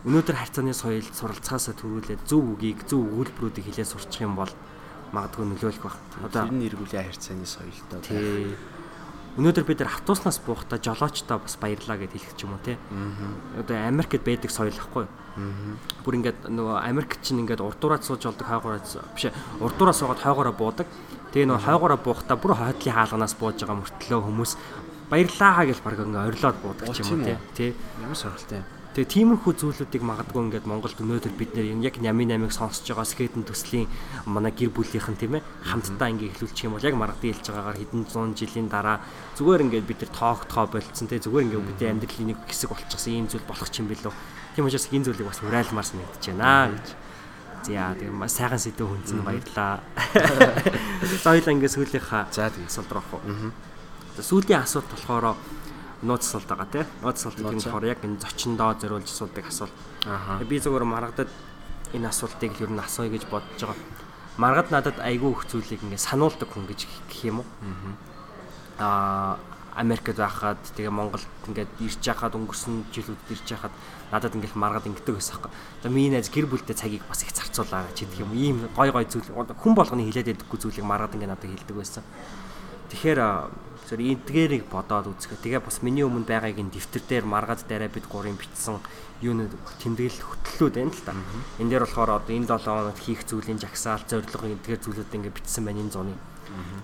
өнөөдөр 0.06 0.36
харьцааны 0.36 0.74
соёл 0.74 1.06
суралцаасаа 1.06 1.74
төрүүлээд 1.78 2.26
зөв 2.26 2.58
үгийг 2.58 2.86
зөв 2.90 3.06
өгүүлбэрүүдийг 3.06 3.66
хэлээ 3.70 3.86
сурчих 3.86 4.26
юм 4.26 4.34
бол 4.34 4.50
магадгүй 5.14 5.46
нөлөөлөх 5.46 5.84
баг. 5.86 5.96
Одоо 6.26 6.50
энэ 6.50 6.66
эргүүлийн 6.72 7.06
харьцааны 7.06 7.46
соёлтой. 7.46 8.00
Тий 8.02 8.56
өнөөдөр 9.32 9.64
бид 9.64 9.80
нар 9.80 9.94
автобуснаас 9.96 10.42
буухдаа 10.44 10.76
жолоочтой 10.76 11.40
бас 11.40 11.56
баярлаа 11.56 11.96
гэж 11.96 12.12
хэлэх 12.12 12.36
ч 12.36 12.44
юм 12.44 12.52
уу 12.52 12.60
те. 12.60 12.76
Одоо 13.56 13.76
Америкт 13.88 14.20
байдаг 14.20 14.52
соёл 14.52 14.76
ахгүй. 14.76 15.08
Бүр 16.04 16.16
ингээд 16.20 16.52
нөгөө 16.52 16.76
Америк 16.84 17.16
чинь 17.24 17.40
ингээд 17.40 17.64
урдуураад 17.64 18.04
сууж 18.04 18.28
болдог 18.28 18.44
хойгоороо 18.44 18.84
биш 19.16 19.32
урдуураа 19.56 19.96
суугаад 19.96 20.20
хойгоороо 20.20 20.52
буудаг. 20.52 20.88
Тэгээ 21.32 21.48
нөгөө 21.48 21.64
хойгоороо 21.64 22.00
буухдаа 22.04 22.36
бүр 22.36 22.52
хойдлын 22.60 22.92
хаалганаас 22.92 23.34
бууж 23.40 23.56
байгаа 23.56 23.80
мөртлөө 23.80 24.20
хүмүүс 24.20 24.52
баярлаа 25.08 25.64
гэж 25.64 25.78
баг 25.80 25.96
ингээд 25.96 26.28
орилоод 26.28 26.58
буудаг 26.60 26.92
ч 26.92 27.00
юм 27.00 27.24
уу 27.24 27.40
те. 27.56 27.72
Ямар 28.04 28.20
сорилттой 28.20 28.60
юм. 28.60 28.81
Тэгээ 28.92 29.08
тиймэрхүү 29.08 29.56
зүйлүүдийг 29.56 30.04
магадгүй 30.04 30.52
ингээд 30.52 30.68
Монголд 30.68 31.00
өнөөдөр 31.00 31.32
бид 31.40 31.56
нэр 31.56 31.80
яг 31.80 31.96
Нями 31.96 32.28
8-ыг 32.28 32.52
сонсож 32.52 32.84
байгаа 32.92 33.08
скейтэн 33.08 33.40
төслийн 33.48 33.88
манай 34.28 34.52
гэр 34.52 34.68
бүлийнхэн 34.68 35.16
тийм 35.16 35.40
ээ 35.40 35.46
хамтдаа 35.64 36.12
ингээд 36.12 36.36
эхлүүлчих 36.36 36.68
юм 36.68 36.76
бол 36.76 36.84
яг 36.84 37.00
маргадын 37.00 37.32
хэлж 37.32 37.46
байгаагаар 37.48 37.80
хэдэн 37.80 38.04
зуун 38.04 38.36
жилийн 38.36 38.68
дараа 38.68 39.00
зүгээр 39.40 39.64
ингээд 39.64 39.88
бид 39.88 40.00
нар 40.04 40.12
тоогтхоо 40.12 40.76
болцсон 40.76 41.08
те 41.08 41.16
зүгээр 41.24 41.44
ингээд 41.48 41.68
бидний 41.72 41.88
амьдралын 41.88 42.28
нэг 42.36 42.38
хэсэг 42.44 42.68
болчихсон 42.68 43.12
ийм 43.16 43.26
зүйл 43.32 43.48
болох 43.48 43.72
юм 43.72 43.88
билүү. 43.88 44.12
Тийм 44.60 44.68
учраас 44.68 44.88
энэ 44.92 45.04
зүйлийг 45.08 45.28
бас 45.32 45.40
урайлмаар 45.40 45.88
санагдаж 45.88 46.24
байна 46.28 46.76
гэж. 46.76 46.86
За 47.64 47.96
тэгээ 47.96 48.12
маш 48.12 48.32
сайхан 48.36 48.60
сэдв 48.60 48.92
хүнцэн 48.92 49.24
баярлаа. 49.24 49.80
За 51.00 51.32
хоёлаа 51.32 51.54
ингээд 51.56 51.76
сүүлийнхаа 51.80 52.28
за 52.28 52.52
тэгээ 52.52 52.68
асуулт 52.68 52.92
руу. 52.92 53.24
За 54.18 54.20
сүүлийн 54.20 54.60
асуулт 54.60 54.92
болохоор 54.92 55.32
нууц 56.02 56.26
асуулт 56.26 56.48
байгаа 56.50 56.68
тийм. 56.70 56.86
Нууц 57.02 57.18
асуулт 57.22 57.36
гэдэг 57.38 57.56
нь 57.56 57.62
болохоор 57.62 57.86
яг 57.86 58.00
энэ 58.02 58.18
зочиндоо 58.18 58.74
зориулж 58.78 59.08
асуудаг 59.08 59.46
асуулт. 59.46 59.76
Аа. 60.06 60.42
Би 60.42 60.58
зөвхөн 60.58 60.90
маргадад 60.90 61.30
энэ 61.94 62.08
асуултыг 62.10 62.52
ер 62.60 62.70
нь 62.70 62.82
асууя 62.82 63.10
гэж 63.10 63.24
бодож 63.30 63.60
байгаа. 63.62 63.78
Маргад 64.36 64.68
надад 64.70 64.98
айгүй 64.98 65.32
их 65.32 65.46
зүйлийг 65.46 65.82
ингээ 65.84 66.00
сануулдаг 66.00 66.48
хүн 66.50 66.66
гэж 66.66 66.88
гэх 67.08 67.20
юм 67.28 67.44
уу? 67.44 67.48
Аа 68.78 69.38
Америкт 69.74 70.16
байхад 70.16 70.60
тэгээ 70.76 70.92
Монголд 70.92 71.24
ингээд 71.48 71.80
ирж 71.80 72.04
яхад 72.04 72.36
өнгөрсөн 72.36 72.92
жилүүдэд 72.92 73.32
ирж 73.32 73.46
яхад 73.56 73.72
надад 74.12 74.36
ингээд 74.36 74.52
маргад 74.52 74.84
ингэдэг 74.84 75.16
байсан 75.16 75.40
хэрэг. 75.40 75.52
За 75.80 75.88
миний 75.88 76.12
найз 76.12 76.28
гэр 76.28 76.44
бүлтэй 76.44 76.76
цагийг 76.76 77.00
бас 77.08 77.24
их 77.24 77.32
зарцуулаа 77.32 77.88
гэж 77.88 78.04
хэлдэг 78.04 78.20
юм. 78.20 78.36
Ийм 78.36 78.56
гой 78.76 78.92
гой 78.92 79.08
зүйл 79.08 79.24
хүн 79.32 79.72
болгоны 79.72 80.04
хилээд 80.04 80.44
байдаггүй 80.44 80.60
зүйлийг 80.60 80.84
маргад 80.84 81.16
ингээд 81.16 81.32
надад 81.32 81.48
хэлдэг 81.48 81.76
байсан. 81.76 82.04
Тэгэхээр 82.92 83.18
зөв 83.88 84.00
эдгээрийг 84.00 84.64
бодоод 84.70 85.10
үзэхэд 85.12 85.42
тэгээ 85.42 85.62
бас 85.62 85.82
миний 85.82 86.06
өмнө 86.06 86.26
байгааг 86.26 86.58
энэ 86.58 86.74
дэвтэр 86.74 87.02
дээр 87.08 87.24
маргад 87.26 87.66
дээрээ 87.66 87.90
бид 87.90 88.06
гурийн 88.06 88.38
бичсэн 88.38 88.78
юу 89.22 89.34
нэг 89.38 89.54
тэмдэглэл 89.82 90.22
хөтлөлүүд 90.22 90.74
байна 90.78 90.94
л 90.94 91.02
та. 91.06 91.14
Энэ 91.62 91.70
дээр 91.70 91.84
болохоор 91.86 92.10
одоо 92.22 92.32
энэ 92.34 92.50
7 92.50 92.62
хоногт 92.62 93.00
хийх 93.02 93.22
зүйлийн 93.26 93.58
жагсаалт 93.62 94.06
зорилго 94.10 94.46
эдгээр 94.50 94.80
зүйлүүд 94.82 95.14
ингээд 95.14 95.36
бичсэн 95.38 95.62
байна 95.66 95.82
энэ 95.82 95.94
зуны. 95.94 96.14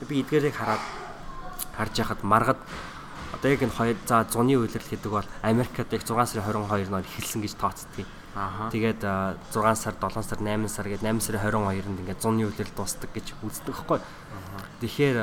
Би 0.06 0.22
эдгээрийг 0.22 0.54
хараад 0.54 0.82
харж 1.74 1.94
яхад 1.98 2.20
маргад 2.22 2.60
одоо 3.34 3.50
яг 3.50 3.62
энэ 3.62 3.74
хоёр 3.74 3.96
за 4.06 4.26
зуны 4.30 4.54
үйлрэл 4.58 4.90
гэдэг 4.90 5.10
бол 5.12 5.28
Америкт 5.42 5.92
яг 5.92 6.02
6 6.02 6.10
сарын 6.10 6.66
22-нд 6.66 7.06
эхэлсэн 7.06 7.42
гэж 7.42 7.54
тооцдог. 7.58 8.06
Аа. 8.34 8.70
Тэгээд 8.70 9.02
6 9.02 9.74
сар, 9.74 9.94
7 9.98 10.22
сар, 10.22 10.38
8 10.38 10.68
сар 10.68 10.86
гээд 10.86 11.02
8 11.02 11.20
сарын 11.20 11.42
22-нд 11.42 12.00
ингээд 12.06 12.22
зуны 12.22 12.46
үйлрэл 12.46 12.74
дуустдаг 12.74 13.10
гэж 13.14 13.34
үздэг 13.42 13.74
байхгүй. 13.74 13.98
Тэгэхээр 14.80 15.18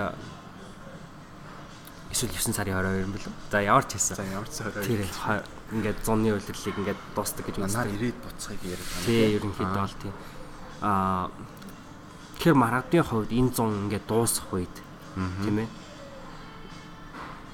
эсвэл 2.16 2.32
9 2.32 2.56
сарын 2.56 2.80
22 2.80 3.04
юм 3.04 3.12
бэл. 3.12 3.28
За 3.52 3.60
ямар 3.60 3.84
ч 3.84 4.00
хэлсэн. 4.00 4.16
За 4.16 4.24
ямар 4.24 4.48
ч 4.48 4.64
22. 4.64 4.88
Тэр 4.88 5.04
ингээд 5.76 6.00
зуны 6.08 6.32
үйлрэлийг 6.32 6.76
ингээд 6.80 7.02
дуустдаг 7.12 7.44
гэж 7.44 7.56
үздэг. 7.60 7.76
Наар 7.76 7.92
ирээд 7.92 8.18
буцахыг 8.24 8.62
яриад 8.64 8.88
байна. 8.88 9.04
Тий, 9.04 9.24
ерөнхийдөө 9.36 9.84
бол 9.84 9.98
тий. 10.00 10.14
Аа 10.80 11.28
Тэгэхээр 12.36 12.56
маргадын 12.56 13.04
хувьд 13.04 13.32
энэ 13.36 13.52
100 13.52 13.84
ингээд 13.84 14.06
дуусах 14.08 14.48
үед 14.56 14.76
тийм 15.44 15.58
ээ. 15.60 15.70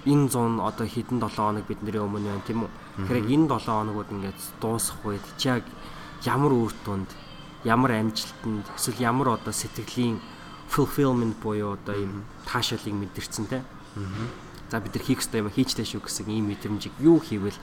Энэ 0.06 0.30
100 0.30 0.62
одоо 0.62 0.86
хэдэн 0.86 1.18
7 1.18 1.42
хоног 1.42 1.66
бидний 1.66 1.98
өмнө 1.98 2.30
байна 2.30 2.46
тийм 2.46 2.66
үү? 2.66 2.72
Тэгэхээр 3.02 3.34
энэ 3.34 3.48
7 3.50 3.66
хоногуд 3.66 4.10
ингээд 4.14 4.40
дуусах 4.62 5.00
үед 5.06 5.26
яг 5.42 5.66
ямар 6.22 6.54
үр 6.54 6.74
дүнд, 6.86 7.10
ямар 7.66 7.98
амжилтанд, 7.98 8.66
эсвэл 8.78 9.02
ямар 9.02 9.42
одоо 9.42 9.54
сэтгэлийн 9.54 10.22
fulfillment 10.70 11.38
буюу 11.42 11.78
одоо 11.78 11.98
юм 11.98 12.26
таашаалыг 12.46 12.94
мэдэрсэн 12.94 13.46
те. 13.50 13.62
Аа 13.62 14.51
за 14.72 14.80
бид 14.80 14.96
нар 14.96 15.04
хийх 15.04 15.20
ёстой 15.20 15.44
юм 15.44 15.52
хийчтэй 15.52 15.84
шүү 15.84 16.08
гэсэн 16.08 16.32
ийм 16.32 16.48
мэдрэмжийг 16.48 16.96
юу 17.04 17.20
хийвэл 17.20 17.60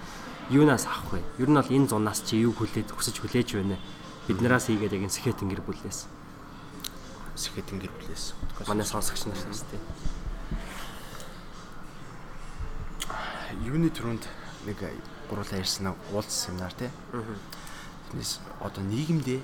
юунаас 0.53 0.85
авах 0.85 1.17
вэ? 1.17 1.25
Ер 1.41 1.49
нь 1.49 1.57
бол 1.57 1.65
энэ 1.65 1.89
зунаас 1.89 2.21
чи 2.21 2.37
юу 2.45 2.53
хүлээж 2.53 2.93
хүсэж 2.93 3.25
хүлээж 3.25 3.49
байна? 3.57 3.81
Биднээс 4.29 4.69
хийгээд 4.69 4.93
яг 4.93 5.03
энэ 5.09 5.17
сэхэтэн 5.17 5.49
гэр 5.49 5.65
бүлээс. 5.65 6.05
Сэхэтэн 7.33 7.81
гэр 7.81 7.93
бүлээс. 7.97 8.37
Манай 8.69 8.85
сонсогч 8.85 9.25
нараас 9.25 9.65
тийм. 9.73 9.81
Юуны 13.65 13.89
төрөнд 13.89 14.29
нэг 14.69 14.77
гурлаа 15.33 15.57
ярьсан 15.65 15.97
уулз 16.13 16.29
семинар 16.29 16.77
тий. 16.77 16.93
Тэрнээс 18.13 18.45
одоо 18.61 18.85
нийгэмдээ 18.85 19.41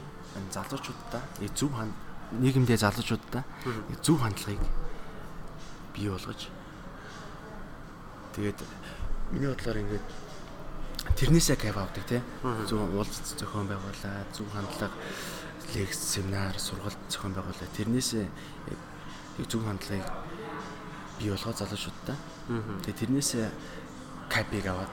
залуучуудаа 0.53 1.25
зөв 1.57 1.73
нийгэмдээ 2.33 2.77
залуучуудаа 2.77 3.45
зөв 4.05 4.21
хандлагыг 4.21 4.61
бий 5.97 6.13
болгож 6.13 6.53
Тэгээд 8.35 8.59
миний 9.31 9.49
бодлоор 9.49 9.79
ингээд 9.79 10.07
тэрнээсээ 11.15 11.57
кайф 11.57 11.77
авдаг 11.79 12.05
тий. 12.07 12.23
Зөв 12.67 12.83
уулзалт 12.91 13.39
зохион 13.39 13.71
байгуулаад, 13.71 14.29
зөв 14.35 14.47
хандлага, 14.51 14.95
лекц, 15.75 15.99
семинар, 16.19 16.59
сургалт 16.59 16.99
зохион 17.09 17.35
байгуулаад 17.35 17.73
тэрнээсээ 17.79 18.27
яг 18.27 19.47
зөв 19.47 19.63
хандлагыг 19.63 20.07
бий 21.19 21.31
болгоо 21.31 21.55
залуучуудаа. 21.55 22.17
Тэгээд 22.83 23.01
тэрнээсээ 23.07 23.47
кайпыг 24.29 24.67
аваад 24.67 24.91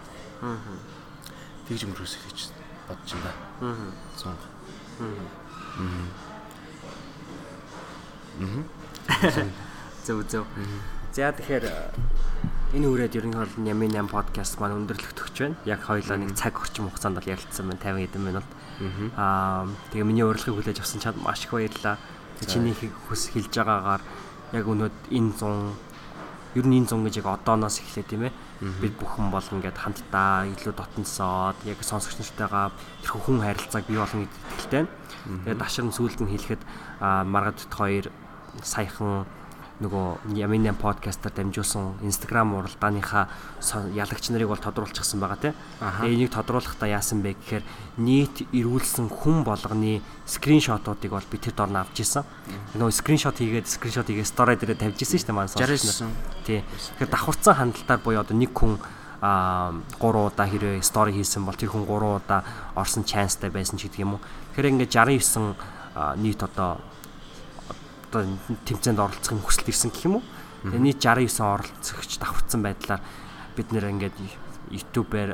тэгж 1.65 1.81
өнгөрөөсөх 1.89 2.21
гэж 2.29 2.39
бодож 2.87 3.11
байна. 3.17 3.33
Зон. 4.17 4.37
Аа. 5.01 5.17
Зөв 10.05 10.25
зөв. 10.29 10.45
За 11.13 11.31
тэгэхээр 11.31 11.65
энэ 12.71 12.87
үрээд 12.87 13.19
ерөнхийдөө 13.19 13.67
Нямын 13.67 13.91
8 13.99 14.07
подкаст 14.07 14.55
маань 14.63 14.87
өндөрлөгт 14.87 15.19
өгч 15.19 15.37
байна. 15.43 15.59
Яг 15.67 15.83
хоёулаа 15.83 16.15
нэг 16.23 16.39
цаг 16.39 16.55
орчим 16.55 16.87
хугацаанд 16.87 17.19
бол 17.19 17.27
ярилцсан 17.27 17.67
байна 17.67 17.83
50 17.83 18.07
хэдэн 18.07 18.23
минут. 18.23 18.47
Аа 19.19 19.67
тэгээ 19.91 20.07
миний 20.07 20.23
урилгыг 20.23 20.55
хүлээж 20.55 20.79
авсан 20.79 21.03
чад 21.03 21.19
маш 21.19 21.43
их 21.43 21.51
баярлалаа. 21.51 21.99
Чиний 22.47 22.71
хүс 22.71 23.35
хэлж 23.35 23.51
байгаагаар 23.51 24.01
яг 24.55 24.65
өнөөд 24.71 24.95
энэ 25.11 25.31
100 25.35 26.63
ер 26.63 26.65
нь 26.71 26.77
энэ 26.79 26.87
100 26.87 27.03
гэж 27.11 27.15
яг 27.19 27.27
одооноос 27.43 27.83
эхлэв 27.83 28.07
тийм 28.07 28.23
ээ. 28.31 28.33
Бид 28.79 28.95
бүхэн 28.95 29.27
бол 29.35 29.43
ингээд 29.51 29.75
хамтдаа 29.75 30.47
илүү 30.55 30.71
дотносоод 30.71 31.59
яг 31.67 31.79
сонсогч 31.83 32.23
нартайгаа 32.23 32.71
тэр 33.03 33.11
хүн 33.19 33.43
харилцааг 33.43 33.83
бий 33.83 33.99
болгоно 33.99 34.23
гэдэгт 34.31 34.47
итгэлтэй. 34.47 34.87
Тэгээд 35.43 35.59
дашир 35.59 35.83
нь 35.83 35.91
сүүлд 35.91 36.23
нь 36.23 36.31
хэлэхэд 36.31 36.63
маргад 37.03 37.59
хоёр 37.67 38.07
саяхан 38.63 39.27
нөгөө 39.81 40.37
Ямин 40.37 40.69
подкастаар 40.77 41.33
дамжуулсан 41.33 42.05
Instagram 42.05 42.53
уралдааныхаа 42.61 43.25
ялагч 43.97 44.29
нарыг 44.29 44.53
бол 44.53 44.61
тодруулчихсан 44.61 45.17
байгаа 45.17 45.51
тийм. 45.51 45.55
Тэгээ 45.81 46.13
энийг 46.13 46.31
тодруулахдаа 46.31 46.89
яасан 46.89 47.25
бэ 47.25 47.33
гэхээр 47.33 47.65
нийт 47.97 48.45
ирүүлсэн 48.53 49.09
хүн 49.09 49.41
болгоны 49.41 50.05
скриншотуудыг 50.29 51.11
бол 51.11 51.25
би 51.25 51.37
тэр 51.41 51.57
дор 51.57 51.73
нь 51.73 51.81
авч 51.81 52.05
ирсэн. 52.05 52.23
Нөгөө 52.77 52.93
скриншот 52.93 53.41
хийгээд 53.41 53.65
скриншот 53.65 54.13
хийгээд 54.13 54.29
стори 54.29 54.53
дээр 54.55 54.77
тавьж 54.77 55.01
ирсэн 55.01 55.17
шүү 55.17 55.27
дээ 55.33 55.37
маань 55.41 55.49
сонссон. 55.49 56.13
Тий. 56.45 56.61
Тэгэхээр 56.61 57.09
давхарцсан 57.09 57.57
хандлтаар 57.57 57.99
буюу 58.05 58.21
одоо 58.21 58.37
нэг 58.37 58.53
хүн 58.53 58.77
а 59.21 59.73
3 60.01 60.33
удаа 60.33 60.49
хэрвээ 60.49 60.81
стори 60.81 61.13
хийсэн 61.13 61.45
бол 61.45 61.57
тэр 61.57 61.69
хүн 61.69 61.85
3 61.85 62.21
удаа 62.21 62.41
орсон 62.73 63.05
чанстай 63.05 63.49
байсан 63.53 63.77
ч 63.77 63.85
гэдэг 63.85 64.01
юм 64.01 64.17
уу. 64.17 64.21
Тэгэхээр 64.53 64.77
ингээд 64.77 64.93
69 64.93 65.57
нийт 66.21 66.41
одоо 66.41 66.81
одоо 68.11 68.27
тэмцээнд 68.67 68.99
оролцохын 68.99 69.39
хүсэлт 69.39 69.71
ирсэн 69.71 69.89
гэх 69.95 70.05
юм 70.11 70.19
уу. 70.19 70.23
Тэгээ 70.67 70.83
нийт 70.83 70.99
69 70.99 71.39
оролцогч 71.39 72.11
давхарцсан 72.19 72.59
байдлаар 72.59 73.01
бид 73.55 73.67
нэр 73.71 73.87
ингээд 73.87 74.15
YouTube-ээр 74.67 75.31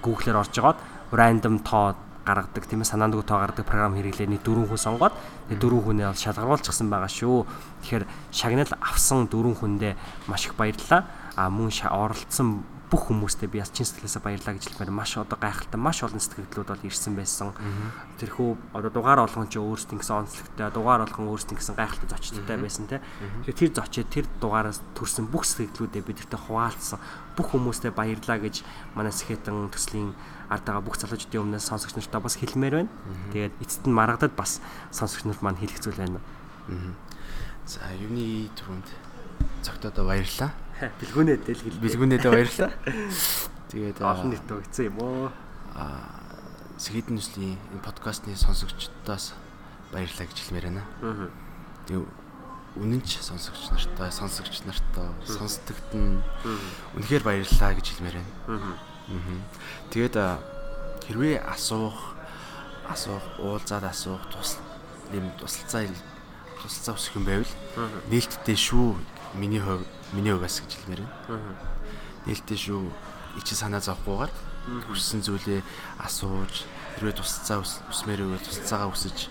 Google-ээр 0.00 0.40
орж 0.40 0.52
жагаад 0.56 0.80
random 1.12 1.60
тоо 1.60 1.94
гаргадаг 2.24 2.64
тийм 2.64 2.80
ээ 2.84 2.92
санаандгүй 2.92 3.24
тоо 3.24 3.40
гаргадаг 3.44 3.64
програм 3.64 3.96
хэрэглээ 3.96 4.28
нэг 4.28 4.42
дөрвөн 4.44 4.68
хүн 4.68 4.80
сонгоод 4.80 5.14
тэгээ 5.48 5.60
дөрвөн 5.60 5.84
хүнээ 5.84 6.08
бол 6.08 6.24
шалгаруулчихсан 6.24 6.88
байгаа 6.88 7.12
шүү. 7.12 7.38
Тэгэхээр 7.84 8.04
шагнал 8.32 8.72
авсан 8.80 9.28
дөрвөн 9.28 9.56
хүндээ 9.56 9.92
маш 10.28 10.48
их 10.48 10.56
баярлалаа. 10.56 11.08
А 11.36 11.48
мөн 11.48 11.72
оролцсон 11.72 12.64
бүх 12.88 13.12
хүмүүстээ 13.12 13.52
би 13.52 13.60
бас 13.60 13.68
чин 13.68 13.84
сэтгэлээсээ 13.84 14.24
баярлаа 14.24 14.56
гэж 14.56 14.64
хэлмээр 14.72 14.92
маш 14.96 15.12
одоо 15.20 15.36
гайхалтай 15.36 15.76
маш 15.76 16.00
олон 16.00 16.24
сэтгэлдлүүд 16.24 16.68
бол 16.72 16.88
ирсэн 16.88 17.12
байсан. 17.20 17.52
Тэрхүү 18.16 18.48
одоо 18.72 18.88
дугаар 18.88 19.20
олгон 19.28 19.52
ч 19.52 19.60
өөрсдийн 19.60 20.00
гэсэн 20.00 20.24
онцлогтой 20.24 20.72
дугаар 20.72 21.04
олгон 21.04 21.28
өөрсдийн 21.28 21.60
гэсэн 21.60 21.76
гайхалтай 21.76 22.08
зочдтой 22.08 22.56
байсан 22.56 22.88
те. 22.88 23.04
Тэр 23.44 23.70
зочид 23.76 24.08
тэр 24.08 24.24
дугаараас 24.40 24.80
төрсэн 24.96 25.28
бүх 25.28 25.44
сэтгэлдлүүдээ 25.44 26.00
бидэртээ 26.00 26.40
хуваалцсан. 26.48 26.96
Бүх 27.36 27.52
хүмүүстээ 27.52 27.92
баярлаа 27.92 28.40
гэж 28.40 28.64
манай 28.96 29.12
Сэхэтэн 29.12 29.68
төслийн 29.68 30.16
ард 30.48 30.64
байгаа 30.64 30.80
бүх 30.80 30.96
залуучдын 30.96 31.44
өмнөөс 31.44 31.68
сонсогч 31.68 31.92
нартаа 31.92 32.24
бас 32.24 32.40
хэлмээр 32.40 32.88
байна. 32.88 32.92
Тэгээд 33.36 33.54
эцэст 33.60 33.84
нь 33.84 33.92
маргадад 33.92 34.32
бас 34.32 34.64
сонсогч 34.96 35.28
нарт 35.28 35.44
маань 35.44 35.60
хэлэх 35.60 35.76
зүйл 35.76 36.00
байна. 36.00 36.24
За 37.68 37.84
юуны 38.00 38.48
түрүүнд 38.56 38.88
цогтодоо 39.60 40.08
баярлаа 40.08 40.56
Бэлгүүнээдээ 40.78 41.54
л 41.54 41.62
хэл. 41.66 41.82
Бэлгүүнээдээ 41.82 42.30
баярлалаа. 42.30 42.72
Тэгээд 43.68 43.98
олон 44.00 44.30
нийт 44.30 44.46
өгцөн 44.46 44.86
юм 44.88 44.98
уу? 45.02 45.28
Аа 45.74 46.18
Сэхидэн 46.78 47.18
нүслийн 47.18 47.58
энэ 47.74 47.82
подкастны 47.82 48.38
сонсогчдоос 48.38 49.34
баярлалаа 49.90 50.26
гэж 50.30 50.38
хэлмээр 50.46 50.66
байна. 50.70 50.86
Аа. 51.02 51.26
Тэгээд 51.90 52.06
үнэн 52.78 53.02
ч 53.02 53.18
сонсогч 53.18 53.74
нартай, 53.74 54.14
сонсогч 54.14 54.62
нартай, 54.62 55.10
сонсдогт 55.26 55.90
нь 55.98 56.22
үнэхээр 56.94 57.26
баярлалаа 57.26 57.74
гэж 57.74 57.86
хэлмээр 57.98 58.22
байна. 58.22 58.32
Аа. 58.46 58.78
Тэгээд 59.90 60.14
хэрвээ 61.10 61.42
асуух, 61.50 62.14
асуух, 62.86 63.26
уулзаад 63.42 63.90
асуух, 63.90 64.22
тус 64.30 64.62
юм 65.10 65.34
тусалцаа 65.34 65.82
тусалцаа 66.62 66.94
өсөх 66.94 67.18
юм 67.18 67.26
байвал 67.26 67.52
нээлттэй 68.06 68.54
шүү. 68.54 68.94
Миний 69.34 69.60
хувьд 69.60 69.86
миний 70.12 70.32
угаас 70.32 70.60
гэж 70.64 70.72
хэлмээр 70.78 71.02
байна. 71.28 71.56
Нээлттэй 72.24 72.56
шүү. 72.56 72.88
Ичи 73.36 73.54
санаа 73.54 73.80
зовхгүйгээр 73.84 74.32
хүссэн 74.88 75.20
зүйлээ 75.24 75.60
асууж 76.00 76.64
хэрвээ 76.96 77.16
тусцаа 77.16 77.60
үсмээр 77.64 78.24
өгөө 78.24 78.40
тусцаагаа 78.44 78.92
үсэж 78.92 79.28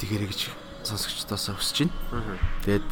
тэгэрэй 0.00 0.28
гэж 0.28 0.40
сонсогчдоос 0.84 1.52
хүсэж 1.52 1.88
байна. 1.88 2.36
Тэгээд 2.64 2.88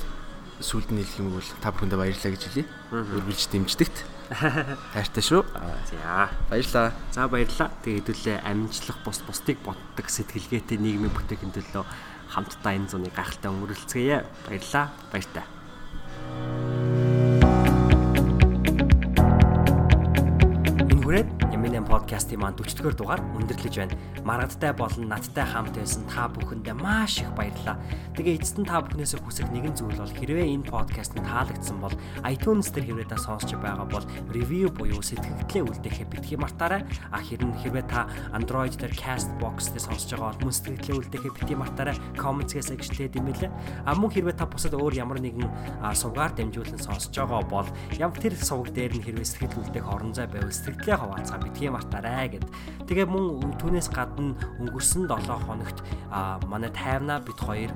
сүүлд 0.61 0.91
нь 0.93 1.01
хэлэх 1.05 1.21
юм 1.21 1.37
бол 1.37 1.51
та 1.61 1.73
бүхэндээ 1.73 2.01
баярлалаа 2.01 2.33
гэж 2.33 2.43
хэлье. 2.49 2.65
Өргөлж 2.93 3.43
дэмждэгт. 3.53 3.97
Хайртай 4.97 5.23
шүү. 5.23 5.43
За 5.93 6.31
баярлаа. 6.51 6.93
За 7.13 7.29
баярлаа. 7.29 7.69
Тэгээ 7.85 8.01
хэдүүлээ 8.01 8.37
амжилтлах 8.43 8.99
бус 9.05 9.21
бусдыг 9.23 9.61
боддог 9.63 10.07
сэтгэлгээтэй 10.09 10.81
нийгмийн 10.81 11.15
бүтээхин 11.15 11.55
төлөө 11.55 11.85
хамтдаа 12.33 12.73
энэ 12.75 12.91
зуны 12.91 13.13
гайхалтай 13.15 13.51
өнгөрөлцгөөе. 13.53 14.19
Баярлаа. 14.51 14.91
Баяртай. 15.13 15.45
Une 20.91 21.01
boulette? 21.01 21.46
Подкастын 21.87 22.43
маань 22.43 22.59
40-р 22.59 22.95
дугаар 22.99 23.23
өндөрлөж 23.39 23.75
байна. 23.79 23.95
Маргадтай 24.27 24.75
болон 24.75 25.07
надтай 25.07 25.47
хамт 25.47 25.79
байсан 25.79 26.03
та 26.11 26.27
бүхэндээ 26.27 26.75
маш 26.75 27.23
их 27.23 27.31
баярлалаа. 27.39 27.79
Тэгээ 28.19 28.43
эцэст 28.43 28.59
нь 28.59 28.67
та 28.67 28.83
бүхнээс 28.83 29.15
хүсэх 29.23 29.47
нэгэн 29.55 29.79
зүйл 29.79 29.95
бол 29.95 30.11
хэрвээ 30.11 30.51
энэ 30.51 30.67
подкаст 30.67 31.15
нь 31.15 31.23
таалагдсан 31.23 31.79
бол 31.79 31.95
iTunes 32.27 32.75
дээр 32.75 32.91
хэрвээ 32.91 33.09
та 33.15 33.19
сонсож 33.23 33.55
байгаа 33.63 33.87
бол 33.87 34.03
review 34.35 34.67
буюу 34.75 34.99
сэтгэгдлээ 34.99 35.63
үлдээхээ 35.63 36.11
битгий 36.11 36.39
мартаарай. 36.39 36.83
А 37.15 37.23
хэрэн 37.23 37.55
хэрвээ 37.63 37.87
та 37.87 38.11
Android 38.35 38.75
дээр 38.75 38.95
Castbox 38.99 39.71
дээр 39.71 39.87
сонсож 39.87 40.11
байгаа 40.11 40.35
бол 40.35 40.51
мөн 40.51 40.55
сэтгэгдлээ 40.59 40.99
үлдээхээ 40.99 41.33
битгий 41.39 41.57
мартаарай. 41.57 41.97
Comments-ээс 42.19 42.75
гიშтэй 42.75 43.09
димэлээ. 43.15 43.51
А 43.87 43.95
мөн 43.95 44.11
хэрвээ 44.11 44.35
та 44.35 44.51
бусад 44.51 44.75
өөр 44.75 44.99
ямар 44.99 45.23
нэгэн 45.23 45.47
сувгаар 45.95 46.35
дамжуулан 46.35 46.83
сонсож 46.83 47.15
байгаа 47.15 47.43
бол 47.47 47.69
ям 47.95 48.11
тэр 48.11 48.35
сувг 48.35 48.75
дээр 48.75 48.99
нь 48.99 49.05
хэрвээ 49.07 49.27
сэтгэл 49.27 49.61
үлдээх 49.63 49.87
орон 49.87 50.11
зай 50.11 50.27
байвал 50.27 50.51
сэтгэлээ 50.51 50.99
хаваацгаа 50.99 51.39
битгий 51.45 51.71
мартаарай 51.77 52.33
гэд. 52.33 52.49
Тэгээ 52.89 53.07
мөн 53.07 53.61
түүнээс 53.61 53.93
гадна 53.93 54.33
өнгөрсөн 54.65 55.05
7 55.05 55.45
хоногт 55.45 55.85
манай 56.49 56.73
тайвнаа 56.73 57.21
бит 57.21 57.37
хоёр 57.37 57.73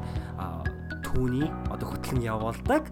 түүний 1.04 1.50
одоо 1.68 1.92
хөтлөн 1.92 2.24
явуулдаг 2.24 2.88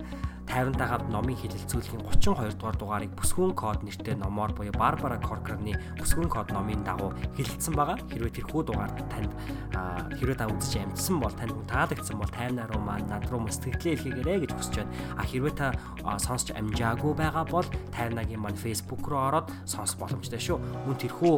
50-тай 0.49 0.88
хамт 0.88 1.09
номын 1.12 1.36
хилэлцүүлэхийн 1.36 2.09
32 2.09 2.57
дугаар 2.57 2.76
дугаарыг 2.80 3.12
бүсгүүн 3.20 3.53
код 3.53 3.84
нэртэй 3.84 4.16
номоор 4.16 4.57
буюу 4.57 4.72
Барбара 4.72 5.20
Коркерны 5.20 5.76
бүсгүүн 6.01 6.32
код 6.32 6.49
номын 6.57 6.80
дагуу 6.88 7.12
хилэлцсэн 7.36 7.76
байгаа. 7.76 8.01
Хэрвээ 8.09 8.32
тэрхүү 8.40 8.62
дугаар 8.64 8.92
танд 9.12 9.32
хэрвээ 10.16 10.38
та 10.40 10.49
үзэж 10.49 10.88
амжсан 10.88 11.20
бол 11.20 11.34
танд 11.36 11.53
таалагдсан 11.68 12.16
бол 12.16 12.32
таймнаа 12.32 12.66
руу 12.72 12.80
маань 12.80 13.07
над 13.12 13.28
руу 13.28 13.44
сэтгэлээ 13.44 13.94
илгээгээрэй 14.01 14.38
гэж 14.49 14.53
хүсэж 14.57 14.74
байна. 14.80 14.92
А 15.20 15.22
хэрвээ 15.28 15.55
та 15.55 15.66
сонсч 16.16 16.57
амжаагүй 16.57 17.12
байгаа 17.12 17.44
бол 17.44 17.68
таймнагийн 17.92 18.40
маань 18.40 18.57
Facebook 18.57 19.05
руу 19.05 19.20
ороод 19.28 19.53
сонсох 19.68 20.01
боломжтой 20.01 20.40
шүү. 20.40 20.57
Мөн 20.88 20.96
тэрхүү 20.96 21.34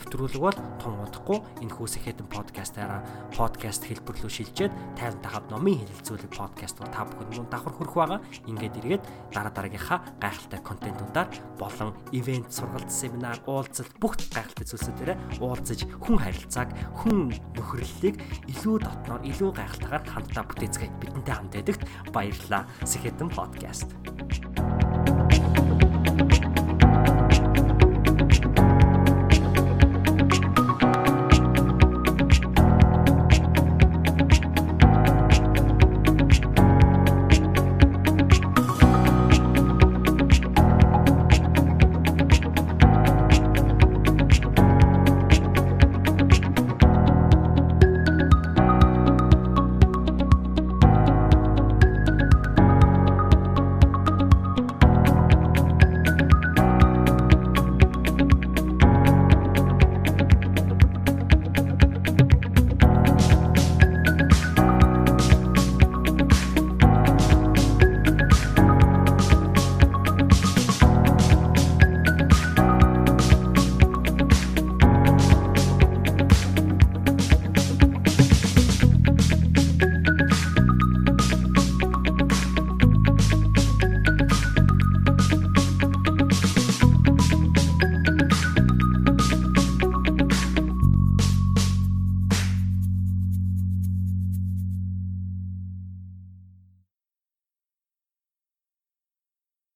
нэвтрүүлэг 0.00 0.40
бол 0.40 0.56
тун 0.80 0.96
удахгүй 1.04 1.38
энэ 1.60 1.74
хүүс 1.76 2.00
ихэдэн 2.00 2.28
подкастаараа 2.32 3.04
подкаст 3.36 3.84
хэлбэрлүү 3.84 4.30
шилжээд 4.32 4.72
50-тай 4.96 5.30
хамт 5.30 5.52
номын 5.52 5.84
хилэлцүүлэг 5.84 6.32
подкаст 6.32 6.80
та 6.80 7.04
бүхэнд 7.04 7.36
мөн 7.36 7.48
давхар 7.52 7.74
хүрэх 7.76 7.94
байгаа 7.94 8.20
ингээд 8.46 8.78
эргээд 8.80 9.04
дараа 9.34 9.52
дараагийнхаа 9.52 9.98
гайхалтай 10.22 10.60
контентуудаар 10.62 11.28
болон 11.58 11.94
ивент, 12.12 12.50
сургалт, 12.50 12.90
семинар, 12.90 13.38
уулзалт 13.46 13.94
бүх 14.00 14.16
гайхалтай 14.32 14.66
зүйлсүүдээр 14.66 15.42
уулзаж 15.42 15.80
хүн 16.00 16.18
харилцааг, 16.18 16.70
хүн 17.02 17.34
нөхөрлөлийг 17.54 18.16
илүү 18.50 18.76
дотноор, 18.82 19.22
илүү 19.26 19.50
гайхалтайгаар 19.52 20.04
хамтдаа 20.06 20.44
бүтээцгээе. 20.46 20.96
Бидэнтэй 21.02 21.34
хамт 21.34 21.54
байдагт 21.54 21.82
баярлалаа. 22.14 22.62
Сэхэтэн 22.86 23.30
подкаст. 23.30 23.90